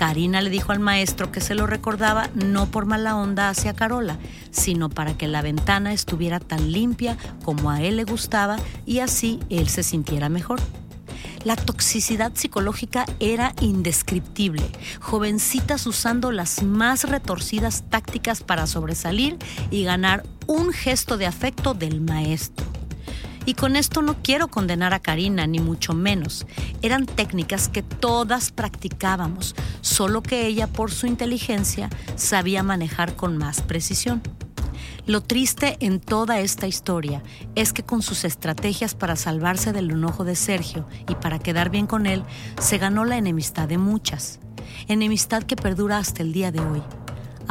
Karina 0.00 0.40
le 0.40 0.48
dijo 0.48 0.72
al 0.72 0.80
maestro 0.80 1.30
que 1.30 1.42
se 1.42 1.54
lo 1.54 1.66
recordaba 1.66 2.30
no 2.34 2.70
por 2.70 2.86
mala 2.86 3.18
onda 3.18 3.50
hacia 3.50 3.74
Carola, 3.74 4.16
sino 4.50 4.88
para 4.88 5.12
que 5.12 5.28
la 5.28 5.42
ventana 5.42 5.92
estuviera 5.92 6.40
tan 6.40 6.72
limpia 6.72 7.18
como 7.44 7.70
a 7.70 7.82
él 7.82 7.98
le 7.98 8.04
gustaba 8.04 8.56
y 8.86 9.00
así 9.00 9.40
él 9.50 9.68
se 9.68 9.82
sintiera 9.82 10.30
mejor. 10.30 10.58
La 11.44 11.54
toxicidad 11.54 12.32
psicológica 12.34 13.04
era 13.18 13.52
indescriptible. 13.60 14.64
Jovencitas 15.00 15.86
usando 15.86 16.32
las 16.32 16.62
más 16.62 17.04
retorcidas 17.04 17.84
tácticas 17.90 18.42
para 18.42 18.66
sobresalir 18.66 19.36
y 19.70 19.84
ganar 19.84 20.24
un 20.46 20.72
gesto 20.72 21.18
de 21.18 21.26
afecto 21.26 21.74
del 21.74 22.00
maestro. 22.00 22.79
Y 23.50 23.54
con 23.54 23.74
esto 23.74 24.00
no 24.00 24.22
quiero 24.22 24.46
condenar 24.46 24.94
a 24.94 25.00
Karina, 25.00 25.44
ni 25.48 25.58
mucho 25.58 25.92
menos. 25.92 26.46
Eran 26.82 27.06
técnicas 27.06 27.68
que 27.68 27.82
todas 27.82 28.52
practicábamos, 28.52 29.56
solo 29.80 30.22
que 30.22 30.46
ella 30.46 30.68
por 30.68 30.92
su 30.92 31.08
inteligencia 31.08 31.90
sabía 32.14 32.62
manejar 32.62 33.16
con 33.16 33.36
más 33.36 33.60
precisión. 33.60 34.22
Lo 35.04 35.20
triste 35.20 35.76
en 35.80 35.98
toda 35.98 36.38
esta 36.38 36.68
historia 36.68 37.24
es 37.56 37.72
que 37.72 37.82
con 37.82 38.02
sus 38.02 38.22
estrategias 38.22 38.94
para 38.94 39.16
salvarse 39.16 39.72
del 39.72 39.90
enojo 39.90 40.22
de 40.22 40.36
Sergio 40.36 40.86
y 41.08 41.16
para 41.16 41.40
quedar 41.40 41.70
bien 41.70 41.88
con 41.88 42.06
él, 42.06 42.22
se 42.60 42.78
ganó 42.78 43.04
la 43.04 43.18
enemistad 43.18 43.66
de 43.66 43.78
muchas. 43.78 44.38
Enemistad 44.86 45.42
que 45.42 45.56
perdura 45.56 45.98
hasta 45.98 46.22
el 46.22 46.32
día 46.32 46.52
de 46.52 46.60
hoy. 46.60 46.82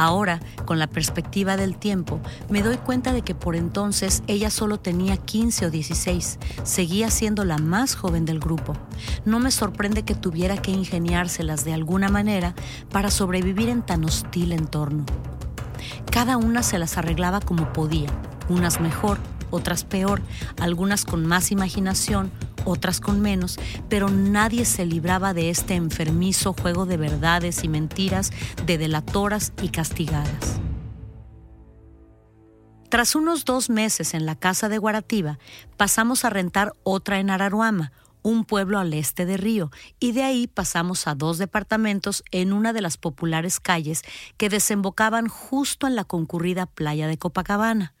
Ahora, 0.00 0.40
con 0.64 0.78
la 0.78 0.86
perspectiva 0.86 1.58
del 1.58 1.76
tiempo, 1.76 2.20
me 2.48 2.62
doy 2.62 2.78
cuenta 2.78 3.12
de 3.12 3.20
que 3.20 3.34
por 3.34 3.54
entonces 3.54 4.22
ella 4.28 4.48
solo 4.48 4.80
tenía 4.80 5.18
15 5.18 5.66
o 5.66 5.70
16, 5.70 6.38
seguía 6.62 7.10
siendo 7.10 7.44
la 7.44 7.58
más 7.58 7.96
joven 7.96 8.24
del 8.24 8.40
grupo. 8.40 8.72
No 9.26 9.40
me 9.40 9.50
sorprende 9.50 10.02
que 10.02 10.14
tuviera 10.14 10.56
que 10.56 10.70
ingeniárselas 10.70 11.66
de 11.66 11.74
alguna 11.74 12.08
manera 12.08 12.54
para 12.90 13.10
sobrevivir 13.10 13.68
en 13.68 13.82
tan 13.82 14.02
hostil 14.06 14.52
entorno. 14.52 15.04
Cada 16.10 16.38
una 16.38 16.62
se 16.62 16.78
las 16.78 16.96
arreglaba 16.96 17.40
como 17.40 17.70
podía, 17.74 18.08
unas 18.48 18.80
mejor, 18.80 19.18
otras 19.50 19.84
peor, 19.84 20.22
algunas 20.58 21.04
con 21.04 21.26
más 21.26 21.52
imaginación, 21.52 22.30
otras 22.64 23.00
con 23.00 23.20
menos, 23.20 23.58
pero 23.88 24.08
nadie 24.08 24.64
se 24.64 24.86
libraba 24.86 25.34
de 25.34 25.50
este 25.50 25.74
enfermizo 25.74 26.52
juego 26.52 26.86
de 26.86 26.96
verdades 26.96 27.64
y 27.64 27.68
mentiras 27.68 28.30
de 28.66 28.78
delatoras 28.78 29.52
y 29.62 29.68
castigadas. 29.68 30.60
Tras 32.90 33.14
unos 33.14 33.44
dos 33.44 33.70
meses 33.70 34.14
en 34.14 34.26
la 34.26 34.34
casa 34.34 34.68
de 34.68 34.78
Guarativa, 34.78 35.38
pasamos 35.76 36.24
a 36.24 36.30
rentar 36.30 36.72
otra 36.82 37.20
en 37.20 37.30
Araruama, 37.30 37.92
un 38.22 38.44
pueblo 38.44 38.80
al 38.80 38.92
este 38.94 39.26
de 39.26 39.36
Río, 39.36 39.70
y 40.00 40.10
de 40.10 40.24
ahí 40.24 40.46
pasamos 40.48 41.06
a 41.06 41.14
dos 41.14 41.38
departamentos 41.38 42.24
en 42.32 42.52
una 42.52 42.72
de 42.72 42.80
las 42.80 42.96
populares 42.96 43.60
calles 43.60 44.02
que 44.36 44.48
desembocaban 44.48 45.28
justo 45.28 45.86
en 45.86 45.94
la 45.94 46.04
concurrida 46.04 46.66
playa 46.66 47.06
de 47.06 47.16
Copacabana. 47.16 47.94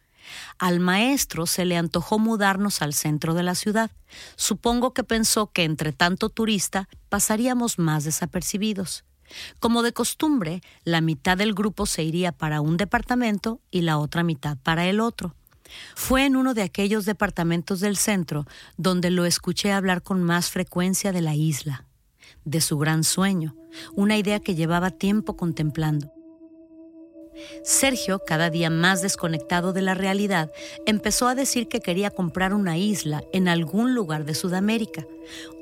Al 0.58 0.80
maestro 0.80 1.46
se 1.46 1.64
le 1.64 1.76
antojó 1.76 2.18
mudarnos 2.18 2.82
al 2.82 2.94
centro 2.94 3.34
de 3.34 3.42
la 3.42 3.54
ciudad. 3.54 3.90
Supongo 4.36 4.92
que 4.92 5.04
pensó 5.04 5.48
que 5.52 5.64
entre 5.64 5.92
tanto 5.92 6.28
turista 6.28 6.88
pasaríamos 7.08 7.78
más 7.78 8.04
desapercibidos. 8.04 9.04
Como 9.60 9.82
de 9.82 9.92
costumbre, 9.92 10.60
la 10.84 11.00
mitad 11.00 11.36
del 11.36 11.54
grupo 11.54 11.86
se 11.86 12.02
iría 12.02 12.32
para 12.32 12.60
un 12.60 12.76
departamento 12.76 13.60
y 13.70 13.82
la 13.82 13.98
otra 13.98 14.22
mitad 14.22 14.56
para 14.62 14.86
el 14.86 15.00
otro. 15.00 15.34
Fue 15.94 16.26
en 16.26 16.36
uno 16.36 16.52
de 16.54 16.62
aquellos 16.62 17.04
departamentos 17.04 17.80
del 17.80 17.96
centro 17.96 18.46
donde 18.76 19.10
lo 19.10 19.24
escuché 19.24 19.72
hablar 19.72 20.02
con 20.02 20.22
más 20.22 20.50
frecuencia 20.50 21.12
de 21.12 21.20
la 21.20 21.36
isla, 21.36 21.84
de 22.44 22.60
su 22.60 22.76
gran 22.76 23.04
sueño, 23.04 23.54
una 23.94 24.16
idea 24.16 24.40
que 24.40 24.56
llevaba 24.56 24.90
tiempo 24.90 25.36
contemplando. 25.36 26.12
Sergio, 27.62 28.20
cada 28.26 28.50
día 28.50 28.70
más 28.70 29.02
desconectado 29.02 29.72
de 29.72 29.82
la 29.82 29.94
realidad, 29.94 30.52
empezó 30.86 31.28
a 31.28 31.34
decir 31.34 31.68
que 31.68 31.80
quería 31.80 32.10
comprar 32.10 32.54
una 32.54 32.76
isla 32.76 33.24
en 33.32 33.48
algún 33.48 33.94
lugar 33.94 34.24
de 34.24 34.34
Sudamérica, 34.34 35.06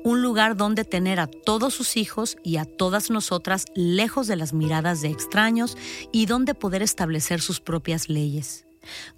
un 0.03 0.21
lugar 0.21 0.57
donde 0.57 0.83
tener 0.83 1.19
a 1.19 1.27
todos 1.27 1.73
sus 1.73 1.97
hijos 1.97 2.37
y 2.43 2.57
a 2.57 2.65
todas 2.65 3.09
nosotras 3.09 3.65
lejos 3.75 4.27
de 4.27 4.35
las 4.35 4.53
miradas 4.53 5.01
de 5.01 5.09
extraños 5.09 5.77
y 6.11 6.25
donde 6.25 6.53
poder 6.53 6.81
establecer 6.81 7.41
sus 7.41 7.59
propias 7.59 8.09
leyes. 8.09 8.65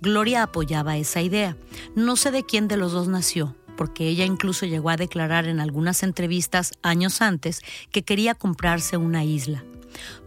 Gloria 0.02 0.44
apoyaba 0.44 0.98
esa 0.98 1.22
idea. 1.22 1.58
No 1.96 2.16
sé 2.16 2.32
de 2.32 2.44
quién 2.44 2.68
de 2.68 2.78
los 2.78 2.92
dos 2.92 3.08
nació, 3.08 3.56
porque 3.78 4.08
ella 4.08 4.26
incluso 4.26 4.66
llegó 4.66 4.90
a 4.90 4.98
declarar 4.98 5.48
en 5.48 5.60
algunas 5.60 6.04
entrevistas 6.04 6.74
años 6.82 7.22
antes 7.22 7.62
que 7.92 8.04
quería 8.04 8.36
comprarse 8.36 8.98
una 8.98 9.24
isla. 9.24 9.64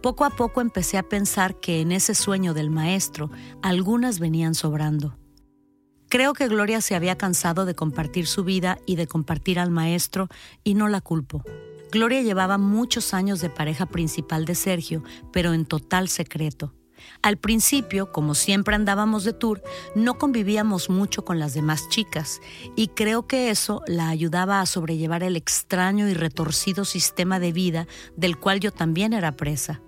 Poco 0.01 0.25
a 0.25 0.29
poco 0.29 0.61
empecé 0.61 0.97
a 0.97 1.03
pensar 1.03 1.59
que 1.59 1.81
en 1.81 1.91
ese 1.91 2.15
sueño 2.15 2.53
del 2.53 2.69
maestro 2.69 3.31
algunas 3.61 4.19
venían 4.19 4.55
sobrando. 4.55 5.17
Creo 6.09 6.33
que 6.33 6.47
Gloria 6.47 6.81
se 6.81 6.95
había 6.95 7.17
cansado 7.17 7.65
de 7.65 7.73
compartir 7.75 8.27
su 8.27 8.43
vida 8.43 8.77
y 8.85 8.95
de 8.95 9.07
compartir 9.07 9.59
al 9.59 9.71
maestro 9.71 10.29
y 10.63 10.75
no 10.75 10.87
la 10.87 11.01
culpo. 11.01 11.43
Gloria 11.91 12.21
llevaba 12.21 12.57
muchos 12.57 13.13
años 13.13 13.41
de 13.41 13.49
pareja 13.49 13.87
principal 13.87 14.45
de 14.45 14.53
Sergio, 14.53 15.03
pero 15.31 15.53
en 15.53 15.65
total 15.65 16.09
secreto. 16.09 16.74
Al 17.25 17.37
principio, 17.37 18.11
como 18.11 18.35
siempre 18.35 18.75
andábamos 18.75 19.23
de 19.23 19.33
tour, 19.33 19.63
no 19.95 20.19
convivíamos 20.19 20.91
mucho 20.91 21.25
con 21.25 21.39
las 21.39 21.55
demás 21.55 21.89
chicas 21.89 22.39
y 22.75 22.89
creo 22.89 23.25
que 23.25 23.49
eso 23.49 23.81
la 23.87 24.09
ayudaba 24.09 24.61
a 24.61 24.67
sobrellevar 24.67 25.23
el 25.23 25.35
extraño 25.35 26.07
y 26.07 26.13
retorcido 26.13 26.85
sistema 26.85 27.39
de 27.39 27.51
vida 27.51 27.87
del 28.15 28.37
cual 28.37 28.59
yo 28.59 28.71
también 28.71 29.11
era 29.11 29.31
presa. 29.31 29.81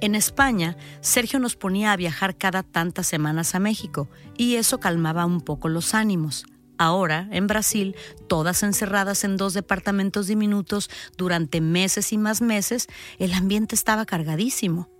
En 0.00 0.14
España, 0.14 0.78
Sergio 1.02 1.40
nos 1.40 1.56
ponía 1.56 1.92
a 1.92 1.96
viajar 1.96 2.38
cada 2.38 2.62
tantas 2.62 3.06
semanas 3.06 3.54
a 3.54 3.58
México 3.58 4.08
y 4.38 4.54
eso 4.54 4.80
calmaba 4.80 5.26
un 5.26 5.42
poco 5.42 5.68
los 5.68 5.92
ánimos. 5.92 6.46
Ahora, 6.78 7.28
en 7.32 7.48
Brasil, 7.48 7.94
todas 8.28 8.62
encerradas 8.62 9.24
en 9.24 9.36
dos 9.36 9.52
departamentos 9.52 10.26
diminutos 10.26 10.88
durante 11.18 11.60
meses 11.60 12.14
y 12.14 12.16
más 12.16 12.40
meses, 12.40 12.86
el 13.18 13.34
ambiente 13.34 13.74
estaba 13.74 14.06
cargadísimo. 14.06 14.95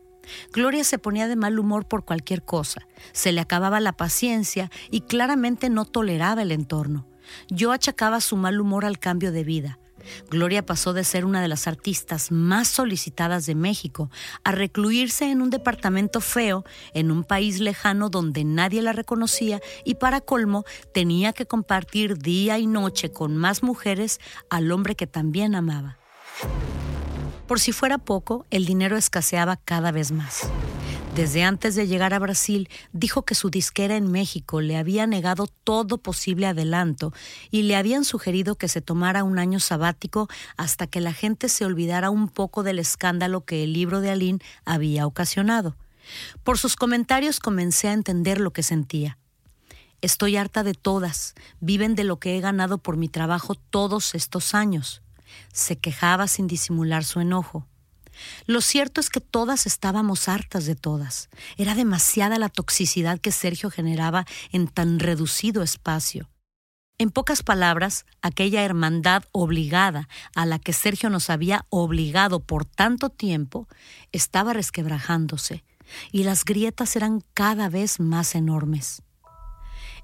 Gloria 0.52 0.84
se 0.84 0.98
ponía 0.98 1.28
de 1.28 1.36
mal 1.36 1.58
humor 1.58 1.86
por 1.86 2.04
cualquier 2.04 2.42
cosa, 2.42 2.86
se 3.12 3.32
le 3.32 3.40
acababa 3.40 3.80
la 3.80 3.92
paciencia 3.92 4.70
y 4.90 5.02
claramente 5.02 5.70
no 5.70 5.84
toleraba 5.84 6.42
el 6.42 6.52
entorno. 6.52 7.06
Yo 7.48 7.72
achacaba 7.72 8.20
su 8.20 8.36
mal 8.36 8.60
humor 8.60 8.84
al 8.84 8.98
cambio 8.98 9.32
de 9.32 9.44
vida. 9.44 9.78
Gloria 10.30 10.64
pasó 10.64 10.92
de 10.92 11.04
ser 11.04 11.24
una 11.24 11.40
de 11.40 11.48
las 11.48 11.66
artistas 11.66 12.30
más 12.30 12.68
solicitadas 12.68 13.46
de 13.46 13.54
México 13.54 14.10
a 14.44 14.52
recluirse 14.52 15.30
en 15.30 15.42
un 15.42 15.50
departamento 15.50 16.20
feo 16.20 16.64
en 16.94 17.10
un 17.10 17.24
país 17.24 17.60
lejano 17.60 18.08
donde 18.08 18.44
nadie 18.44 18.82
la 18.82 18.92
reconocía 18.92 19.60
y 19.84 19.96
para 19.96 20.20
colmo 20.20 20.64
tenía 20.92 21.32
que 21.32 21.46
compartir 21.46 22.18
día 22.18 22.58
y 22.58 22.66
noche 22.66 23.10
con 23.10 23.36
más 23.36 23.62
mujeres 23.62 24.20
al 24.48 24.70
hombre 24.70 24.94
que 24.94 25.06
también 25.06 25.54
amaba. 25.54 25.98
Por 27.46 27.60
si 27.60 27.70
fuera 27.70 27.98
poco, 27.98 28.44
el 28.50 28.66
dinero 28.66 28.96
escaseaba 28.96 29.56
cada 29.56 29.92
vez 29.92 30.10
más. 30.10 30.48
Desde 31.14 31.44
antes 31.44 31.76
de 31.76 31.86
llegar 31.86 32.12
a 32.12 32.18
Brasil, 32.18 32.68
dijo 32.92 33.22
que 33.22 33.36
su 33.36 33.50
disquera 33.50 33.96
en 33.96 34.10
México 34.10 34.60
le 34.60 34.76
había 34.76 35.06
negado 35.06 35.46
todo 35.64 35.96
posible 35.96 36.46
adelanto 36.46 37.12
y 37.50 37.62
le 37.62 37.76
habían 37.76 38.04
sugerido 38.04 38.56
que 38.56 38.68
se 38.68 38.80
tomara 38.80 39.22
un 39.22 39.38
año 39.38 39.60
sabático 39.60 40.28
hasta 40.56 40.88
que 40.88 41.00
la 41.00 41.12
gente 41.12 41.48
se 41.48 41.64
olvidara 41.64 42.10
un 42.10 42.28
poco 42.28 42.64
del 42.64 42.80
escándalo 42.80 43.44
que 43.44 43.62
el 43.62 43.72
libro 43.72 44.00
de 44.00 44.10
Aline 44.10 44.40
había 44.64 45.06
ocasionado. 45.06 45.76
Por 46.42 46.58
sus 46.58 46.74
comentarios 46.76 47.38
comencé 47.38 47.88
a 47.88 47.92
entender 47.92 48.40
lo 48.40 48.52
que 48.52 48.64
sentía. 48.64 49.18
Estoy 50.02 50.36
harta 50.36 50.64
de 50.64 50.74
todas, 50.74 51.34
viven 51.60 51.94
de 51.94 52.04
lo 52.04 52.18
que 52.18 52.36
he 52.36 52.40
ganado 52.40 52.78
por 52.78 52.96
mi 52.96 53.08
trabajo 53.08 53.54
todos 53.54 54.14
estos 54.14 54.52
años 54.52 55.00
se 55.52 55.78
quejaba 55.78 56.28
sin 56.28 56.46
disimular 56.46 57.04
su 57.04 57.20
enojo. 57.20 57.66
Lo 58.46 58.60
cierto 58.60 59.00
es 59.00 59.10
que 59.10 59.20
todas 59.20 59.66
estábamos 59.66 60.28
hartas 60.28 60.66
de 60.66 60.74
todas. 60.74 61.28
Era 61.56 61.74
demasiada 61.74 62.38
la 62.38 62.48
toxicidad 62.48 63.18
que 63.18 63.32
Sergio 63.32 63.70
generaba 63.70 64.26
en 64.52 64.68
tan 64.68 64.98
reducido 64.98 65.62
espacio. 65.62 66.30
En 66.98 67.10
pocas 67.10 67.42
palabras, 67.42 68.06
aquella 68.22 68.62
hermandad 68.62 69.24
obligada 69.32 70.08
a 70.34 70.46
la 70.46 70.58
que 70.58 70.72
Sergio 70.72 71.10
nos 71.10 71.28
había 71.28 71.66
obligado 71.68 72.40
por 72.40 72.64
tanto 72.64 73.10
tiempo 73.10 73.68
estaba 74.12 74.54
resquebrajándose, 74.54 75.62
y 76.10 76.24
las 76.24 76.44
grietas 76.44 76.96
eran 76.96 77.22
cada 77.34 77.68
vez 77.68 78.00
más 78.00 78.34
enormes. 78.34 79.02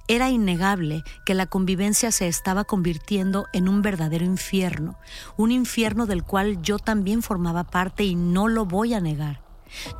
Era 0.08 0.30
innegable 0.30 1.04
que 1.24 1.34
la 1.34 1.46
convivencia 1.46 2.10
se 2.10 2.26
estaba 2.26 2.64
convirtiendo 2.64 3.46
en 3.52 3.68
un 3.68 3.82
verdadero 3.82 4.24
infierno, 4.24 4.98
un 5.36 5.52
infierno 5.52 6.06
del 6.06 6.24
cual 6.24 6.60
yo 6.60 6.78
también 6.78 7.22
formaba 7.22 7.64
parte 7.64 8.04
y 8.04 8.16
no 8.16 8.48
lo 8.48 8.64
voy 8.64 8.94
a 8.94 9.00
negar. 9.00 9.42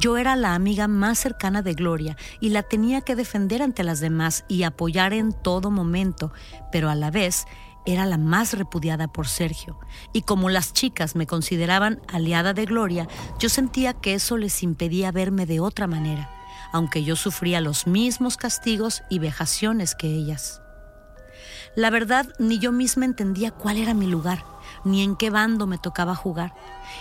Yo 0.01 0.19
era 0.19 0.37
la 0.37 0.55
amiga 0.55 0.89
más 0.89 1.19
cercana 1.19 1.63
de 1.63 1.75
Gloria 1.75 2.17
y 2.41 2.51
la 2.51 2.63
tenía 2.63 3.01
que 3.01 3.17
defender 3.17 3.63
ante 3.63 3.85
las 3.85 4.01
demás 4.01 4.45
y 4.49 4.65
apoyar 4.65 5.13
en 5.13 5.33
todo 5.33 5.71
momento, 5.71 6.33
pero 6.71 6.91
a 6.91 6.95
la 6.95 7.11
vez 7.11 7.47
era 7.87 8.05
la 8.05 8.19
más 8.19 8.53
repudiada 8.53 9.09
por 9.09 9.29
Sergio. 9.29 9.79
Y 10.13 10.23
como 10.23 10.51
las 10.51 10.73
chicas 10.73 11.17
me 11.17 11.27
consideraban 11.27 12.01
aliada 12.09 12.53
de 12.55 12.67
Gloria, 12.67 13.09
yo 13.39 13.49
sentía 13.49 13.95
que 13.95 14.15
eso 14.15 14.37
les 14.37 14.63
impedía 14.63 15.11
verme 15.11 15.47
de 15.47 15.61
otra 15.61 15.87
manera 15.87 16.42
aunque 16.73 17.05
yo 17.05 17.17
sufría 17.17 17.61
los 17.61 17.87
mismos 17.87 18.37
castigos 18.37 19.03
y 19.09 19.19
vejaciones 19.19 19.95
que 19.95 20.09
ellas. 20.09 20.63
La 21.75 21.91
verdad, 21.91 22.27
ni 22.39 22.59
yo 22.59 22.73
misma 22.73 23.05
entendía 23.05 23.51
cuál 23.51 23.79
era 23.79 23.95
mi 23.95 24.07
lugar, 24.07 24.45
ni 24.85 25.03
en 25.03 25.17
qué 25.17 25.31
bando 25.31 25.67
me 25.67 25.79
tocaba 25.79 26.15
jugar. 26.15 26.55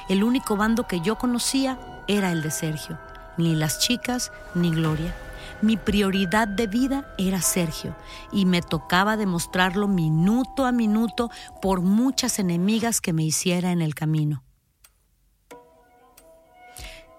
El 0.07 0.23
único 0.23 0.55
bando 0.55 0.87
que 0.87 1.01
yo 1.01 1.17
conocía 1.17 1.79
era 2.07 2.31
el 2.31 2.41
de 2.41 2.51
Sergio, 2.51 2.97
ni 3.37 3.55
las 3.55 3.79
chicas 3.79 4.31
ni 4.55 4.71
Gloria. 4.71 5.13
Mi 5.61 5.77
prioridad 5.77 6.47
de 6.47 6.67
vida 6.67 7.13
era 7.17 7.41
Sergio 7.41 7.95
y 8.31 8.45
me 8.45 8.61
tocaba 8.61 9.17
demostrarlo 9.17 9.87
minuto 9.87 10.65
a 10.65 10.71
minuto 10.71 11.29
por 11.61 11.81
muchas 11.81 12.39
enemigas 12.39 12.99
que 12.99 13.13
me 13.13 13.23
hiciera 13.23 13.71
en 13.71 13.81
el 13.81 13.93
camino. 13.93 14.43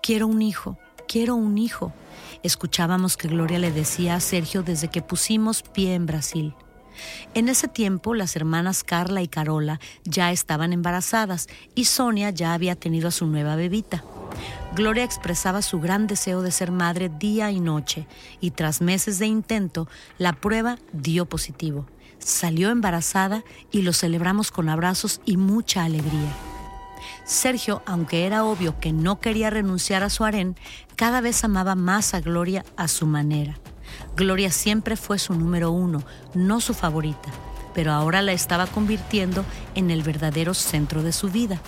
Quiero 0.02 0.26
un 0.26 0.42
hijo, 0.42 0.78
quiero 1.06 1.36
un 1.36 1.58
hijo, 1.58 1.92
escuchábamos 2.42 3.16
que 3.16 3.28
Gloria 3.28 3.58
le 3.58 3.70
decía 3.70 4.14
a 4.14 4.20
Sergio 4.20 4.62
desde 4.62 4.88
que 4.88 5.02
pusimos 5.02 5.62
pie 5.62 5.94
en 5.94 6.06
Brasil. 6.06 6.54
En 7.34 7.48
ese 7.48 7.68
tiempo 7.68 8.14
las 8.14 8.36
hermanas 8.36 8.84
Carla 8.84 9.22
y 9.22 9.28
Carola 9.28 9.80
ya 10.04 10.30
estaban 10.30 10.72
embarazadas 10.72 11.48
y 11.74 11.86
Sonia 11.86 12.30
ya 12.30 12.52
había 12.52 12.76
tenido 12.76 13.08
a 13.08 13.12
su 13.12 13.26
nueva 13.26 13.56
bebita. 13.56 14.04
Gloria 14.74 15.04
expresaba 15.04 15.62
su 15.62 15.80
gran 15.80 16.06
deseo 16.06 16.42
de 16.42 16.50
ser 16.50 16.70
madre 16.70 17.10
día 17.10 17.50
y 17.50 17.60
noche 17.60 18.06
y 18.40 18.52
tras 18.52 18.80
meses 18.80 19.18
de 19.18 19.26
intento 19.26 19.88
la 20.18 20.32
prueba 20.32 20.78
dio 20.92 21.26
positivo. 21.26 21.86
Salió 22.18 22.70
embarazada 22.70 23.42
y 23.70 23.82
lo 23.82 23.92
celebramos 23.92 24.50
con 24.50 24.68
abrazos 24.68 25.20
y 25.24 25.36
mucha 25.36 25.84
alegría. 25.84 26.51
Sergio, 27.32 27.82
aunque 27.86 28.26
era 28.26 28.44
obvio 28.44 28.78
que 28.78 28.92
no 28.92 29.18
quería 29.18 29.50
renunciar 29.50 30.02
a 30.02 30.10
su 30.10 30.24
harén, 30.24 30.56
cada 30.96 31.20
vez 31.20 31.42
amaba 31.42 31.74
más 31.74 32.14
a 32.14 32.20
Gloria 32.20 32.64
a 32.76 32.88
su 32.88 33.06
manera. 33.06 33.58
Gloria 34.16 34.50
siempre 34.50 34.96
fue 34.96 35.18
su 35.18 35.34
número 35.34 35.70
uno, 35.70 36.02
no 36.34 36.60
su 36.60 36.74
favorita, 36.74 37.30
pero 37.74 37.92
ahora 37.92 38.22
la 38.22 38.32
estaba 38.32 38.66
convirtiendo 38.66 39.44
en 39.74 39.90
el 39.90 40.02
verdadero 40.02 40.54
centro 40.54 41.02
de 41.02 41.12
su 41.12 41.30
vida. 41.30 41.60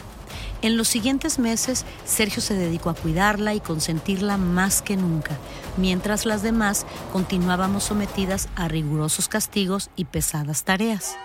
En 0.62 0.77
los 0.77 0.88
siguientes 0.88 1.38
meses, 1.38 1.85
Sergio 2.07 2.40
se 2.40 2.55
dedicó 2.55 2.88
a 2.90 2.94
cuidarla 2.94 3.55
y 3.55 3.61
consentirla 3.61 4.38
más 4.38 4.81
que 4.81 4.96
nunca, 4.96 5.37
mientras 5.77 6.24
las 6.24 6.42
demás 6.42 6.87
continuábamos 7.12 7.85
sometidas 7.85 8.48
a 8.57 8.68
rigurosos 8.68 9.29
castigos 9.29 9.90
y 9.96 10.07
pesadas 10.07 10.64
tareas. 10.64 11.16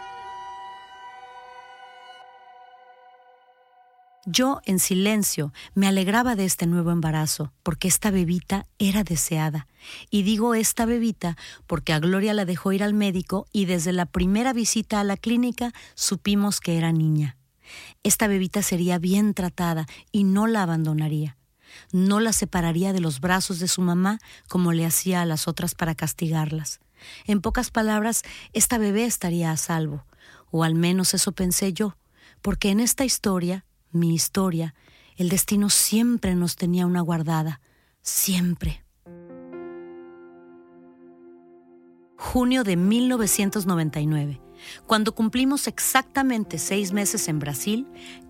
Yo, 4.25 4.59
en 4.65 4.79
silencio, 4.79 5.53
me 5.75 5.87
alegraba 5.87 6.35
de 6.35 6.43
este 6.43 6.67
nuevo 6.67 6.91
embarazo, 6.91 7.53
porque 7.63 7.87
esta 7.87 8.11
bebita 8.11 8.65
era 8.77 9.03
deseada. 9.05 9.67
Y 10.09 10.23
digo 10.23 10.55
esta 10.55 10.85
bebita 10.85 11.37
porque 11.67 11.93
a 11.93 11.99
Gloria 11.99 12.33
la 12.33 12.43
dejó 12.43 12.73
ir 12.73 12.83
al 12.83 12.93
médico 12.93 13.47
y 13.53 13.63
desde 13.63 13.93
la 13.93 14.05
primera 14.05 14.51
visita 14.51 14.99
a 14.99 15.05
la 15.05 15.15
clínica 15.15 15.71
supimos 15.95 16.59
que 16.59 16.77
era 16.77 16.91
niña. 16.91 17.37
Esta 18.03 18.27
bebita 18.27 18.61
sería 18.61 18.99
bien 18.99 19.33
tratada 19.33 19.85
y 20.11 20.25
no 20.25 20.47
la 20.47 20.63
abandonaría. 20.63 21.37
No 21.93 22.19
la 22.19 22.33
separaría 22.33 22.91
de 22.91 22.99
los 22.99 23.21
brazos 23.21 23.59
de 23.59 23.69
su 23.69 23.81
mamá 23.81 24.19
como 24.49 24.73
le 24.73 24.85
hacía 24.85 25.21
a 25.21 25.25
las 25.25 25.47
otras 25.47 25.75
para 25.75 25.95
castigarlas. 25.95 26.81
En 27.25 27.39
pocas 27.39 27.71
palabras, 27.71 28.23
esta 28.51 28.77
bebé 28.77 29.05
estaría 29.05 29.51
a 29.51 29.57
salvo, 29.57 30.03
o 30.51 30.65
al 30.65 30.75
menos 30.75 31.13
eso 31.13 31.31
pensé 31.31 31.71
yo, 31.71 31.95
porque 32.41 32.69
en 32.69 32.81
esta 32.81 33.05
historia 33.05 33.63
mi 33.91 34.13
historia, 34.13 34.75
el 35.17 35.29
destino 35.29 35.69
siempre 35.69 36.35
nos 36.35 36.55
tenía 36.55 36.85
una 36.85 37.01
guardada, 37.01 37.61
siempre. 38.01 38.83
Junio 42.15 42.63
de 42.63 42.75
1999. 42.75 44.41
Cuando 44.85 45.15
cumplimos 45.15 45.67
exactamente 45.67 46.57
seis 46.57 46.91
meses 46.91 47.27
en 47.27 47.39
Brasil, 47.39 47.87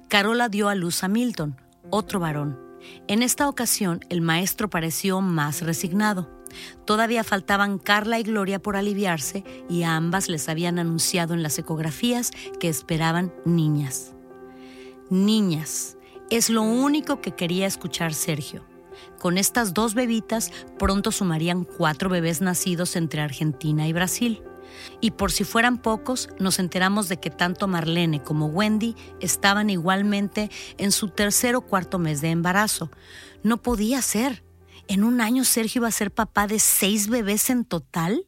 Carola 0.08 0.48
dio 0.50 0.70
a 0.70 0.76
luz 0.76 1.04
a 1.04 1.08
Milton, 1.08 1.56
otro 1.90 2.20
varón. 2.20 2.60
En 3.08 3.24
esta 3.24 3.50
ocasión, 3.50 4.00
el 4.10 4.22
maestro 4.22 4.70
pareció 4.70 5.22
más 5.22 5.62
resignado. 5.62 6.30
Todavía 6.86 7.24
faltaban 7.24 7.78
Carla 7.78 8.20
y 8.20 8.24
Gloria 8.24 8.60
por 8.60 8.76
aliviarse 8.76 9.44
y 9.70 9.84
a 9.84 9.96
ambas 9.96 10.30
les 10.30 10.50
habían 10.50 10.80
anunciado 10.80 11.34
en 11.34 11.44
las 11.44 11.60
ecografías 11.60 12.32
que 12.60 12.70
esperaban 12.70 13.34
niñas. 13.46 14.16
Niñas. 15.10 15.98
Es 16.30 16.50
lo 16.50 16.62
único 16.62 17.20
que 17.22 17.34
quería 17.34 17.66
escuchar 17.66 18.14
Sergio. 18.14 18.64
Con 19.18 19.38
estas 19.38 19.74
dos 19.74 19.96
bebitas 19.96 20.52
pronto 20.78 21.12
sumarían 21.12 21.64
cuatro 21.64 22.10
bebés 22.10 22.42
nacidos 22.42 22.96
entre 22.96 23.22
Argentina 23.22 23.88
y 23.88 23.94
Brasil. 23.94 24.44
Y 25.02 25.12
por 25.12 25.32
si 25.32 25.44
fueran 25.44 25.82
pocos, 25.82 26.30
nos 26.38 26.60
enteramos 26.60 27.10
de 27.10 27.20
que 27.20 27.32
tanto 27.32 27.68
Marlene 27.68 28.22
como 28.22 28.48
Wendy 28.48 28.96
estaban 29.20 29.70
igualmente 29.70 30.52
en 30.78 30.92
su 30.92 31.10
tercer 31.10 31.56
o 31.56 31.62
cuarto 31.62 31.98
mes 31.98 32.22
de 32.22 32.30
embarazo. 32.30 32.92
No 33.42 33.58
podía 33.58 34.02
ser. 34.02 34.44
¿En 34.88 35.04
un 35.04 35.22
año 35.22 35.44
Sergio 35.44 35.80
iba 35.80 35.88
a 35.88 35.92
ser 35.92 36.12
papá 36.12 36.46
de 36.46 36.60
seis 36.60 37.10
bebés 37.10 37.50
en 37.50 37.66
total? 37.66 38.26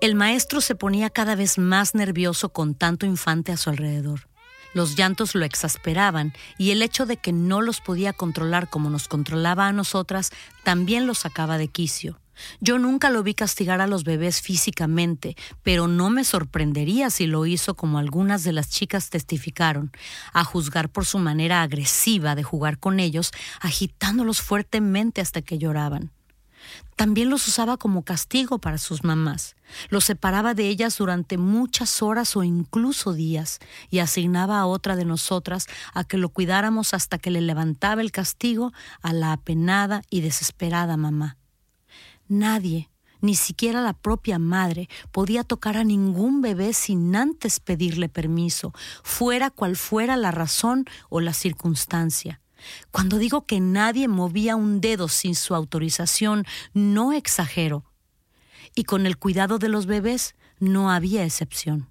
El 0.00 0.14
maestro 0.14 0.62
se 0.62 0.74
ponía 0.74 1.10
cada 1.10 1.34
vez 1.34 1.58
más 1.58 1.94
nervioso 1.94 2.48
con 2.48 2.74
tanto 2.74 3.04
infante 3.04 3.52
a 3.52 3.58
su 3.58 3.68
alrededor. 3.68 4.28
Los 4.72 4.96
llantos 4.96 5.34
lo 5.34 5.44
exasperaban 5.44 6.32
y 6.56 6.70
el 6.70 6.80
hecho 6.80 7.04
de 7.04 7.18
que 7.18 7.32
no 7.32 7.60
los 7.60 7.82
podía 7.82 8.14
controlar 8.14 8.70
como 8.70 8.88
nos 8.88 9.08
controlaba 9.08 9.66
a 9.68 9.72
nosotras 9.72 10.30
también 10.62 11.06
lo 11.06 11.12
sacaba 11.12 11.58
de 11.58 11.68
quicio. 11.68 12.18
Yo 12.60 12.78
nunca 12.78 13.10
lo 13.10 13.22
vi 13.22 13.34
castigar 13.34 13.82
a 13.82 13.86
los 13.86 14.04
bebés 14.04 14.40
físicamente, 14.40 15.36
pero 15.62 15.86
no 15.86 16.08
me 16.08 16.24
sorprendería 16.24 17.10
si 17.10 17.26
lo 17.26 17.44
hizo 17.44 17.74
como 17.74 17.98
algunas 17.98 18.42
de 18.42 18.52
las 18.52 18.70
chicas 18.70 19.10
testificaron, 19.10 19.92
a 20.32 20.44
juzgar 20.44 20.88
por 20.88 21.04
su 21.04 21.18
manera 21.18 21.60
agresiva 21.60 22.34
de 22.34 22.42
jugar 22.42 22.78
con 22.78 23.00
ellos, 23.00 23.32
agitándolos 23.60 24.40
fuertemente 24.40 25.20
hasta 25.20 25.42
que 25.42 25.58
lloraban. 25.58 26.10
También 26.96 27.30
los 27.30 27.48
usaba 27.48 27.76
como 27.76 28.04
castigo 28.04 28.58
para 28.58 28.78
sus 28.78 29.04
mamás. 29.04 29.56
Los 29.88 30.04
separaba 30.04 30.54
de 30.54 30.68
ellas 30.68 30.98
durante 30.98 31.38
muchas 31.38 32.02
horas 32.02 32.36
o 32.36 32.42
incluso 32.42 33.12
días 33.12 33.58
y 33.88 34.00
asignaba 34.00 34.58
a 34.58 34.66
otra 34.66 34.96
de 34.96 35.04
nosotras 35.04 35.66
a 35.94 36.04
que 36.04 36.18
lo 36.18 36.28
cuidáramos 36.28 36.92
hasta 36.92 37.18
que 37.18 37.30
le 37.30 37.40
levantaba 37.40 38.02
el 38.02 38.12
castigo 38.12 38.72
a 39.00 39.12
la 39.12 39.32
apenada 39.32 40.02
y 40.10 40.20
desesperada 40.20 40.96
mamá. 40.96 41.36
Nadie, 42.28 42.90
ni 43.20 43.34
siquiera 43.34 43.80
la 43.80 43.92
propia 43.92 44.38
madre, 44.38 44.88
podía 45.10 45.44
tocar 45.44 45.76
a 45.76 45.84
ningún 45.84 46.40
bebé 46.42 46.72
sin 46.72 47.14
antes 47.16 47.60
pedirle 47.60 48.08
permiso, 48.08 48.72
fuera 49.02 49.50
cual 49.50 49.76
fuera 49.76 50.16
la 50.16 50.30
razón 50.30 50.84
o 51.08 51.20
la 51.20 51.32
circunstancia. 51.32 52.39
Cuando 52.90 53.18
digo 53.18 53.46
que 53.46 53.60
nadie 53.60 54.08
movía 54.08 54.56
un 54.56 54.80
dedo 54.80 55.08
sin 55.08 55.34
su 55.34 55.54
autorización, 55.54 56.44
no 56.74 57.12
exagero. 57.12 57.84
Y 58.74 58.84
con 58.84 59.06
el 59.06 59.18
cuidado 59.18 59.58
de 59.58 59.68
los 59.68 59.86
bebés 59.86 60.34
no 60.58 60.90
había 60.90 61.24
excepción. 61.24 61.88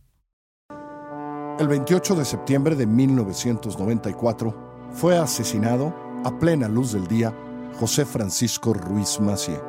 El 1.60 1.68
28 1.68 2.16
de 2.16 2.26
septiembre 2.26 2.76
de 2.76 2.86
1994 2.86 4.90
fue 4.92 5.18
asesinado 5.18 5.94
a 6.24 6.40
plena 6.40 6.68
luz 6.68 6.94
del 6.94 7.08
día 7.08 7.36
José 7.80 8.06
Francisco 8.06 8.74
Ruiz 8.74 9.20
Macié 9.20 9.60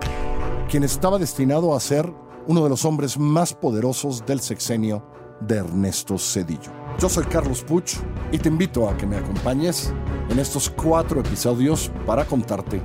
quien 0.71 0.85
estaba 0.85 1.19
destinado 1.19 1.75
a 1.75 1.81
ser 1.81 2.13
uno 2.47 2.63
de 2.63 2.71
los 2.71 2.85
hombres 2.85 3.19
más 3.19 3.53
poderosos 3.53 4.25
del 4.25 4.39
sexenio 4.39 5.05
de 5.41 5.57
Ernesto 5.57 6.17
Cedillo. 6.17 6.80
Yo 7.01 7.09
soy 7.09 7.25
Carlos 7.25 7.65
Puch 7.65 7.95
y 8.31 8.37
te 8.37 8.51
invito 8.51 8.87
a 8.87 8.95
que 8.95 9.07
me 9.07 9.17
acompañes 9.17 9.91
en 10.29 10.39
estos 10.39 10.69
cuatro 10.69 11.21
episodios 11.21 11.91
para 12.07 12.27
contarte 12.27 12.83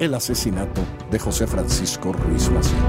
el 0.00 0.14
asesinato 0.14 0.80
de 1.10 1.18
José 1.18 1.46
Francisco 1.46 2.14
Ruiz 2.14 2.50
Maciel. 2.50 2.80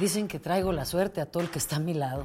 Dicen 0.00 0.26
que 0.26 0.40
traigo 0.40 0.72
la 0.72 0.84
suerte 0.84 1.20
a 1.20 1.26
todo 1.26 1.44
el 1.44 1.48
que 1.48 1.60
está 1.60 1.76
a 1.76 1.80
mi 1.80 1.94
lado. 1.94 2.24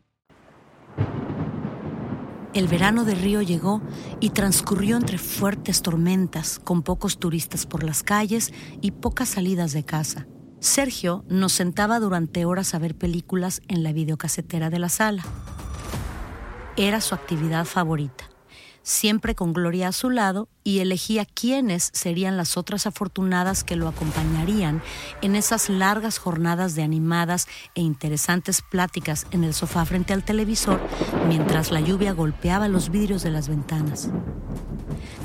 El 2.53 2.67
verano 2.67 3.05
de 3.05 3.15
Río 3.15 3.41
llegó 3.41 3.81
y 4.19 4.31
transcurrió 4.31 4.97
entre 4.97 5.17
fuertes 5.17 5.81
tormentas, 5.81 6.59
con 6.59 6.83
pocos 6.83 7.17
turistas 7.17 7.65
por 7.65 7.83
las 7.83 8.03
calles 8.03 8.51
y 8.81 8.91
pocas 8.91 9.29
salidas 9.29 9.71
de 9.71 9.85
casa. 9.85 10.27
Sergio 10.59 11.23
nos 11.29 11.53
sentaba 11.53 11.99
durante 12.01 12.43
horas 12.43 12.75
a 12.75 12.79
ver 12.79 12.95
películas 12.95 13.61
en 13.69 13.83
la 13.83 13.93
videocasetera 13.93 14.69
de 14.69 14.79
la 14.79 14.89
sala. 14.89 15.23
Era 16.75 16.99
su 16.99 17.15
actividad 17.15 17.65
favorita 17.65 18.30
siempre 18.83 19.35
con 19.35 19.53
Gloria 19.53 19.89
a 19.89 19.91
su 19.91 20.09
lado, 20.09 20.47
y 20.63 20.79
elegía 20.79 21.25
quiénes 21.25 21.89
serían 21.93 22.37
las 22.37 22.55
otras 22.55 22.85
afortunadas 22.85 23.63
que 23.63 23.75
lo 23.75 23.87
acompañarían 23.87 24.81
en 25.21 25.35
esas 25.35 25.69
largas 25.69 26.19
jornadas 26.19 26.75
de 26.75 26.83
animadas 26.83 27.47
e 27.73 27.81
interesantes 27.81 28.61
pláticas 28.61 29.25
en 29.31 29.43
el 29.43 29.53
sofá 29.55 29.85
frente 29.85 30.13
al 30.13 30.23
televisor 30.23 30.79
mientras 31.27 31.71
la 31.71 31.81
lluvia 31.81 32.13
golpeaba 32.13 32.67
los 32.67 32.89
vidrios 32.89 33.23
de 33.23 33.31
las 33.31 33.47
ventanas. 33.47 34.09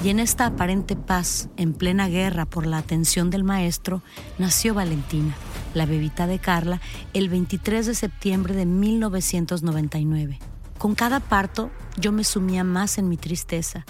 Y 0.05 0.11
en 0.11 0.21
esta 0.21 0.47
aparente 0.47 0.97
paz, 0.97 1.49
en 1.57 1.75
plena 1.75 2.09
guerra 2.09 2.47
por 2.47 2.67
la 2.67 2.79
atención 2.79 3.31
del 3.31 3.45
maestro, 3.45 4.03
nació 4.39 4.75
Valentina, 4.75 5.35
la 5.75 5.87
bebita 5.87 6.27
de 6.27 6.39
Carla, 6.39 6.81
el 7.13 7.29
23 7.29 7.87
de 7.87 7.95
septiembre 7.95 8.55
de 8.55 8.67
1999. 8.67 10.39
Con 10.87 10.95
cada 10.95 11.19
parto 11.19 11.73
yo 11.97 12.13
me 12.13 12.23
sumía 12.23 12.63
más 12.63 12.99
en 12.99 13.09
mi 13.09 13.17
tristeza, 13.17 13.85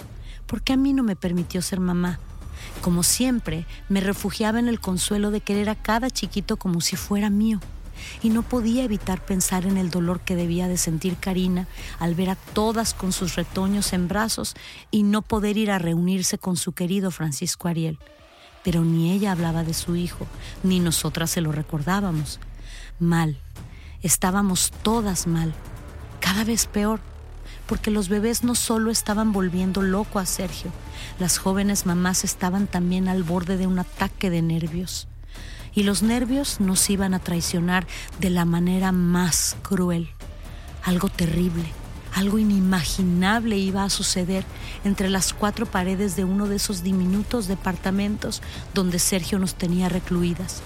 porque 0.47 0.73
a 0.73 0.77
mí 0.77 0.93
no 0.93 1.03
me 1.03 1.15
permitió 1.15 1.61
ser 1.61 1.79
mamá. 1.79 2.17
Como 2.81 3.03
siempre, 3.03 3.67
me 3.87 4.01
refugiaba 4.01 4.57
en 4.57 4.67
el 4.67 4.79
consuelo 4.79 5.29
de 5.29 5.41
querer 5.41 5.69
a 5.69 5.75
cada 5.75 6.09
chiquito 6.09 6.57
como 6.57 6.81
si 6.81 6.95
fuera 6.95 7.29
mío, 7.29 7.59
y 8.23 8.31
no 8.31 8.41
podía 8.41 8.83
evitar 8.83 9.23
pensar 9.23 9.67
en 9.67 9.77
el 9.77 9.91
dolor 9.91 10.21
que 10.21 10.35
debía 10.35 10.67
de 10.67 10.79
sentir 10.79 11.17
Karina 11.17 11.67
al 11.99 12.15
ver 12.15 12.31
a 12.31 12.35
todas 12.35 12.95
con 12.95 13.11
sus 13.11 13.35
retoños 13.35 13.93
en 13.93 14.07
brazos 14.07 14.55
y 14.89 15.03
no 15.03 15.21
poder 15.21 15.55
ir 15.57 15.69
a 15.69 15.77
reunirse 15.77 16.39
con 16.39 16.57
su 16.57 16.71
querido 16.71 17.11
Francisco 17.11 17.67
Ariel. 17.67 17.99
Pero 18.63 18.83
ni 18.83 19.11
ella 19.11 19.33
hablaba 19.33 19.63
de 19.63 19.75
su 19.75 19.95
hijo, 19.95 20.25
ni 20.63 20.79
nosotras 20.79 21.29
se 21.29 21.41
lo 21.41 21.51
recordábamos. 21.51 22.39
Mal, 22.97 23.37
estábamos 24.01 24.71
todas 24.81 25.27
mal 25.27 25.53
cada 26.27 26.43
vez 26.43 26.65
peor, 26.67 26.99
porque 27.67 27.89
los 27.89 28.09
bebés 28.09 28.43
no 28.43 28.53
solo 28.53 28.91
estaban 28.91 29.31
volviendo 29.31 29.81
loco 29.81 30.19
a 30.19 30.25
Sergio, 30.25 30.71
las 31.19 31.37
jóvenes 31.37 31.85
mamás 31.85 32.25
estaban 32.25 32.67
también 32.67 33.07
al 33.07 33.23
borde 33.23 33.55
de 33.55 33.65
un 33.65 33.79
ataque 33.79 34.29
de 34.29 34.41
nervios. 34.41 35.07
Y 35.73 35.83
los 35.83 36.03
nervios 36.03 36.59
nos 36.59 36.89
iban 36.89 37.13
a 37.13 37.19
traicionar 37.19 37.87
de 38.19 38.29
la 38.29 38.43
manera 38.43 38.91
más 38.91 39.55
cruel. 39.61 40.09
Algo 40.83 41.07
terrible, 41.07 41.63
algo 42.13 42.39
inimaginable 42.39 43.55
iba 43.55 43.85
a 43.85 43.89
suceder 43.89 44.43
entre 44.83 45.07
las 45.07 45.31
cuatro 45.31 45.65
paredes 45.65 46.17
de 46.17 46.25
uno 46.25 46.49
de 46.49 46.57
esos 46.57 46.83
diminutos 46.83 47.47
departamentos 47.47 48.41
donde 48.73 48.99
Sergio 48.99 49.39
nos 49.39 49.55
tenía 49.55 49.87
recluidas. 49.87 50.61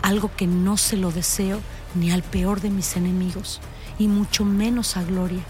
Algo 0.00 0.34
que 0.34 0.46
no 0.46 0.78
se 0.78 0.96
lo 0.96 1.12
deseo 1.12 1.60
ni 1.94 2.12
al 2.12 2.22
peor 2.22 2.62
de 2.62 2.70
mis 2.70 2.96
enemigos 2.96 3.60
y 3.98 4.08
mucho 4.08 4.44
menos 4.44 4.96
a 4.96 5.02
Gloria, 5.02 5.42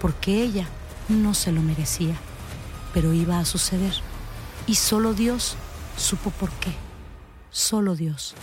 porque 0.00 0.42
ella 0.42 0.66
no 1.08 1.34
se 1.34 1.52
lo 1.52 1.62
merecía, 1.62 2.16
pero 2.92 3.12
iba 3.12 3.38
a 3.38 3.44
suceder. 3.44 3.94
Y 4.66 4.76
solo 4.76 5.14
Dios 5.14 5.56
supo 5.96 6.30
por 6.30 6.50
qué, 6.52 6.72
solo 7.50 7.94
Dios. 7.96 8.34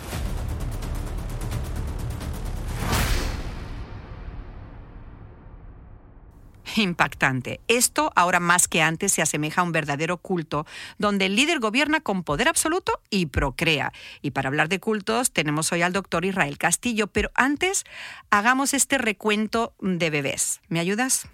Impactante. 6.77 7.59
Esto, 7.67 8.11
ahora 8.15 8.39
más 8.39 8.67
que 8.67 8.81
antes, 8.81 9.11
se 9.11 9.21
asemeja 9.21 9.61
a 9.61 9.63
un 9.63 9.71
verdadero 9.71 10.17
culto, 10.17 10.65
donde 10.97 11.25
el 11.25 11.35
líder 11.35 11.59
gobierna 11.59 12.01
con 12.01 12.23
poder 12.23 12.47
absoluto 12.47 12.99
y 13.09 13.27
procrea. 13.27 13.93
Y 14.21 14.31
para 14.31 14.49
hablar 14.49 14.69
de 14.69 14.79
cultos, 14.79 15.31
tenemos 15.31 15.71
hoy 15.71 15.81
al 15.81 15.93
doctor 15.93 16.25
Israel 16.25 16.57
Castillo, 16.57 17.07
pero 17.07 17.31
antes 17.35 17.83
hagamos 18.29 18.73
este 18.73 18.97
recuento 18.97 19.73
de 19.79 20.09
bebés. 20.09 20.61
¿Me 20.69 20.79
ayudas? 20.79 21.27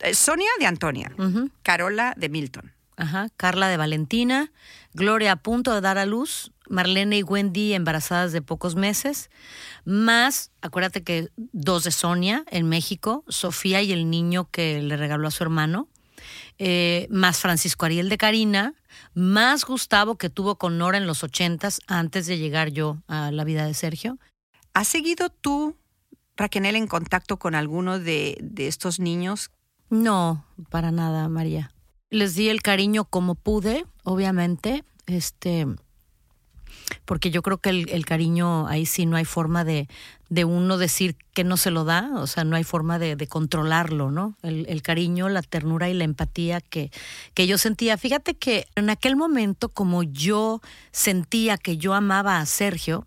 Eh, 0.00 0.14
Sonia 0.14 0.50
de 0.58 0.66
Antonia, 0.66 1.12
Carola 1.62 2.14
de 2.16 2.28
Milton. 2.28 2.72
Ajá, 2.98 3.28
Carla 3.36 3.68
de 3.68 3.76
Valentina, 3.76 4.50
Gloria 4.92 5.30
a 5.30 5.36
punto 5.36 5.72
de 5.72 5.80
dar 5.80 5.98
a 5.98 6.04
luz, 6.04 6.50
Marlene 6.68 7.18
y 7.18 7.22
Wendy 7.22 7.72
embarazadas 7.72 8.32
de 8.32 8.42
pocos 8.42 8.74
meses, 8.74 9.30
más, 9.84 10.50
acuérdate 10.62 11.04
que 11.04 11.28
dos 11.36 11.84
de 11.84 11.92
Sonia 11.92 12.44
en 12.50 12.68
México, 12.68 13.24
Sofía 13.28 13.82
y 13.82 13.92
el 13.92 14.10
niño 14.10 14.50
que 14.50 14.82
le 14.82 14.96
regaló 14.96 15.28
a 15.28 15.30
su 15.30 15.44
hermano, 15.44 15.86
eh, 16.58 17.06
más 17.08 17.38
Francisco 17.38 17.86
Ariel 17.86 18.08
de 18.08 18.18
Karina, 18.18 18.74
más 19.14 19.64
Gustavo 19.64 20.16
que 20.16 20.28
tuvo 20.28 20.56
con 20.56 20.76
Nora 20.76 20.98
en 20.98 21.06
los 21.06 21.22
ochentas 21.22 21.80
antes 21.86 22.26
de 22.26 22.36
llegar 22.36 22.70
yo 22.70 22.98
a 23.06 23.30
la 23.30 23.44
vida 23.44 23.64
de 23.64 23.74
Sergio. 23.74 24.18
¿Has 24.74 24.88
seguido 24.88 25.30
tú, 25.30 25.76
Raquel, 26.36 26.74
en 26.74 26.88
contacto 26.88 27.38
con 27.38 27.54
alguno 27.54 28.00
de, 28.00 28.38
de 28.40 28.66
estos 28.66 28.98
niños? 28.98 29.52
No, 29.88 30.44
para 30.68 30.90
nada, 30.90 31.28
María. 31.28 31.70
Les 32.10 32.34
di 32.34 32.48
el 32.48 32.62
cariño 32.62 33.04
como 33.04 33.34
pude, 33.34 33.84
obviamente, 34.02 34.82
este, 35.06 35.66
porque 37.04 37.30
yo 37.30 37.42
creo 37.42 37.58
que 37.58 37.70
el, 37.70 38.06
cariño 38.06 38.66
ahí 38.66 38.86
sí 38.86 39.06
no 39.06 39.16
hay 39.16 39.24
forma 39.24 39.64
de, 39.64 39.88
de, 40.28 40.44
uno 40.44 40.78
decir 40.78 41.16
que 41.34 41.44
no 41.44 41.56
se 41.56 41.70
lo 41.70 41.84
da, 41.84 42.10
o 42.16 42.26
sea, 42.26 42.44
no 42.44 42.56
hay 42.56 42.64
forma 42.64 42.98
de, 42.98 43.26
controlarlo, 43.28 44.10
¿no? 44.10 44.36
El, 44.42 44.82
cariño, 44.82 45.28
la 45.28 45.42
ternura 45.42 45.88
y 45.88 45.94
la 45.94 46.04
empatía 46.04 46.60
que, 46.60 46.90
que 47.34 47.46
yo 47.46 47.58
sentía. 47.58 47.98
Fíjate 47.98 48.34
que 48.34 48.66
en 48.74 48.90
aquel 48.90 49.16
momento, 49.16 49.68
como 49.68 50.02
yo 50.02 50.60
sentía 50.92 51.58
que 51.58 51.76
yo 51.76 51.94
amaba 51.94 52.38
a 52.38 52.46
Sergio, 52.46 53.06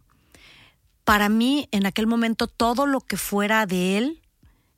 para 1.03 1.29
mí 1.29 1.67
en 1.71 1.85
aquel 1.85 2.07
momento 2.07 2.47
todo 2.47 2.85
lo 2.85 3.01
que 3.01 3.17
fuera 3.17 3.65
de 3.65 3.97
él 3.97 4.21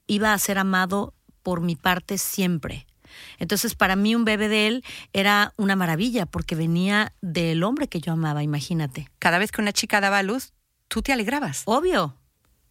iba 0.07 0.33
a 0.33 0.39
ser 0.39 0.57
amado 0.57 1.13
por 1.43 1.61
mi 1.61 1.75
parte 1.75 2.17
siempre. 2.17 2.87
Entonces, 3.39 3.75
para 3.75 3.95
mí 3.95 4.15
un 4.15 4.25
bebé 4.25 4.49
de 4.49 4.67
él 4.67 4.85
era 5.13 5.53
una 5.57 5.75
maravilla 5.75 6.25
porque 6.25 6.55
venía 6.55 7.13
del 7.21 7.63
hombre 7.63 7.87
que 7.87 8.01
yo 8.01 8.13
amaba, 8.13 8.43
imagínate. 8.43 9.09
Cada 9.19 9.37
vez 9.37 9.51
que 9.51 9.61
una 9.61 9.73
chica 9.73 10.01
daba 10.01 10.19
a 10.19 10.23
luz, 10.23 10.53
tú 10.87 11.01
te 11.01 11.13
alegrabas. 11.13 11.63
Obvio. 11.65 12.17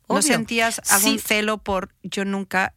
¿No 0.09 0.21
sentías 0.21 0.81
algún 0.91 1.19
celo 1.19 1.59
por 1.59 1.95
yo 2.03 2.25
nunca 2.25 2.75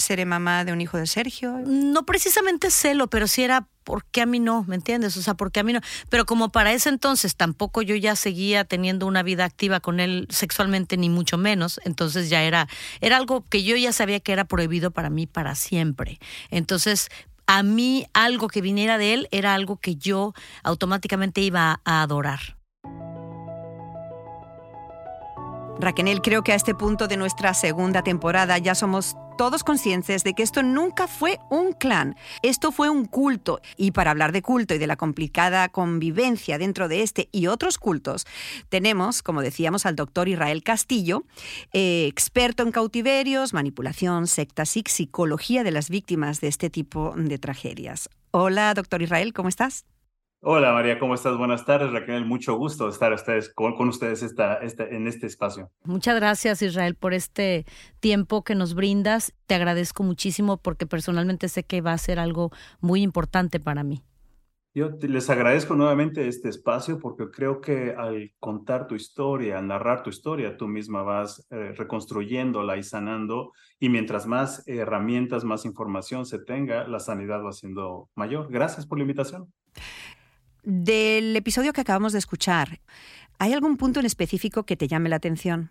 seré 0.00 0.24
mamá 0.24 0.64
de 0.64 0.72
un 0.72 0.80
hijo 0.80 0.98
de 0.98 1.06
Sergio? 1.06 1.58
No 1.66 2.04
precisamente 2.04 2.70
celo, 2.70 3.08
pero 3.08 3.26
sí 3.26 3.42
era 3.42 3.68
¿por 3.84 4.04
qué 4.04 4.22
a 4.22 4.26
mí 4.26 4.40
no? 4.40 4.64
¿Me 4.68 4.76
entiendes? 4.76 5.16
O 5.16 5.22
sea, 5.22 5.34
¿por 5.34 5.50
qué 5.52 5.60
a 5.60 5.62
mí 5.64 5.72
no? 5.72 5.80
Pero 6.08 6.26
como 6.26 6.50
para 6.50 6.72
ese 6.72 6.88
entonces 6.88 7.36
tampoco 7.36 7.82
yo 7.82 7.96
ya 7.96 8.16
seguía 8.16 8.64
teniendo 8.64 9.06
una 9.06 9.22
vida 9.22 9.44
activa 9.44 9.80
con 9.80 10.00
él 10.00 10.26
sexualmente, 10.30 10.96
ni 10.96 11.08
mucho 11.08 11.38
menos, 11.38 11.80
entonces 11.84 12.30
ya 12.30 12.42
era, 12.42 12.68
era 13.00 13.16
algo 13.16 13.44
que 13.48 13.62
yo 13.62 13.76
ya 13.76 13.92
sabía 13.92 14.20
que 14.20 14.32
era 14.32 14.44
prohibido 14.44 14.90
para 14.90 15.10
mí 15.10 15.26
para 15.26 15.54
siempre. 15.54 16.18
Entonces, 16.50 17.08
a 17.46 17.64
mí 17.64 18.06
algo 18.12 18.46
que 18.46 18.60
viniera 18.60 18.96
de 18.96 19.14
él 19.14 19.28
era 19.32 19.54
algo 19.54 19.76
que 19.76 19.96
yo 19.96 20.34
automáticamente 20.62 21.40
iba 21.40 21.80
a 21.84 22.02
adorar. 22.02 22.56
Raquel, 25.80 26.20
creo 26.20 26.42
que 26.42 26.52
a 26.52 26.54
este 26.54 26.74
punto 26.74 27.08
de 27.08 27.16
nuestra 27.16 27.54
segunda 27.54 28.02
temporada 28.02 28.58
ya 28.58 28.74
somos 28.74 29.16
todos 29.36 29.64
conscientes 29.64 30.24
de 30.24 30.34
que 30.34 30.42
esto 30.42 30.62
nunca 30.62 31.06
fue 31.06 31.38
un 31.50 31.72
clan, 31.72 32.16
esto 32.42 32.72
fue 32.72 32.90
un 32.90 33.04
culto. 33.04 33.60
Y 33.76 33.92
para 33.92 34.10
hablar 34.10 34.32
de 34.32 34.42
culto 34.42 34.74
y 34.74 34.78
de 34.78 34.86
la 34.86 34.96
complicada 34.96 35.68
convivencia 35.68 36.58
dentro 36.58 36.88
de 36.88 37.02
este 37.02 37.28
y 37.32 37.46
otros 37.46 37.78
cultos, 37.78 38.26
tenemos, 38.68 39.22
como 39.22 39.42
decíamos, 39.42 39.86
al 39.86 39.96
doctor 39.96 40.28
Israel 40.28 40.62
Castillo, 40.62 41.24
eh, 41.72 42.06
experto 42.06 42.62
en 42.62 42.72
cautiverios, 42.72 43.52
manipulación, 43.52 44.26
sectas 44.26 44.76
y 44.76 44.84
psicología 44.86 45.64
de 45.64 45.70
las 45.70 45.90
víctimas 45.90 46.40
de 46.40 46.48
este 46.48 46.70
tipo 46.70 47.14
de 47.16 47.38
tragedias. 47.38 48.08
Hola, 48.32 48.74
doctor 48.74 49.02
Israel, 49.02 49.32
¿cómo 49.32 49.48
estás? 49.48 49.84
Hola 50.42 50.72
María, 50.72 50.98
¿cómo 50.98 51.14
estás? 51.14 51.36
Buenas 51.36 51.66
tardes, 51.66 51.92
Raquel. 51.92 52.24
Mucho 52.24 52.56
gusto 52.56 52.88
estar 52.88 53.12
ustedes, 53.12 53.52
con, 53.52 53.74
ustedes 53.86 54.22
esta, 54.22 54.58
en 54.58 55.06
este 55.06 55.26
espacio. 55.26 55.70
Muchas 55.84 56.16
gracias 56.16 56.62
Israel 56.62 56.94
por 56.94 57.12
este 57.12 57.66
tiempo 58.00 58.42
que 58.42 58.54
nos 58.54 58.72
brindas. 58.72 59.34
Te 59.46 59.54
agradezco 59.54 60.02
muchísimo 60.02 60.56
porque 60.56 60.86
personalmente 60.86 61.50
sé 61.50 61.64
que 61.64 61.82
va 61.82 61.92
a 61.92 61.98
ser 61.98 62.18
algo 62.18 62.52
muy 62.80 63.02
importante 63.02 63.60
para 63.60 63.84
mí. 63.84 64.02
Yo 64.72 64.88
les 65.02 65.28
agradezco 65.28 65.74
nuevamente 65.74 66.26
este 66.26 66.48
espacio 66.48 66.98
porque 66.98 67.30
creo 67.30 67.60
que 67.60 67.94
al 67.98 68.32
contar 68.38 68.86
tu 68.86 68.94
historia, 68.94 69.58
al 69.58 69.66
narrar 69.66 70.02
tu 70.02 70.08
historia, 70.08 70.56
tú 70.56 70.68
misma 70.68 71.02
vas 71.02 71.46
eh, 71.50 71.74
reconstruyéndola 71.76 72.78
y 72.78 72.82
sanando 72.82 73.52
y 73.78 73.90
mientras 73.90 74.26
más 74.26 74.66
herramientas, 74.66 75.44
más 75.44 75.66
información 75.66 76.24
se 76.24 76.38
tenga, 76.38 76.88
la 76.88 77.00
sanidad 77.00 77.44
va 77.44 77.52
siendo 77.52 78.08
mayor. 78.14 78.50
Gracias 78.50 78.86
por 78.86 78.96
la 78.96 79.02
invitación. 79.02 79.52
Del 80.62 81.34
episodio 81.36 81.72
que 81.72 81.80
acabamos 81.80 82.12
de 82.12 82.18
escuchar, 82.18 82.80
¿hay 83.38 83.52
algún 83.52 83.76
punto 83.76 84.00
en 84.00 84.06
específico 84.06 84.64
que 84.64 84.76
te 84.76 84.88
llame 84.88 85.08
la 85.08 85.16
atención? 85.16 85.70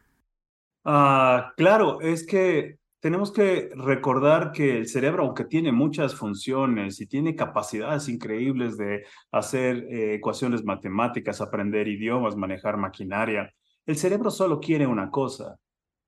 Ah, 0.83 1.53
claro, 1.57 2.01
es 2.01 2.25
que 2.25 2.79
tenemos 2.99 3.31
que 3.31 3.69
recordar 3.75 4.51
que 4.51 4.77
el 4.77 4.87
cerebro, 4.87 5.23
aunque 5.23 5.45
tiene 5.45 5.71
muchas 5.71 6.15
funciones 6.15 6.99
y 6.99 7.07
tiene 7.07 7.35
capacidades 7.35 8.09
increíbles 8.09 8.77
de 8.77 9.05
hacer 9.31 9.85
eh, 9.89 10.15
ecuaciones 10.15 10.63
matemáticas, 10.63 11.39
aprender 11.39 11.87
idiomas, 11.87 12.35
manejar 12.35 12.77
maquinaria, 12.77 13.53
el 13.85 13.95
cerebro 13.95 14.31
solo 14.31 14.59
quiere 14.59 14.85
una 14.85 15.09
cosa, 15.11 15.57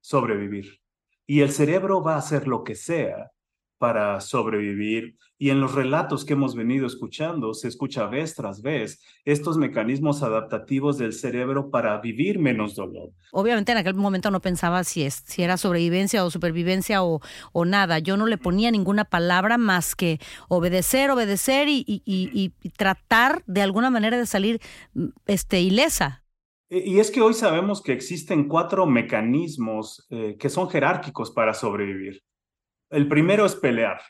sobrevivir. 0.01 0.79
Y 1.25 1.41
el 1.41 1.51
cerebro 1.51 2.01
va 2.01 2.15
a 2.15 2.19
hacer 2.19 2.47
lo 2.47 2.63
que 2.63 2.75
sea 2.75 3.31
para 3.81 4.21
sobrevivir. 4.21 5.15
Y 5.39 5.49
en 5.49 5.59
los 5.59 5.73
relatos 5.73 6.23
que 6.23 6.33
hemos 6.33 6.53
venido 6.53 6.85
escuchando, 6.85 7.55
se 7.55 7.67
escucha 7.67 8.05
vez 8.05 8.35
tras 8.35 8.61
vez 8.61 9.01
estos 9.25 9.57
mecanismos 9.57 10.21
adaptativos 10.21 10.99
del 10.99 11.13
cerebro 11.13 11.71
para 11.71 11.99
vivir 11.99 12.37
menos 12.37 12.75
dolor. 12.75 13.09
Obviamente 13.31 13.71
en 13.71 13.79
aquel 13.79 13.95
momento 13.95 14.29
no 14.29 14.39
pensaba 14.39 14.83
si, 14.83 15.01
es, 15.01 15.23
si 15.25 15.41
era 15.41 15.57
sobrevivencia 15.57 16.23
o 16.23 16.29
supervivencia 16.29 17.01
o, 17.01 17.21
o 17.53 17.65
nada. 17.65 17.97
Yo 17.97 18.17
no 18.17 18.27
le 18.27 18.37
ponía 18.37 18.69
ninguna 18.69 19.03
palabra 19.03 19.57
más 19.57 19.95
que 19.95 20.19
obedecer, 20.47 21.09
obedecer 21.09 21.67
y, 21.67 21.83
y, 21.87 22.51
tratar 22.77 23.43
de 23.47 23.63
alguna 23.63 23.89
manera 23.89 24.19
de 24.19 24.27
salir 24.27 24.61
mm, 24.93 25.07
este, 25.25 25.59
ilesa. 25.59 26.23
Y 26.69 26.99
es 26.99 27.09
que 27.09 27.21
hoy 27.21 27.33
sabemos 27.33 27.81
que 27.81 27.93
existen 27.93 28.47
cuatro 28.47 28.85
mecanismos 28.85 30.05
eh, 30.11 30.37
que 30.39 30.49
son 30.49 30.69
jerárquicos 30.69 31.31
para 31.31 31.55
sobrevivir. 31.55 32.21
El 32.91 33.07
primero 33.07 33.45
es 33.45 33.55
pelear, 33.55 34.01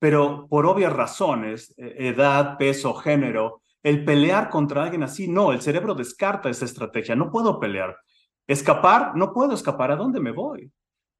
pero 0.00 0.48
por 0.48 0.66
obvias 0.66 0.92
razones, 0.92 1.72
e, 1.76 2.08
edad, 2.08 2.58
peso, 2.58 2.94
género, 2.94 3.62
el 3.82 4.04
pelear 4.04 4.50
contra 4.50 4.82
alguien 4.82 5.04
así, 5.04 5.28
no, 5.28 5.52
el 5.52 5.60
cerebro 5.60 5.94
descarta 5.94 6.50
esa 6.50 6.64
estrategia, 6.64 7.14
no 7.14 7.30
puedo 7.30 7.60
pelear. 7.60 7.96
Escapar, 8.46 9.12
no 9.14 9.32
puedo 9.32 9.54
escapar, 9.54 9.92
¿a 9.92 9.96
dónde 9.96 10.20
me 10.20 10.32
voy? 10.32 10.72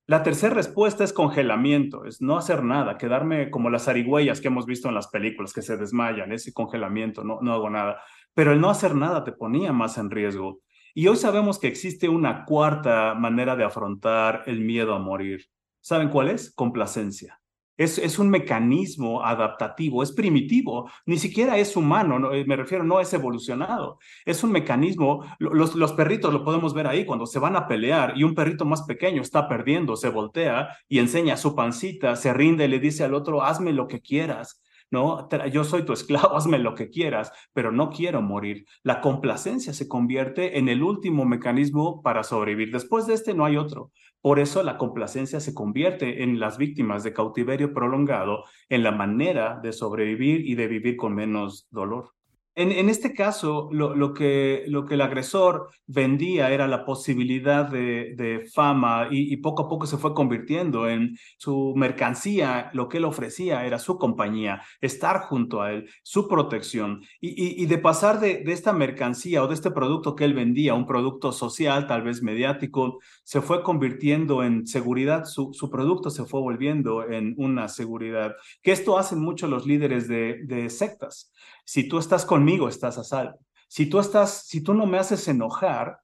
La 0.06 0.22
tercera 0.22 0.54
respuesta 0.54 1.04
es 1.04 1.12
congelamiento, 1.12 2.04
es 2.04 2.20
no 2.20 2.36
hacer 2.36 2.64
nada, 2.64 2.98
quedarme 2.98 3.50
como 3.50 3.70
las 3.70 3.86
arigüeyas 3.86 4.40
que 4.40 4.48
hemos 4.48 4.66
visto 4.66 4.88
en 4.88 4.94
las 4.94 5.08
películas, 5.08 5.52
que 5.52 5.62
se 5.62 5.76
desmayan, 5.76 6.32
ese 6.32 6.52
congelamiento, 6.52 7.22
no, 7.22 7.38
no 7.42 7.52
hago 7.52 7.70
nada. 7.70 8.00
Pero 8.34 8.52
el 8.52 8.60
no 8.60 8.70
hacer 8.70 8.94
nada 8.94 9.22
te 9.22 9.32
ponía 9.32 9.72
más 9.72 9.98
en 9.98 10.10
riesgo. 10.10 10.60
Y 10.94 11.06
hoy 11.06 11.16
sabemos 11.16 11.60
que 11.60 11.68
existe 11.68 12.08
una 12.08 12.44
cuarta 12.44 13.14
manera 13.14 13.54
de 13.54 13.64
afrontar 13.64 14.42
el 14.46 14.60
miedo 14.60 14.94
a 14.94 14.98
morir. 14.98 15.46
¿Saben 15.88 16.10
cuál 16.10 16.28
es? 16.28 16.52
Complacencia. 16.54 17.40
Es, 17.74 17.96
es, 17.96 18.18
un 18.18 18.28
mecanismo 18.28 19.24
adaptativo, 19.24 20.02
es 20.02 20.12
primitivo, 20.12 20.90
ni 21.06 21.16
siquiera 21.16 21.56
es 21.56 21.76
humano, 21.76 22.30
eh, 22.34 22.44
me 22.44 22.56
refiero, 22.56 22.84
no 22.84 23.00
es 23.00 23.10
evolucionado. 23.14 23.98
Es 24.26 24.44
un 24.44 24.52
mecanismo, 24.52 25.24
los, 25.38 25.74
los 25.76 25.94
perritos 25.94 26.30
lo 26.30 26.44
podemos 26.44 26.74
ver 26.74 26.88
ahí 26.88 27.06
cuando 27.06 27.24
se 27.24 27.38
van 27.38 27.56
a 27.56 27.66
pelear 27.66 28.18
y 28.18 28.24
un 28.24 28.34
perrito 28.34 28.66
más 28.66 28.82
pequeño 28.82 29.22
está 29.22 29.48
perdiendo, 29.48 29.96
se 29.96 30.10
voltea 30.10 30.68
y 30.90 30.98
enseña 30.98 31.38
su 31.38 31.54
pancita, 31.54 32.16
se 32.16 32.34
rinde 32.34 32.66
y 32.66 32.68
le 32.68 32.80
dice 32.80 33.04
al 33.04 33.14
otro, 33.14 33.42
hazme 33.42 33.72
lo 33.72 33.88
que 33.88 34.02
quieras. 34.02 34.60
¿No? 34.90 35.28
Yo 35.50 35.64
soy 35.64 35.84
tu 35.84 35.92
esclavo, 35.92 36.34
hazme 36.36 36.58
lo 36.58 36.74
que 36.74 36.90
quieras, 36.90 37.32
pero 37.52 37.72
no 37.72 37.90
quiero 37.90 38.22
morir. 38.22 38.66
La 38.82 39.00
complacencia 39.00 39.72
se 39.72 39.88
convierte 39.88 40.58
en 40.58 40.68
el 40.68 40.82
último 40.82 41.24
mecanismo 41.24 42.02
para 42.02 42.22
sobrevivir. 42.22 42.72
Después 42.72 43.06
de 43.06 43.14
este 43.14 43.34
no 43.34 43.44
hay 43.44 43.56
otro. 43.56 43.92
Por 44.20 44.40
eso 44.40 44.62
la 44.62 44.78
complacencia 44.78 45.40
se 45.40 45.54
convierte 45.54 46.22
en 46.22 46.40
las 46.40 46.58
víctimas 46.58 47.04
de 47.04 47.12
cautiverio 47.12 47.72
prolongado, 47.72 48.44
en 48.68 48.82
la 48.82 48.90
manera 48.90 49.60
de 49.62 49.72
sobrevivir 49.72 50.46
y 50.46 50.54
de 50.56 50.66
vivir 50.66 50.96
con 50.96 51.14
menos 51.14 51.68
dolor. 51.70 52.17
En, 52.60 52.88
este 52.88 53.14
caso, 53.14 53.68
lo, 53.70 54.12
que, 54.14 54.64
el 54.64 55.00
agresor 55.00 55.68
vendía 55.86 56.50
era 56.50 56.66
la 56.66 56.84
posibilidad 56.84 57.64
de, 57.70 58.50
fama 58.52 59.06
y, 59.12 59.36
poco 59.36 59.62
a 59.62 59.68
poco 59.68 59.86
se 59.86 59.96
fue 59.96 60.12
convirtiendo 60.12 60.88
en 60.88 61.16
su 61.36 61.72
mercancía. 61.76 62.70
Lo 62.72 62.88
que 62.88 62.96
él 62.96 63.04
ofrecía 63.04 63.64
era 63.64 63.78
su 63.78 63.96
compañía, 63.96 64.60
estar 64.80 65.20
junto 65.20 65.62
a 65.62 65.70
él, 65.70 65.88
su 66.02 66.26
protección. 66.26 67.02
Y, 67.20 67.64
de 67.66 67.78
pasar 67.78 68.18
de, 68.18 68.42
esta 68.48 68.72
mercancía 68.72 69.44
o 69.44 69.46
de 69.46 69.54
este 69.54 69.70
producto 69.70 70.16
que 70.16 70.24
él 70.24 70.34
vendía, 70.34 70.74
un 70.74 70.86
producto 70.86 71.30
social, 71.30 71.86
tal 71.86 72.02
vez 72.02 72.24
mediático, 72.24 72.98
se 73.22 73.40
fue 73.40 73.62
convirtiendo 73.62 74.42
en 74.42 74.66
seguridad. 74.66 75.26
Su, 75.26 75.70
producto 75.70 76.10
se 76.10 76.24
fue 76.24 76.40
volviendo 76.40 77.08
en 77.08 77.34
una 77.36 77.68
seguridad. 77.68 78.34
Que 78.62 78.72
esto 78.72 78.98
hacen 78.98 79.20
muchos 79.20 79.48
los 79.48 79.64
líderes 79.64 80.08
de, 80.08 80.40
de 80.44 80.68
sectas 80.70 81.30
si 81.68 81.86
tú 81.86 81.98
estás 81.98 82.24
conmigo, 82.24 82.66
estás 82.66 82.96
a 82.96 83.04
salvo. 83.04 83.40
Si 83.68 83.90
tú, 83.90 83.98
estás, 83.98 84.46
si 84.46 84.62
tú 84.62 84.72
no 84.72 84.86
me 84.86 84.96
haces 84.96 85.28
enojar, 85.28 85.98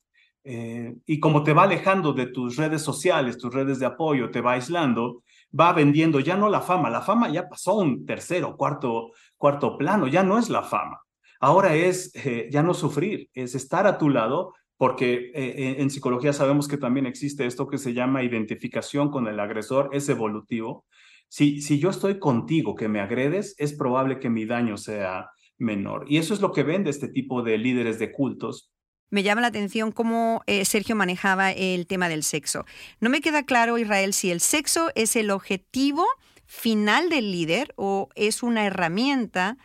eh, 0.45 0.95
y 1.07 1.19
como 1.21 1.43
te 1.43 1.55
va 1.55 1.63
alejando 1.63 2.13
de 2.13 2.27
tus 2.27 2.57
redes 2.57 2.83
sociales, 2.83 3.39
tus 3.39 3.55
redes 3.55 3.79
de 3.79 3.87
apoyo, 3.87 4.31
te 4.31 4.43
va 4.43 4.53
aislando, 4.53 5.23
va 5.59 5.73
vendiendo 5.73 6.21
ya 6.21 6.37
no 6.37 6.51
la 6.51 6.61
fama, 6.61 6.91
la 6.91 7.01
fama 7.01 7.31
ya 7.31 7.49
pasó 7.49 7.77
un 7.77 8.05
tercero, 8.05 8.59
cuarto, 8.59 9.13
cuarto 9.39 9.79
plano, 9.79 10.07
ya 10.07 10.23
no 10.23 10.39
es 10.39 10.51
la 10.51 10.63
fama. 10.63 11.01
Ahora 11.41 11.75
es 11.75 12.15
eh, 12.15 12.47
ya 12.53 12.63
no 12.63 12.75
sufrir, 12.75 13.31
es 13.33 13.55
estar 13.55 13.87
a 13.87 13.97
tu 13.97 14.11
lado, 14.11 14.53
porque 14.77 15.33
eh, 15.35 15.77
en 15.79 15.89
psicología 15.89 16.35
sabemos 16.35 16.69
que 16.69 16.77
también 16.77 17.07
existe 17.07 17.47
esto 17.47 17.69
que 17.69 17.79
se 17.79 17.95
llama 17.95 18.23
identificación 18.23 19.11
con 19.11 19.29
el 19.29 19.41
agresor, 19.41 19.89
es 19.95 20.11
evolutivo. 20.11 20.85
Si, 21.29 21.63
si 21.63 21.79
yo 21.79 21.89
estoy 21.89 22.19
contigo, 22.19 22.75
que 22.75 22.89
me 22.89 23.01
agredes, 23.01 23.55
es 23.57 23.73
probable 23.73 24.19
que 24.19 24.29
mi 24.29 24.45
daño 24.45 24.77
sea, 24.77 25.31
menor. 25.59 26.07
Y 26.09 26.19
eso 26.19 26.35
es 26.35 26.41
lo 26.41 26.53
que 26.53 26.63
vende 26.63 26.91
este 26.91 27.09
tipo 27.09 27.43
de 27.43 27.59
líderes 27.59 27.99
de 27.99 28.13
cultos. 28.13 28.71
Me 29.11 29.23
llama 29.23 29.43
la 29.43 29.49
atención 29.49 29.93
cómo 29.93 30.43
eh, 30.47 30.65
Sergio 30.65 30.97
manejaba 30.97 31.53
el 31.53 31.87
tema 31.87 32.09
del 32.09 32.23
sexo. 32.23 32.65
No 33.01 33.11
me 33.11 33.21
queda 33.21 33.45
claro, 33.45 33.79
Israel, 33.79 34.13
si 34.13 34.31
el 34.31 34.41
sexo 34.41 34.91
es 34.95 35.15
el 35.15 35.31
objetivo 35.31 36.05
final 36.47 37.09
del 37.11 37.31
líder 37.31 37.73
o 37.77 38.09
es 38.15 38.43
una 38.43 38.67
herramienta 38.67 39.57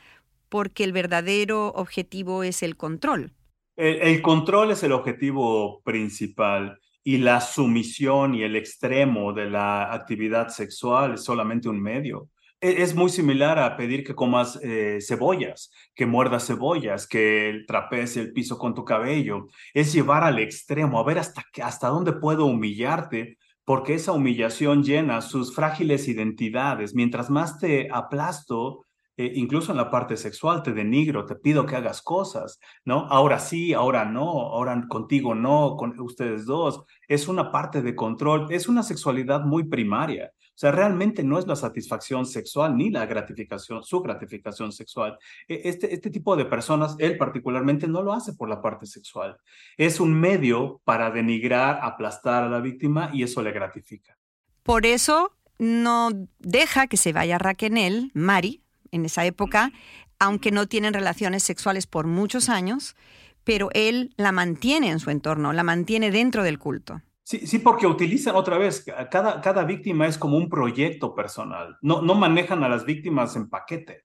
porque 0.49 0.83
el 0.83 0.93
verdadero 0.93 1.69
objetivo 1.69 2.43
es 2.43 2.63
el 2.63 2.75
control. 2.75 3.33
el 3.75 4.21
control 4.21 4.71
es 4.71 4.83
el 4.83 4.91
objetivo 4.91 5.81
principal 5.83 6.79
y 7.03 7.17
la 7.17 7.39
sumisión 7.41 8.35
y 8.35 8.43
el 8.43 8.55
extremo 8.55 9.33
de 9.33 9.49
la 9.49 9.93
actividad 9.93 10.49
sexual 10.49 11.13
es 11.13 11.23
solamente 11.23 11.69
un 11.69 11.81
medio. 11.81 12.29
E-, 12.61 12.81
es 12.83 12.95
muy 12.95 13.09
similar 13.09 13.59
a 13.59 13.77
pedir 13.77 14.03
que 14.03 14.15
comas 14.15 14.59
eh, 14.61 14.99
cebollas, 15.01 15.71
que 15.95 16.05
muerdas 16.05 16.47
cebollas, 16.47 17.07
que 17.07 17.63
trapees 17.67 18.17
el 18.17 18.33
piso 18.33 18.57
con 18.57 18.73
tu 18.75 18.85
cabello. 18.85 19.47
Es 19.73 19.93
llevar 19.93 20.23
al 20.23 20.39
extremo, 20.39 20.99
a 20.99 21.03
ver 21.03 21.19
hasta, 21.19 21.43
hasta 21.63 21.87
dónde 21.87 22.13
puedo 22.13 22.45
humillarte, 22.45 23.37
porque 23.65 23.93
esa 23.95 24.13
humillación 24.13 24.83
llena 24.83 25.21
sus 25.21 25.55
frágiles 25.55 26.07
identidades. 26.07 26.95
Mientras 26.95 27.29
más 27.29 27.59
te 27.59 27.87
aplasto, 27.91 28.87
eh, 29.15 29.31
incluso 29.35 29.71
en 29.71 29.77
la 29.77 29.91
parte 29.91 30.17
sexual, 30.17 30.63
te 30.63 30.73
denigro, 30.73 31.25
te 31.25 31.35
pido 31.35 31.65
que 31.65 31.75
hagas 31.75 32.01
cosas, 32.01 32.59
¿no? 32.85 33.05
Ahora 33.09 33.39
sí, 33.39 33.73
ahora 33.73 34.05
no, 34.05 34.23
ahora 34.23 34.85
contigo 34.87 35.35
no, 35.35 35.75
con 35.77 35.99
ustedes 35.99 36.45
dos. 36.45 36.83
Es 37.07 37.27
una 37.27 37.51
parte 37.51 37.81
de 37.81 37.95
control, 37.95 38.47
es 38.49 38.67
una 38.67 38.81
sexualidad 38.81 39.41
muy 39.41 39.65
primaria. 39.65 40.31
O 40.59 40.61
sea, 40.61 40.73
realmente 40.73 41.23
no 41.23 41.39
es 41.39 41.47
la 41.47 41.55
satisfacción 41.55 42.25
sexual 42.25 42.75
ni 42.75 42.89
la 42.89 43.05
gratificación, 43.05 43.81
su 43.81 44.01
gratificación 44.01 44.73
sexual. 44.73 45.17
E, 45.47 45.61
este, 45.63 45.93
este 45.93 46.09
tipo 46.09 46.35
de 46.35 46.43
personas, 46.43 46.97
él 46.99 47.17
particularmente, 47.17 47.87
no 47.87 48.03
lo 48.03 48.11
hace 48.11 48.33
por 48.33 48.49
la 48.49 48.61
parte 48.61 48.85
sexual. 48.85 49.37
Es 49.77 50.01
un 50.01 50.13
medio 50.19 50.81
para 50.83 51.11
denigrar, 51.11 51.79
aplastar 51.81 52.43
a 52.43 52.49
la 52.49 52.59
víctima 52.59 53.09
y 53.13 53.23
eso 53.23 53.41
le 53.41 53.53
gratifica. 53.53 54.17
Por 54.63 54.85
eso 54.85 55.31
no 55.59 56.09
deja 56.39 56.87
que 56.87 56.97
se 56.97 57.13
vaya 57.13 57.37
Raquel, 57.37 58.11
Mari, 58.13 58.61
en 58.91 59.05
esa 59.05 59.23
época, 59.23 59.71
aunque 60.19 60.51
no 60.51 60.67
tienen 60.67 60.93
relaciones 60.93 61.41
sexuales 61.41 61.87
por 61.87 62.05
muchos 62.05 62.49
años, 62.49 62.97
pero 63.45 63.69
él 63.73 64.13
la 64.17 64.33
mantiene 64.33 64.89
en 64.89 64.99
su 64.99 65.09
entorno, 65.09 65.53
la 65.53 65.63
mantiene 65.63 66.11
dentro 66.11 66.43
del 66.43 66.59
culto. 66.59 67.01
Sí, 67.29 67.45
sí, 67.45 67.59
porque 67.59 67.85
utilizan 67.85 68.35
otra 68.35 68.57
vez, 68.57 68.83
cada, 69.11 69.39
cada 69.39 69.63
víctima 69.63 70.07
es 70.07 70.17
como 70.17 70.35
un 70.35 70.49
proyecto 70.49 71.13
personal, 71.13 71.77
no, 71.79 72.01
no 72.01 72.15
manejan 72.15 72.63
a 72.63 72.69
las 72.69 72.85
víctimas 72.85 73.35
en 73.35 73.51
paquete. 73.51 74.03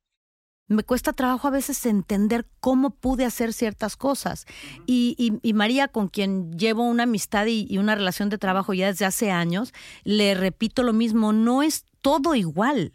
Me 0.68 0.82
cuesta 0.82 1.14
trabajo 1.14 1.48
a 1.48 1.50
veces 1.50 1.86
entender 1.86 2.46
cómo 2.60 2.90
pude 2.90 3.24
hacer 3.24 3.54
ciertas 3.54 3.96
cosas. 3.96 4.44
Y, 4.84 5.16
y, 5.42 5.52
María, 5.54 5.88
con 5.88 6.08
quien 6.08 6.52
llevo 6.58 6.82
una 6.82 7.04
amistad 7.04 7.46
y, 7.46 7.78
una 7.78 7.94
relación 7.94 8.28
de 8.28 8.36
trabajo 8.36 8.74
ya 8.74 8.88
desde 8.88 9.06
hace 9.06 9.30
años, 9.30 9.72
le 10.02 10.34
repito 10.34 10.82
lo 10.82 10.92
mismo, 10.92 11.32
no 11.32 11.62
es 11.62 11.86
todo 12.02 12.34
igual. 12.34 12.92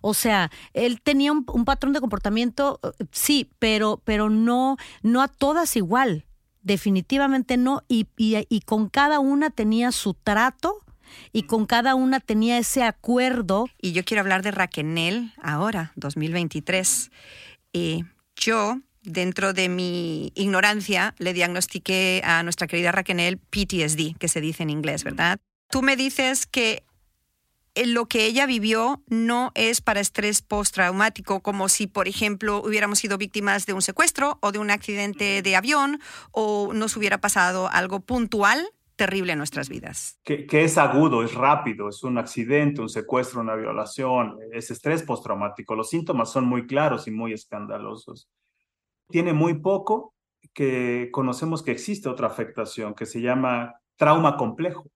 O 0.00 0.14
sea, 0.14 0.52
él 0.74 1.02
tenía 1.02 1.32
un, 1.32 1.44
un 1.52 1.64
patrón 1.64 1.92
de 1.92 2.00
comportamiento, 2.00 2.78
eh, 2.84 3.04
sí, 3.10 3.50
pero, 3.58 4.00
pero 4.04 4.30
no, 4.30 4.76
no 5.02 5.22
a 5.22 5.28
todas 5.28 5.74
igual 5.74 6.24
definitivamente 6.62 7.56
no, 7.56 7.82
y, 7.88 8.06
y, 8.16 8.60
con 8.60 8.88
cada 8.88 9.20
una 9.20 9.50
tenía 9.50 9.92
su 9.92 10.14
trato 10.14 10.78
y 11.32 11.42
con 11.44 11.66
cada 11.66 11.94
una 11.94 12.20
tenía 12.20 12.58
ese 12.58 12.82
acuerdo. 12.82 13.66
Y 13.80 13.92
yo 13.92 14.04
quiero 14.04 14.20
hablar 14.20 14.42
de 14.42 14.50
Raquel 14.50 15.32
ahora, 15.42 15.92
2023. 15.96 17.10
y 17.72 18.04
yo, 18.36 18.80
dentro 19.02 19.52
de 19.52 19.68
mi 19.68 20.32
ignorancia, 20.34 21.14
le 21.18 21.32
diagnostiqué 21.32 22.22
a 22.24 22.42
nuestra 22.42 22.66
querida 22.66 22.92
Raquel 22.92 23.38
PTSD, 23.38 24.16
que 24.18 24.28
se 24.28 24.40
dice 24.40 24.62
en 24.62 24.70
inglés, 24.70 25.04
¿verdad? 25.04 25.38
Tú 25.70 25.82
me 25.82 25.96
dices 25.96 26.46
que 26.46 26.82
lo 27.74 28.06
que 28.06 28.26
ella 28.26 28.46
vivió 28.46 29.02
no 29.08 29.50
es 29.54 29.80
para 29.80 30.00
estrés 30.00 30.42
postraumático, 30.42 31.40
como 31.40 31.68
si, 31.68 31.86
por 31.86 32.08
ejemplo, 32.08 32.62
hubiéramos 32.62 32.98
sido 32.98 33.18
víctimas 33.18 33.66
de 33.66 33.72
un 33.72 33.82
secuestro 33.82 34.38
o 34.40 34.52
de 34.52 34.58
un 34.58 34.70
accidente 34.70 35.42
de 35.42 35.56
avión 35.56 36.00
o 36.32 36.72
nos 36.74 36.96
hubiera 36.96 37.18
pasado 37.18 37.68
algo 37.68 38.00
puntual 38.00 38.66
terrible 38.96 39.32
en 39.32 39.38
nuestras 39.38 39.68
vidas. 39.68 40.18
Que, 40.22 40.46
es 40.50 40.78
agudo, 40.78 41.24
es 41.24 41.34
rápido, 41.34 41.88
es 41.88 42.02
un 42.04 42.18
accidente, 42.18 42.82
un 42.82 42.88
secuestro, 42.88 43.40
una 43.40 43.56
violación, 43.56 44.38
es 44.52 44.70
estrés 44.70 45.02
postraumático. 45.02 45.74
Los 45.74 45.88
síntomas 45.90 46.30
son 46.30 46.44
muy 46.44 46.66
claros 46.66 47.08
y 47.08 47.10
muy 47.10 47.32
escandalosos. 47.32 48.28
Tiene 49.08 49.32
muy 49.32 49.54
poco 49.54 50.14
que 50.52 51.08
conocemos 51.10 51.62
que 51.62 51.72
existe 51.72 52.08
otra 52.08 52.26
afectación 52.26 52.94
que 52.94 53.06
se 53.06 53.20
llama 53.20 53.74
trauma 53.96 54.36
complejo 54.36 54.90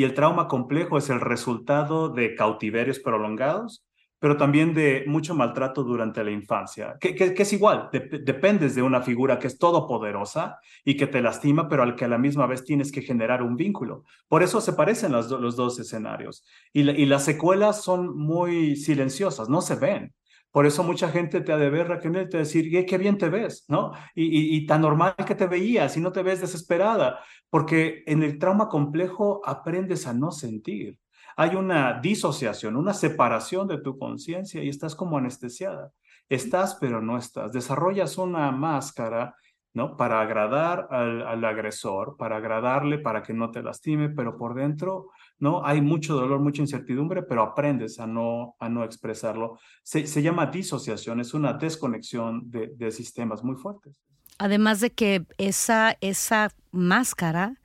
y 0.00 0.04
el 0.04 0.14
trauma 0.14 0.48
complejo 0.48 0.96
es 0.96 1.10
el 1.10 1.20
resultado 1.20 2.08
de 2.08 2.34
cautiverios 2.34 2.98
prolongados, 3.00 3.84
pero 4.18 4.38
también 4.38 4.72
de 4.72 5.04
mucho 5.06 5.34
maltrato 5.34 5.84
durante 5.84 6.24
la 6.24 6.30
infancia, 6.30 6.96
que, 6.98 7.34
es 7.36 7.52
igual, 7.52 7.90
dependes 7.92 8.74
de 8.74 8.80
una 8.80 9.02
figura 9.02 9.38
que 9.38 9.46
es 9.46 9.58
todopoderosa 9.58 10.58
y 10.86 10.96
que 10.96 11.06
te 11.06 11.20
lastima, 11.20 11.68
pero 11.68 11.82
al 11.82 11.96
que 11.96 12.06
a 12.06 12.08
la 12.08 12.16
misma 12.16 12.46
vez 12.46 12.64
tienes 12.64 12.90
que 12.90 13.02
generar 13.02 13.42
un 13.42 13.56
vínculo. 13.56 14.04
Por 14.26 14.42
eso 14.42 14.62
se 14.62 14.72
parecen 14.72 15.12
los, 15.12 15.28
dos 15.28 15.78
escenarios. 15.78 16.46
Y 16.72 17.04
las 17.04 17.22
secuelas 17.22 17.84
son 17.84 18.16
muy 18.16 18.76
silenciosas, 18.76 19.50
no 19.50 19.60
se 19.60 19.74
ven. 19.74 20.14
Por 20.50 20.66
eso 20.66 20.82
mucha 20.82 21.08
gente 21.08 21.40
te 21.40 21.52
ha 21.52 21.56
de 21.56 21.70
ver, 21.70 21.88
Raquel, 21.88 22.12
te 22.12 22.36
va 22.36 22.42
a 22.42 22.44
decir, 22.44 22.84
qué 22.86 22.98
bien 22.98 23.18
te 23.18 23.28
ves, 23.28 23.64
¿no? 23.68 23.92
Y, 24.14 24.66
tan 24.66 24.80
normal 24.80 25.14
que 25.26 25.34
te 25.34 25.46
veías 25.46 25.96
y 25.96 26.00
no 26.00 26.10
te 26.10 26.22
ves 26.22 26.40
desesperada, 26.40 27.20
porque 27.48 28.02
en 28.06 28.22
el 28.22 28.38
trauma 28.38 28.68
complejo 28.68 29.40
aprendes 29.44 30.06
a 30.06 30.12
no 30.12 30.32
sentir. 30.32 30.98
Hay 31.36 31.54
una 31.54 32.00
disociación, 32.00 32.76
una 32.76 32.94
separación 32.94 33.68
de 33.68 33.80
tu 33.80 33.96
conciencia 33.96 34.62
y 34.62 34.68
estás 34.68 34.94
como 34.94 35.18
anestesiada. 35.18 35.92
Estás, 36.28 36.76
pero 36.80 37.00
no 37.00 37.16
estás. 37.16 37.52
Desarrollas 37.52 38.18
una 38.18 38.50
máscara 38.50 39.36
¿no? 39.72 39.96
Para 39.96 40.20
agradar 40.20 40.88
al, 40.90 41.44
agresor, 41.44 42.16
para 42.16 42.36
agradarle, 42.36 42.98
para 42.98 43.22
que 43.22 43.32
no 43.32 43.50
te 43.50 43.62
lastime, 43.62 44.08
pero 44.10 44.36
por 44.36 44.54
dentro, 44.54 45.10
¿no? 45.40 45.64
Hay 45.64 45.80
mucho 45.80 46.14
dolor, 46.14 46.40
mucha 46.40 46.62
incertidumbre, 46.62 47.22
pero 47.22 47.42
aprendes 47.42 47.98
a 47.98 48.06
no, 48.06 48.54
a 48.60 48.68
no 48.68 48.84
expresarlo. 48.84 49.58
Se, 49.82 50.06
se 50.06 50.22
llama 50.22 50.46
disociación, 50.46 51.18
es 51.20 51.34
una 51.34 51.54
desconexión 51.54 52.50
de, 52.50 52.70
de, 52.76 52.90
sistemas 52.92 53.42
muy 53.42 53.56
fuertes. 53.56 53.96
Además 54.38 54.80
de 54.80 54.90
que 54.90 55.24
esa, 55.38 55.96
esa 56.00 56.50
máscara 56.70 57.56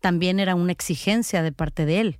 también 0.00 0.40
era 0.40 0.54
una 0.54 0.72
exigencia 0.72 1.42
de 1.42 1.52
parte 1.52 1.84
de 1.84 2.00
él 2.00 2.18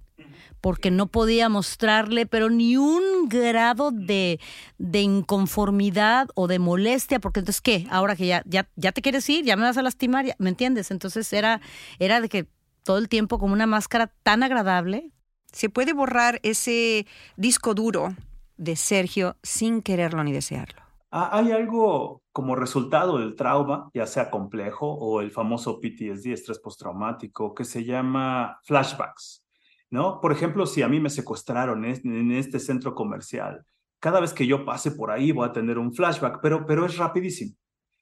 porque 0.61 0.91
no 0.91 1.07
podía 1.07 1.49
mostrarle, 1.49 2.27
pero 2.27 2.51
ni 2.51 2.77
un 2.77 3.29
grado 3.29 3.93
de, 3.93 4.41
inconformidad 4.79 6.29
o 6.35 6.49
de 6.49 6.59
molestia, 6.59 7.21
porque 7.21 7.41
entonces, 7.41 7.61
¿qué? 7.61 7.87
Ahora 7.89 8.17
que 8.17 8.27
ya, 8.27 8.43
ya, 8.47 8.69
ya 8.75 8.91
te 8.91 9.03
quieres 9.03 9.29
ir, 9.29 9.45
ya 9.45 9.55
me 9.55 9.63
vas 9.63 9.77
a 9.77 9.83
lastimar, 9.83 10.35
¿me 10.39 10.49
entiendes? 10.49 10.91
Entonces 10.91 11.33
era, 11.33 11.61
era 12.01 12.21
de 12.21 12.29
que 12.29 12.47
todo 12.87 12.99
el 12.99 13.09
tiempo 13.09 13.39
como 13.39 13.53
una 13.53 13.67
máscara 13.67 14.13
tan 14.23 14.43
agradable. 14.43 15.11
Se 15.53 15.69
puede 15.69 15.93
borrar 15.93 16.39
ese 16.43 17.07
disco 17.37 17.75
duro 17.75 18.15
de 18.57 18.77
Sergio 18.77 19.37
sin 19.43 19.83
quererlo 19.83 20.23
ni 20.23 20.33
desearlo. 20.33 20.81
Hay 21.11 21.51
algo 21.51 22.23
como 22.33 22.55
resultado 22.55 23.19
del 23.19 23.35
trauma, 23.35 23.91
ya 23.93 24.07
sea 24.07 24.31
complejo 24.31 24.87
o 24.87 25.21
el 25.21 25.31
famoso 25.31 25.81
PTSD, 25.81 26.33
estrés 26.33 26.59
postraumático, 26.59 27.55
que 27.55 27.65
se 27.65 27.85
llama 27.85 28.61
flashbacks. 28.65 29.45
¿no? 29.91 30.21
Por 30.21 30.33
ejemplo, 30.33 30.67
si 30.67 30.83
a 30.83 30.89
mí 30.89 31.01
me 31.01 31.11
secuestraron 31.11 31.85
en 31.85 32.33
este 32.33 32.61
centro 32.61 32.95
comercial, 32.95 33.65
cada 33.99 34.21
vez 34.21 34.33
que 34.33 34.47
yo 34.47 34.65
pase 34.65 34.93
por 34.93 35.11
ahí 35.11 35.33
voy 35.33 35.49
a 35.49 35.53
tener 35.53 35.79
un 35.79 35.93
flashback, 35.93 36.41
pero, 36.41 36.67
pero 36.67 36.87
es 36.87 36.99
rapidísimo. 36.99 37.57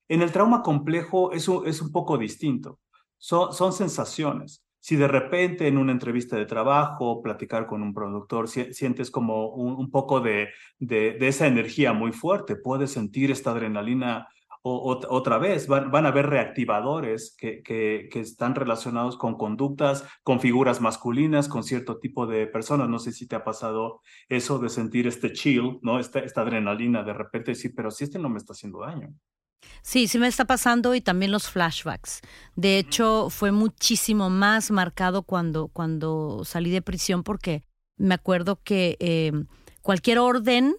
En 0.09 0.21
el 0.21 0.33
trauma 0.33 0.63
complejo 0.63 1.33
eso 1.33 1.65
es 1.65 1.81
un 1.81 1.93
poco 1.93 2.19
distinto. 2.19 2.81
Son, 3.17 3.53
son 3.53 3.73
sensaciones. 3.73 4.64
Si 4.85 4.97
de 4.97 5.09
repente 5.09 5.67
en 5.67 5.79
una 5.79 5.93
entrevista 5.93 6.37
de 6.37 6.45
trabajo, 6.45 7.23
platicar 7.23 7.67
con 7.67 7.83
un 7.83 7.95
productor, 7.95 8.49
sientes 8.49 9.11
como 9.11 9.49
un, 9.49 9.91
poco 9.91 10.21
de, 10.21 10.51
de, 10.79 11.17
esa 11.27 11.47
energía 11.47 11.95
muy 11.95 12.13
fuerte, 12.13 12.55
puedes 12.55 12.91
sentir 12.91 13.31
esta 13.31 13.53
adrenalina 13.53 14.29
otra 14.63 15.39
vez, 15.39 15.69
van, 15.69 16.05
a 16.05 16.09
haber 16.11 16.27
reactivadores 16.27 17.35
que, 17.35 17.63
que, 17.63 18.11
están 18.21 18.55
relacionados 18.55 19.17
con 19.17 19.39
conductas, 19.39 20.07
con 20.23 20.39
figuras 20.39 20.83
masculinas, 20.83 21.49
con 21.49 21.65
cierto 21.65 21.99
tipo 21.99 22.27
de 22.27 22.47
personas. 22.47 22.87
No 22.91 22.99
sé 22.99 23.13
si 23.13 23.27
te 23.27 23.37
ha 23.37 23.43
pasado 23.43 24.03
eso 24.29 24.59
de 24.59 24.69
sentir 24.69 25.07
este 25.07 25.33
chill, 25.33 25.79
¿no? 25.81 25.99
Esta, 25.99 26.19
esta 26.19 26.43
adrenalina 26.43 27.03
de 27.03 27.15
repente, 27.15 27.55
sí, 27.55 27.71
pero 27.71 27.91
si 27.91 28.05
este 28.05 28.19
no 28.19 28.29
me 28.29 28.37
está 28.37 28.53
haciendo 28.53 28.81
daño. 28.81 29.15
Sí, 29.83 30.09
sí 30.09 30.19
me 30.19 30.29
está 30.29 30.45
pasando 30.47 30.95
y 30.95 31.01
también 31.01 31.31
los 31.31 31.49
flashbacks. 31.49 32.21
De 32.57 32.79
hecho, 32.79 33.29
fue 33.31 33.53
muchísimo 33.53 34.31
más 34.31 34.71
marcado 34.71 35.23
cuando, 35.23 35.69
cuando 35.69 36.43
salí 36.45 36.71
de 36.71 36.83
prisión 36.83 37.23
porque 37.23 37.63
me 37.97 38.15
acuerdo 38.15 38.61
que 38.63 38.97
eh, 39.01 39.33
cualquier 39.83 40.19
orden 40.19 40.77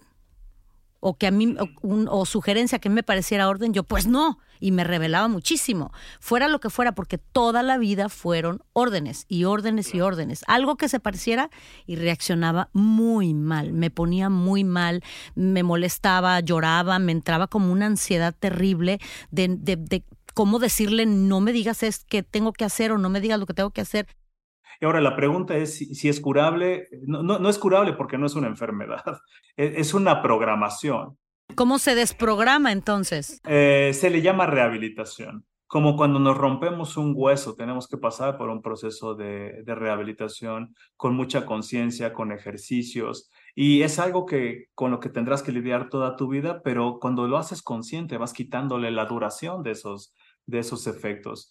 o 1.00 1.16
que 1.16 1.28
a 1.28 1.30
mí, 1.30 1.56
o, 1.82 2.26
sugerencia 2.26 2.80
que 2.80 2.88
me 2.88 3.02
pareciera 3.02 3.48
orden, 3.48 3.72
yo 3.72 3.84
pues 3.84 4.06
no, 4.06 4.38
y 4.60 4.72
me 4.72 4.84
revelaba 4.84 5.28
muchísimo, 5.28 5.92
fuera 6.20 6.48
lo 6.48 6.60
que 6.60 6.70
fuera, 6.70 6.92
porque 6.92 7.18
toda 7.18 7.62
la 7.62 7.78
vida 7.78 8.08
fueron 8.08 8.62
órdenes 8.72 9.26
y 9.28 9.44
órdenes 9.44 9.94
y 9.94 10.00
órdenes, 10.00 10.44
algo 10.46 10.76
que 10.76 10.88
se 10.88 11.00
pareciera 11.00 11.50
y 11.86 11.96
reaccionaba 11.96 12.70
muy 12.72 13.34
mal, 13.34 13.72
me 13.72 13.90
ponía 13.90 14.30
muy 14.30 14.64
mal, 14.64 15.02
me 15.34 15.62
molestaba, 15.62 16.40
lloraba, 16.40 16.98
me 16.98 17.12
entraba 17.12 17.46
como 17.46 17.72
una 17.72 17.86
ansiedad 17.86 18.34
terrible 18.38 18.98
de, 19.30 19.56
de, 19.58 19.76
de 19.76 20.04
cómo 20.34 20.58
decirle 20.58 21.06
no 21.06 21.40
me 21.40 21.52
digas 21.52 21.82
es 21.82 22.04
que 22.04 22.22
tengo 22.22 22.52
que 22.52 22.66
hacer 22.66 22.92
o 22.92 22.98
no 22.98 23.08
me 23.08 23.22
digas 23.22 23.40
lo 23.40 23.46
que 23.46 23.54
tengo 23.54 23.70
que 23.70 23.80
hacer. 23.80 24.06
Y 24.80 24.84
ahora 24.84 25.00
la 25.00 25.16
pregunta 25.16 25.56
es 25.56 25.78
si, 25.78 26.08
es 26.08 26.20
curable. 26.20 26.88
No, 27.06 27.22
no, 27.22 27.48
es 27.48 27.58
curable 27.58 27.94
porque 27.94 28.18
no 28.18 28.26
es 28.26 28.34
una 28.34 28.48
enfermedad, 28.48 29.02
es, 29.56 29.94
una 29.94 30.22
programación. 30.22 31.16
¿Cómo 31.54 31.78
se 31.78 31.94
desprograma 31.94 32.72
entonces? 32.72 33.40
Eh, 33.46 33.92
se 33.94 34.10
le 34.10 34.20
llama 34.20 34.46
rehabilitación. 34.46 35.46
Como 35.68 35.96
cuando 35.96 36.20
nos 36.20 36.36
rompemos 36.36 36.96
un 36.96 37.12
hueso, 37.16 37.54
tenemos 37.56 37.88
que 37.88 37.96
pasar 37.96 38.38
por 38.38 38.50
un 38.50 38.62
proceso 38.62 39.14
de, 39.14 39.62
de 39.64 39.74
rehabilitación 39.74 40.74
con 40.96 41.14
mucha 41.14 41.44
conciencia, 41.44 42.12
con 42.12 42.30
ejercicios. 42.30 43.30
Y 43.54 43.82
es 43.82 43.98
algo 43.98 44.26
que 44.26 44.66
con 44.74 44.90
lo 44.90 45.00
que 45.00 45.08
tendrás 45.08 45.42
que 45.42 45.50
lidiar 45.50 45.88
toda 45.88 46.16
tu 46.16 46.28
vida, 46.28 46.62
pero 46.62 46.98
cuando 47.00 47.26
lo 47.26 47.36
haces 47.36 47.62
consciente 47.62 48.16
vas 48.16 48.32
quitándole 48.32 48.90
la 48.90 49.06
duración 49.06 49.62
de 49.62 49.72
esos, 49.72 50.14
de 50.46 50.60
esos 50.60 50.86
efectos. 50.86 51.50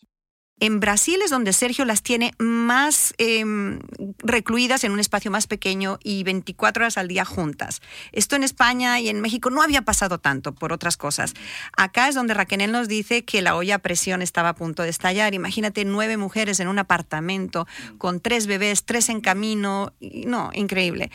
En 0.62 0.80
Brasil 0.80 1.20
es 1.22 1.32
donde 1.32 1.52
Sergio 1.52 1.84
las 1.84 2.02
tiene 2.02 2.32
más 2.40 3.14
em, 3.18 3.80
recluidas 4.20 4.86
en 4.86 4.94
un 4.94 5.02
espacio 5.02 5.30
más 5.30 5.48
pequeño 5.48 6.00
y 6.02 6.24
24 6.24 6.84
horas 6.84 6.98
al 6.98 7.10
día 7.10 7.26
juntas. 7.26 7.82
Esto 8.14 8.38
en 8.38 8.44
España 8.44 9.02
y 9.02 9.10
en 9.10 9.20
México 9.20 9.50
no 9.50 9.62
había 9.62 9.82
pasado 9.82 10.18
tanto 10.18 10.56
por 10.56 10.72
otras 10.72 10.96
cosas. 10.96 11.34
Acá 11.76 12.08
es 12.08 12.16
donde 12.16 12.34
Raquel 12.34 12.72
nos 12.72 12.88
dice 12.88 13.26
que 13.26 13.42
la 13.42 13.58
olla 13.58 13.80
presión 13.80 14.22
estaba 14.22 14.50
a 14.50 14.56
punto 14.56 14.84
de 14.84 14.90
estallar. 14.90 15.34
Imagínate 15.34 15.84
nueve 15.84 16.16
mujeres 16.16 16.62
en 16.62 16.70
un 16.70 16.80
apartamento 16.80 17.68
con 17.98 18.22
tres 18.22 18.48
bebés, 18.48 18.86
tres 18.86 19.10
en 19.10 19.20
camino. 19.20 19.92
No, 20.00 20.52
increíble. 20.54 21.12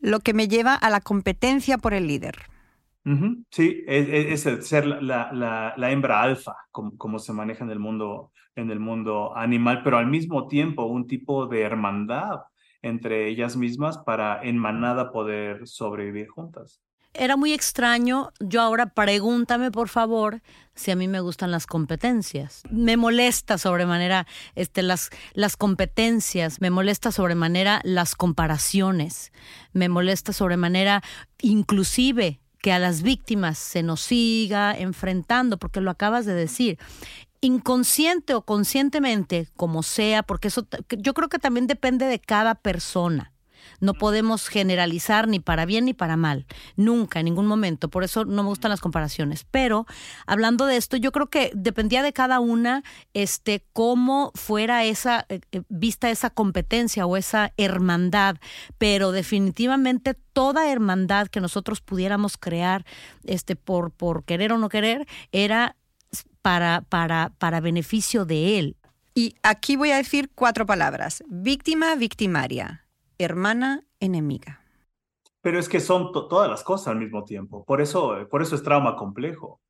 Lo 0.00 0.20
que 0.20 0.32
me 0.32 0.48
lleva 0.48 0.74
a 0.74 0.88
la 0.88 1.02
competencia 1.02 1.76
por 1.76 1.92
el 1.92 2.06
líder. 2.06 2.48
Sí, 3.50 3.84
es, 3.86 4.42
ser 4.42 4.86
la, 4.86 5.90
hembra 5.90 6.22
alfa, 6.22 6.56
como, 6.70 7.18
se 7.18 7.32
maneja 7.32 7.64
en 7.64 7.70
el 7.70 7.78
mundo 7.78 8.32
en 8.54 8.70
el 8.72 8.80
mundo 8.80 9.36
animal, 9.36 9.82
pero 9.84 9.98
al 9.98 10.08
mismo 10.08 10.48
tiempo 10.48 10.84
un 10.84 11.06
tipo 11.06 11.46
de 11.46 11.62
hermandad 11.62 12.40
entre 12.82 13.28
ellas 13.28 13.56
mismas 13.56 13.98
para 13.98 14.42
en 14.42 14.58
manada 14.58 15.12
poder 15.12 15.66
sobrevivir 15.66 16.28
juntas. 16.28 16.80
Era 17.14 17.36
muy 17.36 17.52
extraño. 17.52 18.30
Yo 18.38 18.60
ahora 18.60 18.94
pregúntame, 18.94 19.70
por 19.70 19.88
favor, 19.88 20.42
si 20.74 20.90
a 20.90 20.96
mí 20.96 21.08
me 21.08 21.20
gustan 21.20 21.50
las 21.50 21.66
competencias. 21.66 22.62
Me 22.70 22.96
molesta 22.96 23.58
sobremanera 23.58 24.26
este, 24.54 24.82
las, 24.82 25.10
las 25.32 25.56
competencias, 25.56 26.60
me 26.60 26.70
molesta 26.70 27.10
sobremanera 27.10 27.80
las 27.82 28.14
comparaciones, 28.14 29.32
me 29.72 29.88
molesta 29.88 30.32
sobremanera 30.32 31.02
inclusive 31.40 32.40
que 32.60 32.72
a 32.72 32.78
las 32.78 33.02
víctimas 33.02 33.58
se 33.58 33.82
nos 33.82 34.00
siga 34.00 34.76
enfrentando, 34.76 35.58
porque 35.58 35.80
lo 35.80 35.90
acabas 35.90 36.26
de 36.26 36.34
decir 36.34 36.78
inconsciente 37.40 38.34
o 38.34 38.42
conscientemente, 38.42 39.48
como 39.56 39.82
sea, 39.82 40.22
porque 40.22 40.48
eso 40.48 40.66
yo 40.98 41.14
creo 41.14 41.28
que 41.28 41.38
también 41.38 41.66
depende 41.66 42.06
de 42.06 42.18
cada 42.18 42.56
persona. 42.56 43.32
No 43.80 43.94
podemos 43.94 44.48
generalizar 44.48 45.28
ni 45.28 45.40
para 45.40 45.66
bien 45.66 45.84
ni 45.84 45.94
para 45.94 46.16
mal, 46.16 46.46
nunca, 46.76 47.20
en 47.20 47.26
ningún 47.26 47.46
momento. 47.46 47.88
Por 47.88 48.04
eso 48.04 48.24
no 48.24 48.42
me 48.42 48.48
gustan 48.48 48.70
las 48.70 48.80
comparaciones. 48.80 49.46
Pero 49.50 49.86
hablando 50.26 50.66
de 50.66 50.76
esto, 50.76 50.96
yo 50.96 51.12
creo 51.12 51.28
que 51.28 51.50
dependía 51.54 52.02
de 52.02 52.12
cada 52.12 52.40
una, 52.40 52.82
este, 53.14 53.64
cómo 53.72 54.32
fuera 54.34 54.84
esa 54.84 55.26
eh, 55.28 55.40
eh, 55.52 55.62
vista 55.68 56.10
esa 56.10 56.30
competencia 56.30 57.06
o 57.06 57.16
esa 57.16 57.52
hermandad. 57.56 58.36
Pero 58.78 59.12
definitivamente 59.12 60.14
toda 60.14 60.70
hermandad 60.70 61.28
que 61.28 61.40
nosotros 61.40 61.80
pudiéramos 61.80 62.36
crear, 62.36 62.84
este, 63.24 63.56
por, 63.56 63.90
por 63.90 64.24
querer 64.24 64.52
o 64.52 64.58
no 64.58 64.68
querer, 64.68 65.06
era 65.32 65.76
para, 66.42 66.82
para, 66.88 67.32
para 67.38 67.60
beneficio 67.60 68.24
de 68.24 68.58
él. 68.58 68.76
Y 69.14 69.34
aquí 69.42 69.76
voy 69.76 69.90
a 69.90 69.96
decir 69.96 70.30
cuatro 70.34 70.64
palabras. 70.64 71.24
Víctima, 71.26 71.96
victimaria. 71.96 72.87
Hermana, 73.18 73.84
enemiga. 74.00 74.62
Pero 75.40 75.58
es 75.58 75.68
que 75.68 75.80
son 75.80 76.12
todas 76.12 76.48
las 76.48 76.62
cosas 76.62 76.88
al 76.88 76.98
mismo 76.98 77.24
tiempo. 77.24 77.64
Por 77.64 77.80
eso, 77.80 78.16
por 78.30 78.42
eso 78.42 78.54
es 78.54 78.62
trauma 78.62 78.96
complejo. 78.96 79.60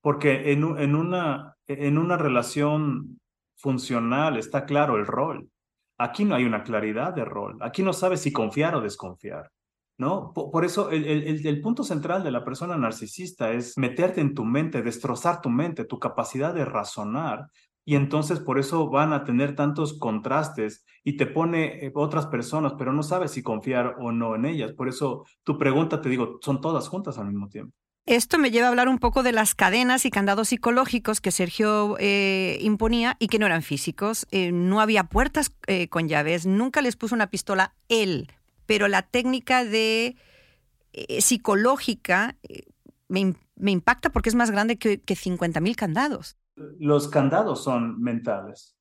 Porque 0.00 0.52
en, 0.52 0.62
en, 0.78 0.94
una, 0.94 1.56
en 1.66 1.98
una 1.98 2.16
relación 2.16 3.18
funcional 3.56 4.36
está 4.36 4.64
claro 4.64 4.96
el 4.96 5.06
rol. 5.06 5.50
Aquí 5.98 6.24
no 6.24 6.34
hay 6.34 6.44
una 6.44 6.62
claridad 6.62 7.14
de 7.14 7.24
rol. 7.24 7.58
Aquí 7.60 7.82
no 7.82 7.92
sabes 7.92 8.20
si 8.20 8.32
confiar 8.32 8.74
o 8.74 8.80
desconfiar. 8.80 9.50
¿no? 9.98 10.32
Por, 10.32 10.64
eso 10.64 10.90
el, 10.90 11.04
el, 11.44 11.60
punto 11.60 11.82
central 11.82 12.22
de 12.22 12.30
la 12.30 12.44
persona 12.44 12.76
narcisista 12.76 13.52
es 13.52 13.76
meterte 13.76 14.20
en 14.20 14.32
tu 14.32 14.44
mente, 14.44 14.80
destrozar 14.80 15.40
tu 15.40 15.50
mente, 15.50 15.84
tu 15.84 15.98
capacidad 15.98 16.54
de 16.54 16.64
razonar. 16.64 17.48
Y 17.88 17.96
entonces 17.96 18.38
por 18.38 18.58
eso 18.58 18.90
van 18.90 19.14
a 19.14 19.24
tener 19.24 19.56
tantos 19.56 19.98
contrastes 19.98 20.84
y 21.04 21.16
te 21.16 21.24
pone 21.24 21.86
eh, 21.86 21.90
otras 21.94 22.26
personas, 22.26 22.74
pero 22.76 22.92
no 22.92 23.02
sabes 23.02 23.30
si 23.30 23.42
confiar 23.42 23.96
o 23.98 24.12
no 24.12 24.34
en 24.34 24.44
ellas. 24.44 24.72
Por 24.72 24.88
eso 24.90 25.24
tu 25.42 25.56
pregunta, 25.56 26.02
te 26.02 26.10
digo, 26.10 26.38
son 26.42 26.60
todas 26.60 26.86
juntas 26.86 27.16
al 27.16 27.28
mismo 27.28 27.48
tiempo. 27.48 27.74
Esto 28.04 28.36
me 28.36 28.50
lleva 28.50 28.66
a 28.66 28.68
hablar 28.68 28.90
un 28.90 28.98
poco 28.98 29.22
de 29.22 29.32
las 29.32 29.54
cadenas 29.54 30.04
y 30.04 30.10
candados 30.10 30.48
psicológicos 30.48 31.22
que 31.22 31.30
Sergio 31.30 31.96
eh, 31.98 32.58
imponía 32.60 33.16
y 33.20 33.28
que 33.28 33.38
no 33.38 33.46
eran 33.46 33.62
físicos. 33.62 34.26
Eh, 34.32 34.52
no 34.52 34.82
había 34.82 35.04
puertas 35.04 35.50
con 35.88 36.08
llaves, 36.08 36.44
nunca 36.44 36.82
les 36.82 36.96
puso 36.96 37.14
una 37.14 37.30
pistola 37.30 37.72
él 37.88 38.28
pero 38.66 38.86
la 38.86 39.00
técnica 39.00 39.64
de 39.64 40.16
psicológica 41.20 42.36
eh, 42.42 42.64
me, 43.08 43.34
impacta 43.70 44.10
porque 44.10 44.28
es 44.28 44.34
más 44.34 44.50
grande 44.50 44.76
que, 44.76 45.00
que 45.00 45.14
50.000 45.14 45.74
candados. 45.74 46.36
Los 46.78 47.08
candados 47.08 47.62
son 47.62 48.00
mentales. 48.00 48.76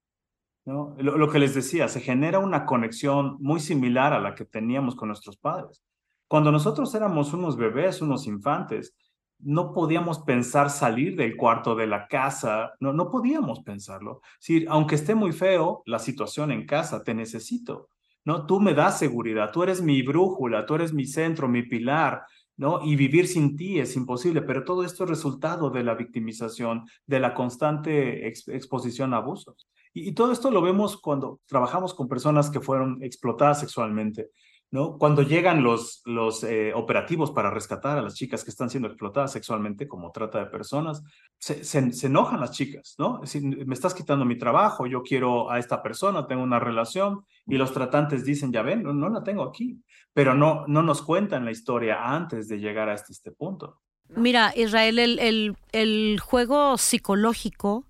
¿no? 0.65 0.95
Lo, 0.99 1.29
que 1.29 1.39
les 1.39 1.55
decía, 1.55 1.87
se 1.87 2.01
genera 2.01 2.39
una 2.39 2.65
conexión 2.65 3.37
muy 3.39 3.59
similar 3.59 4.11
a 4.13 4.19
la 4.19 4.35
que 4.35 4.45
teníamos 4.45 4.95
con 4.95 5.07
nuestros 5.07 5.37
padres. 5.37 5.81
Cuando 6.27 6.51
nosotros 6.51 6.93
éramos 6.93 7.33
unos 7.33 7.55
bebés, 7.55 8.01
unos 8.01 8.27
infantes, 8.27 8.93
no 9.39 9.73
podíamos 9.73 10.19
pensar 10.19 10.69
salir 10.69 11.15
del 11.15 11.37
cuarto 11.37 11.75
de 11.75 11.87
la 11.87 12.07
casa, 12.07 12.73
no, 12.79 12.91
no 12.91 13.09
podíamos 13.09 13.61
pensarlo. 13.61 14.21
Si, 14.39 14.65
aunque 14.67 14.95
esté 14.95 15.15
muy 15.15 15.31
feo 15.31 15.83
la 15.85 15.99
situación 15.99 16.51
en 16.51 16.65
casa, 16.65 17.03
te 17.03 17.13
necesito. 17.13 17.89
¿no? 18.25 18.45
Tú 18.45 18.59
me 18.59 18.73
das 18.73 18.99
seguridad, 18.99 19.51
tú 19.53 19.63
eres 19.63 19.81
mi 19.81 20.01
brújula, 20.01 20.65
tú 20.65 20.75
eres 20.75 20.91
mi 20.91 21.05
centro, 21.05 21.47
mi 21.47 21.63
pilar, 21.63 22.25
¿no? 22.57 22.83
Y 22.83 22.95
vivir 22.95 23.27
sin 23.27 23.55
ti 23.55 23.79
es 23.79 23.95
imposible, 23.95 24.41
pero 24.41 24.63
todo 24.63 24.83
esto 24.83 25.03
es 25.03 25.09
resultado 25.09 25.69
de 25.69 25.83
la 25.83 25.95
victimización, 25.95 26.85
de 27.05 27.19
la 27.19 27.33
constante 27.33 28.27
exposición 28.27 29.13
a 29.13 29.17
abusos. 29.17 29.69
Y, 29.93 30.11
todo 30.11 30.31
esto 30.31 30.51
lo 30.51 30.61
vemos 30.61 30.97
cuando 30.97 31.39
trabajamos 31.45 31.93
con 31.93 32.07
personas 32.07 32.49
que 32.49 32.59
fueron 32.59 33.01
explotadas 33.01 33.59
sexualmente. 33.59 34.31
¿no? 34.69 34.97
Cuando 34.97 35.21
llegan 35.21 35.63
los, 35.63 36.01
los 36.05 36.43
eh, 36.43 36.73
operativos 36.73 37.31
para 37.31 37.49
rescatar 37.49 37.97
a 37.97 38.01
las 38.01 38.15
chicas 38.15 38.43
que 38.43 38.49
están 38.49 38.69
siendo 38.69 38.89
explotadas 38.89 39.31
sexualmente 39.31 39.87
como 39.87 40.11
trata 40.11 40.39
de 40.39 40.47
personas, 40.47 41.01
se, 41.37 41.63
se, 41.63 42.07
enojan 42.07 42.41
las 42.41 42.51
chicas, 42.51 42.95
¿no? 42.97 43.21
Me 43.41 43.73
estás 43.73 43.93
quitando 43.93 44.25
mi 44.25 44.37
trabajo, 44.37 44.85
yo 44.85 45.03
quiero 45.03 45.49
a 45.49 45.57
esta 45.57 45.81
persona, 45.81 46.27
tengo 46.27 46.43
una 46.43 46.59
relación, 46.59 47.23
y 47.47 47.57
los 47.57 47.73
tratantes 47.73 48.25
dicen, 48.25 48.51
ya 48.51 48.61
ven, 48.61 48.83
no, 48.83 49.09
la 49.09 49.23
tengo 49.23 49.43
aquí, 49.43 49.81
pero 50.13 50.35
no, 50.35 50.65
no 50.67 50.83
nos 50.83 51.01
cuentan 51.01 51.45
la 51.45 51.51
historia 51.51 52.13
antes 52.13 52.47
de 52.47 52.59
llegar 52.59 52.89
a 52.89 52.93
este, 52.93 53.13
este 53.13 53.31
punto. 53.31 53.81
Mira, 54.09 54.53
Israel, 54.55 54.99
el, 54.99 55.19
el, 55.19 55.55
el 55.71 56.19
juego 56.19 56.77
psicológico 56.77 57.85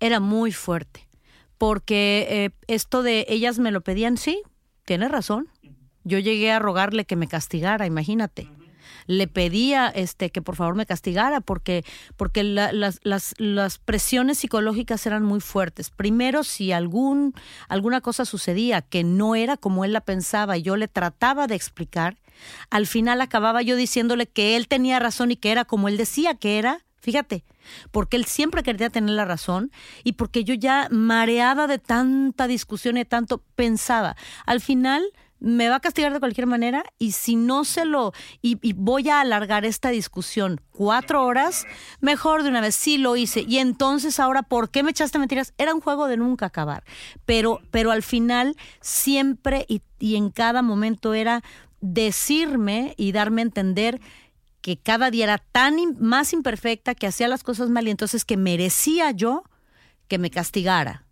era 0.00 0.20
muy 0.20 0.52
fuerte, 0.52 1.06
porque 1.58 2.26
eh, 2.28 2.50
esto 2.66 3.02
de 3.02 3.26
ellas 3.28 3.58
me 3.58 3.70
lo 3.70 3.80
pedían, 3.80 4.16
sí, 4.16 4.42
tiene 4.84 5.08
razón, 5.08 5.48
yo 6.04 6.18
llegué 6.18 6.52
a 6.52 6.58
rogarle 6.58 7.04
que 7.04 7.16
me 7.16 7.26
castigara, 7.26 7.86
imagínate. 7.86 8.48
Le 9.06 9.28
pedía 9.28 9.88
este 9.88 10.30
que 10.30 10.42
por 10.42 10.56
favor 10.56 10.74
me 10.74 10.86
castigara 10.86 11.40
porque 11.40 11.84
porque 12.16 12.42
las, 12.42 12.72
las, 13.02 13.34
las 13.38 13.78
presiones 13.78 14.38
psicológicas 14.38 15.06
eran 15.06 15.22
muy 15.22 15.40
fuertes. 15.40 15.90
Primero, 15.90 16.44
si 16.44 16.72
algún 16.72 17.34
alguna 17.68 18.00
cosa 18.00 18.24
sucedía 18.24 18.82
que 18.82 19.04
no 19.04 19.34
era 19.34 19.56
como 19.56 19.84
él 19.84 19.92
la 19.92 20.00
pensaba 20.00 20.56
y 20.56 20.62
yo 20.62 20.76
le 20.76 20.88
trataba 20.88 21.46
de 21.46 21.54
explicar, 21.54 22.16
al 22.70 22.86
final 22.86 23.20
acababa 23.20 23.62
yo 23.62 23.76
diciéndole 23.76 24.26
que 24.26 24.56
él 24.56 24.68
tenía 24.68 24.98
razón 24.98 25.30
y 25.30 25.36
que 25.36 25.52
era 25.52 25.64
como 25.64 25.88
él 25.88 25.96
decía 25.96 26.34
que 26.34 26.58
era. 26.58 26.80
Fíjate, 26.98 27.44
porque 27.92 28.16
él 28.16 28.24
siempre 28.24 28.64
quería 28.64 28.90
tener 28.90 29.14
la 29.14 29.24
razón 29.24 29.70
y 30.02 30.12
porque 30.12 30.42
yo 30.42 30.54
ya 30.54 30.88
mareada 30.90 31.68
de 31.68 31.78
tanta 31.78 32.48
discusión 32.48 32.96
y 32.96 33.04
tanto 33.04 33.44
pensaba. 33.54 34.16
Al 34.44 34.60
final 34.60 35.04
me 35.38 35.68
va 35.68 35.76
a 35.76 35.80
castigar 35.80 36.12
de 36.12 36.20
cualquier 36.20 36.46
manera 36.46 36.84
y 36.98 37.12
si 37.12 37.36
no 37.36 37.64
se 37.64 37.84
lo, 37.84 38.12
y, 38.42 38.72
voy 38.72 39.08
a 39.08 39.20
alargar 39.20 39.64
esta 39.64 39.90
discusión 39.90 40.60
cuatro 40.70 41.24
horas, 41.24 41.66
mejor 42.00 42.42
de 42.42 42.48
una 42.48 42.60
vez, 42.60 42.74
sí 42.74 42.98
lo 42.98 43.16
hice. 43.16 43.44
Y 43.46 43.58
entonces 43.58 44.18
ahora, 44.18 44.42
¿por 44.42 44.70
qué 44.70 44.82
me 44.82 44.90
echaste 44.90 45.18
mentiras? 45.18 45.54
Era 45.58 45.74
un 45.74 45.80
juego 45.80 46.06
de 46.06 46.16
nunca 46.16 46.46
acabar. 46.46 46.84
Pero, 47.24 47.60
pero 47.70 47.90
al 47.90 48.02
final, 48.02 48.56
siempre 48.80 49.66
y, 49.68 49.82
y 49.98 50.16
en 50.16 50.30
cada 50.30 50.62
momento 50.62 51.14
era 51.14 51.42
decirme 51.80 52.94
y 52.96 53.12
darme 53.12 53.42
a 53.42 53.44
entender 53.44 54.00
que 54.60 54.76
cada 54.76 55.10
día 55.10 55.24
era 55.24 55.38
tan 55.38 55.76
más 56.00 56.32
imperfecta, 56.32 56.94
que 56.94 57.06
hacía 57.06 57.28
las 57.28 57.44
cosas 57.44 57.70
mal 57.70 57.86
y 57.86 57.90
entonces 57.90 58.24
que 58.24 58.36
merecía 58.36 59.12
yo 59.12 59.44
que 60.08 60.18
me 60.18 60.30
castigara 60.30 61.05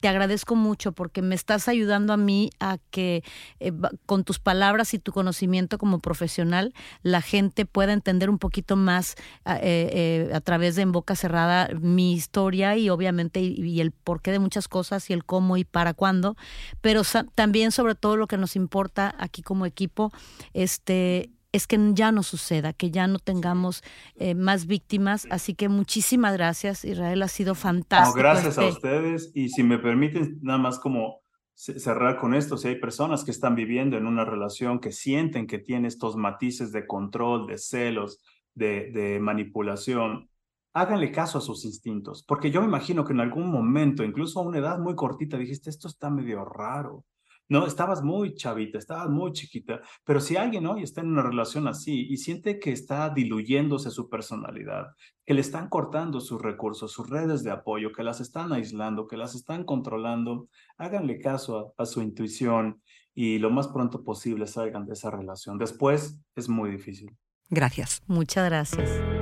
te 0.00 0.08
agradezco 0.08 0.54
mucho 0.54 0.92
porque 0.92 1.22
me 1.22 1.34
estás 1.34 1.68
ayudando 1.68 2.12
a 2.12 2.16
mí 2.16 2.50
a 2.60 2.78
que 2.90 3.24
eh, 3.58 3.72
con 4.06 4.24
tus 4.24 4.38
palabras 4.38 4.94
y 4.94 4.98
tu 4.98 5.12
conocimiento 5.12 5.78
como 5.78 5.98
profesional 5.98 6.72
la 7.02 7.20
gente 7.20 7.66
pueda 7.66 7.92
entender 7.92 8.30
un 8.30 8.38
poquito 8.38 8.76
más 8.76 9.16
ah, 9.44 9.56
eh, 9.56 10.28
eh, 10.30 10.34
a 10.34 10.40
través 10.40 10.76
de 10.76 10.82
En 10.82 10.92
Boca 10.92 11.16
Cerrada 11.16 11.68
mi 11.80 12.12
historia 12.12 12.76
y 12.76 12.90
obviamente 12.90 13.40
y, 13.40 13.80
el 13.80 13.90
porqué 13.90 14.30
de 14.30 14.38
muchas 14.38 14.68
cosas 14.68 15.10
y 15.10 15.12
el 15.12 15.24
cómo 15.24 15.56
y 15.56 15.64
para 15.64 15.94
cuándo, 15.94 16.36
pero 16.80 17.02
también 17.34 17.72
sobre 17.72 17.94
todo 17.94 18.16
lo 18.16 18.26
que 18.26 18.36
nos 18.36 18.56
importa 18.56 19.14
aquí 19.18 19.42
como 19.42 19.66
equipo, 19.66 20.12
este 20.52 21.30
es 21.52 21.66
que 21.66 21.78
ya 21.94 22.12
no 22.12 22.22
suceda, 22.22 22.72
que 22.72 22.90
ya 22.90 23.06
no 23.06 23.18
tengamos 23.18 23.82
eh, 24.16 24.34
más 24.34 24.66
víctimas. 24.66 25.26
Así 25.30 25.54
que 25.54 25.68
muchísimas 25.68 26.34
gracias, 26.34 26.84
Israel, 26.84 27.22
ha 27.22 27.28
sido 27.28 27.54
fantástico. 27.54 28.18
gracias 28.18 28.58
a 28.58 28.64
este 28.64 28.74
ustedes 28.74 29.30
y 29.34 29.48
si 29.48 29.62
me 29.62 29.78
permiten 29.78 30.38
nada 30.42 30.58
más 30.58 30.78
como 30.78 31.20
cerrar 31.54 32.18
con 32.18 32.34
esto, 32.34 32.56
si 32.56 32.68
hay 32.68 32.76
personas 32.76 33.24
que 33.24 33.32
están 33.32 33.56
viviendo 33.56 33.96
en 33.96 34.06
una 34.06 34.24
relación 34.24 34.78
que 34.78 34.92
sienten 34.92 35.48
que 35.48 35.58
tiene 35.58 35.88
estos 35.88 36.14
matices 36.14 36.70
de 36.70 36.86
control, 36.86 37.48
de 37.48 37.58
celos, 37.58 38.20
de, 38.54 38.92
de 38.92 39.18
manipulación, 39.18 40.30
háganle 40.72 41.10
caso 41.10 41.38
a 41.38 41.40
sus 41.40 41.64
instintos, 41.64 42.22
porque 42.22 42.52
yo 42.52 42.60
me 42.60 42.68
imagino 42.68 43.04
que 43.04 43.12
en 43.12 43.18
algún 43.18 43.50
momento, 43.50 44.04
incluso 44.04 44.38
a 44.38 44.44
una 44.44 44.58
edad 44.58 44.78
muy 44.78 44.94
cortita, 44.94 45.36
dijiste, 45.36 45.68
esto 45.68 45.88
está 45.88 46.10
medio 46.10 46.44
raro 46.44 47.04
no, 47.48 47.66
estabas 47.66 48.02
muy 48.02 48.34
chavita, 48.34 48.78
estabas 48.78 49.08
muy 49.08 49.32
chiquita, 49.32 49.80
pero 50.04 50.20
si 50.20 50.36
alguien 50.36 50.66
hoy 50.66 50.82
está 50.82 51.00
en 51.00 51.08
una 51.08 51.22
relación 51.22 51.66
así 51.66 52.06
y 52.08 52.16
siente 52.18 52.58
que 52.58 52.72
está 52.72 53.10
diluyéndose 53.10 53.90
su 53.90 54.08
personalidad, 54.08 54.88
que 55.24 55.34
le 55.34 55.40
están 55.40 55.68
cortando 55.68 56.20
sus 56.20 56.40
recursos, 56.40 56.92
sus 56.92 57.08
redes 57.08 57.42
de 57.44 57.50
apoyo, 57.50 57.92
que 57.92 58.02
las 58.02 58.20
están 58.20 58.52
aislando, 58.52 59.06
que 59.06 59.16
las 59.16 59.34
están 59.34 59.64
controlando, 59.64 60.48
háganle 60.76 61.18
caso 61.18 61.74
a, 61.76 61.82
a 61.82 61.86
su 61.86 62.02
intuición 62.02 62.82
y 63.14 63.38
lo 63.38 63.50
más 63.50 63.68
pronto 63.68 64.04
posible 64.04 64.46
salgan 64.46 64.86
de 64.86 64.92
esa 64.92 65.10
relación. 65.10 65.58
Después 65.58 66.20
es 66.36 66.48
muy 66.48 66.70
difícil. 66.70 67.16
Gracias. 67.50 68.02
Muchas 68.06 68.44
gracias. 68.44 69.17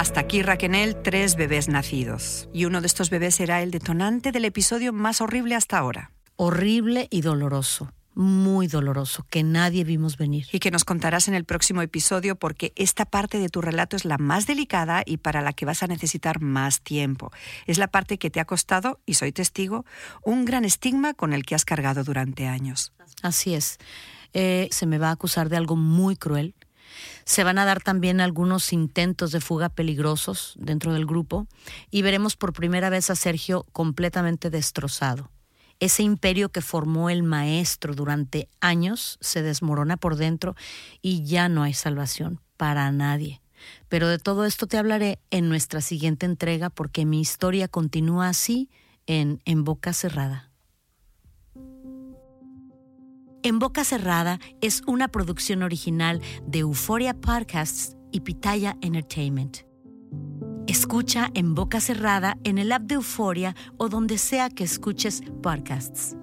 Hasta 0.00 0.20
aquí, 0.20 0.40
Raquenel, 0.40 0.96
tres 1.02 1.36
bebés 1.36 1.68
nacidos. 1.68 2.48
Y 2.54 2.64
uno 2.64 2.80
de 2.80 2.86
estos 2.86 3.10
bebés 3.10 3.34
será 3.34 3.62
el 3.62 3.70
detonante 3.70 4.32
del 4.32 4.46
episodio 4.46 4.94
más 4.94 5.20
horrible 5.20 5.54
hasta 5.54 5.76
ahora. 5.76 6.10
Horrible 6.36 7.06
y 7.10 7.20
doloroso. 7.20 7.92
Muy 8.14 8.66
doloroso, 8.66 9.26
que 9.28 9.42
nadie 9.42 9.84
vimos 9.84 10.16
venir. 10.16 10.46
Y 10.52 10.58
que 10.58 10.70
nos 10.70 10.86
contarás 10.86 11.28
en 11.28 11.34
el 11.34 11.44
próximo 11.44 11.82
episodio 11.82 12.34
porque 12.34 12.72
esta 12.76 13.04
parte 13.04 13.38
de 13.38 13.50
tu 13.50 13.60
relato 13.60 13.94
es 13.94 14.06
la 14.06 14.16
más 14.16 14.46
delicada 14.46 15.02
y 15.04 15.18
para 15.18 15.42
la 15.42 15.52
que 15.52 15.66
vas 15.66 15.82
a 15.82 15.86
necesitar 15.86 16.40
más 16.40 16.80
tiempo. 16.80 17.30
Es 17.66 17.76
la 17.76 17.88
parte 17.88 18.16
que 18.16 18.30
te 18.30 18.40
ha 18.40 18.46
costado, 18.46 19.00
y 19.04 19.14
soy 19.14 19.32
testigo, 19.32 19.84
un 20.22 20.46
gran 20.46 20.64
estigma 20.64 21.12
con 21.12 21.34
el 21.34 21.44
que 21.44 21.54
has 21.54 21.66
cargado 21.66 22.04
durante 22.04 22.46
años. 22.46 22.94
Así 23.20 23.52
es. 23.52 23.76
Eh, 24.32 24.68
se 24.70 24.86
me 24.86 24.96
va 24.96 25.10
a 25.10 25.12
acusar 25.12 25.50
de 25.50 25.58
algo 25.58 25.76
muy 25.76 26.16
cruel, 26.16 26.54
se 27.24 27.44
van 27.44 27.58
a 27.58 27.64
dar 27.64 27.82
también 27.82 28.20
algunos 28.20 28.72
intentos 28.72 29.32
de 29.32 29.40
fuga 29.40 29.68
peligrosos 29.68 30.54
dentro 30.58 30.92
del 30.92 31.06
grupo 31.06 31.46
y 31.90 32.02
veremos 32.02 32.36
por 32.36 32.52
primera 32.52 32.90
vez 32.90 33.10
a 33.10 33.16
Sergio 33.16 33.66
completamente 33.72 34.50
destrozado. 34.50 35.30
Ese 35.78 36.02
imperio 36.02 36.50
que 36.50 36.60
formó 36.60 37.08
el 37.08 37.22
maestro 37.22 37.94
durante 37.94 38.48
años 38.60 39.18
se 39.20 39.42
desmorona 39.42 39.96
por 39.96 40.16
dentro 40.16 40.54
y 41.00 41.24
ya 41.24 41.48
no 41.48 41.62
hay 41.62 41.72
salvación 41.72 42.40
para 42.56 42.90
nadie. 42.92 43.40
Pero 43.88 44.08
de 44.08 44.18
todo 44.18 44.44
esto 44.44 44.66
te 44.66 44.76
hablaré 44.76 45.18
en 45.30 45.48
nuestra 45.48 45.80
siguiente 45.80 46.26
entrega 46.26 46.68
porque 46.68 47.06
mi 47.06 47.20
historia 47.20 47.66
continúa 47.68 48.28
así 48.28 48.68
en 49.06 49.64
Boca 49.64 49.92
Cerrada. 49.92 50.49
En 53.42 53.58
Boca 53.58 53.84
Cerrada 53.84 54.38
es 54.60 54.82
una 54.86 55.08
producción 55.08 55.62
original 55.62 56.20
de 56.46 56.58
Euphoria 56.58 57.14
Podcasts 57.14 57.96
y 58.12 58.20
Pitaya 58.20 58.76
Entertainment. 58.82 59.60
Escucha 60.66 61.30
en 61.32 61.54
boca 61.54 61.80
cerrada 61.80 62.36
en 62.44 62.58
el 62.58 62.70
app 62.70 62.82
de 62.82 62.96
Euforia 62.96 63.56
o 63.78 63.88
donde 63.88 64.18
sea 64.18 64.50
que 64.50 64.62
escuches 64.62 65.22
podcasts. 65.42 66.18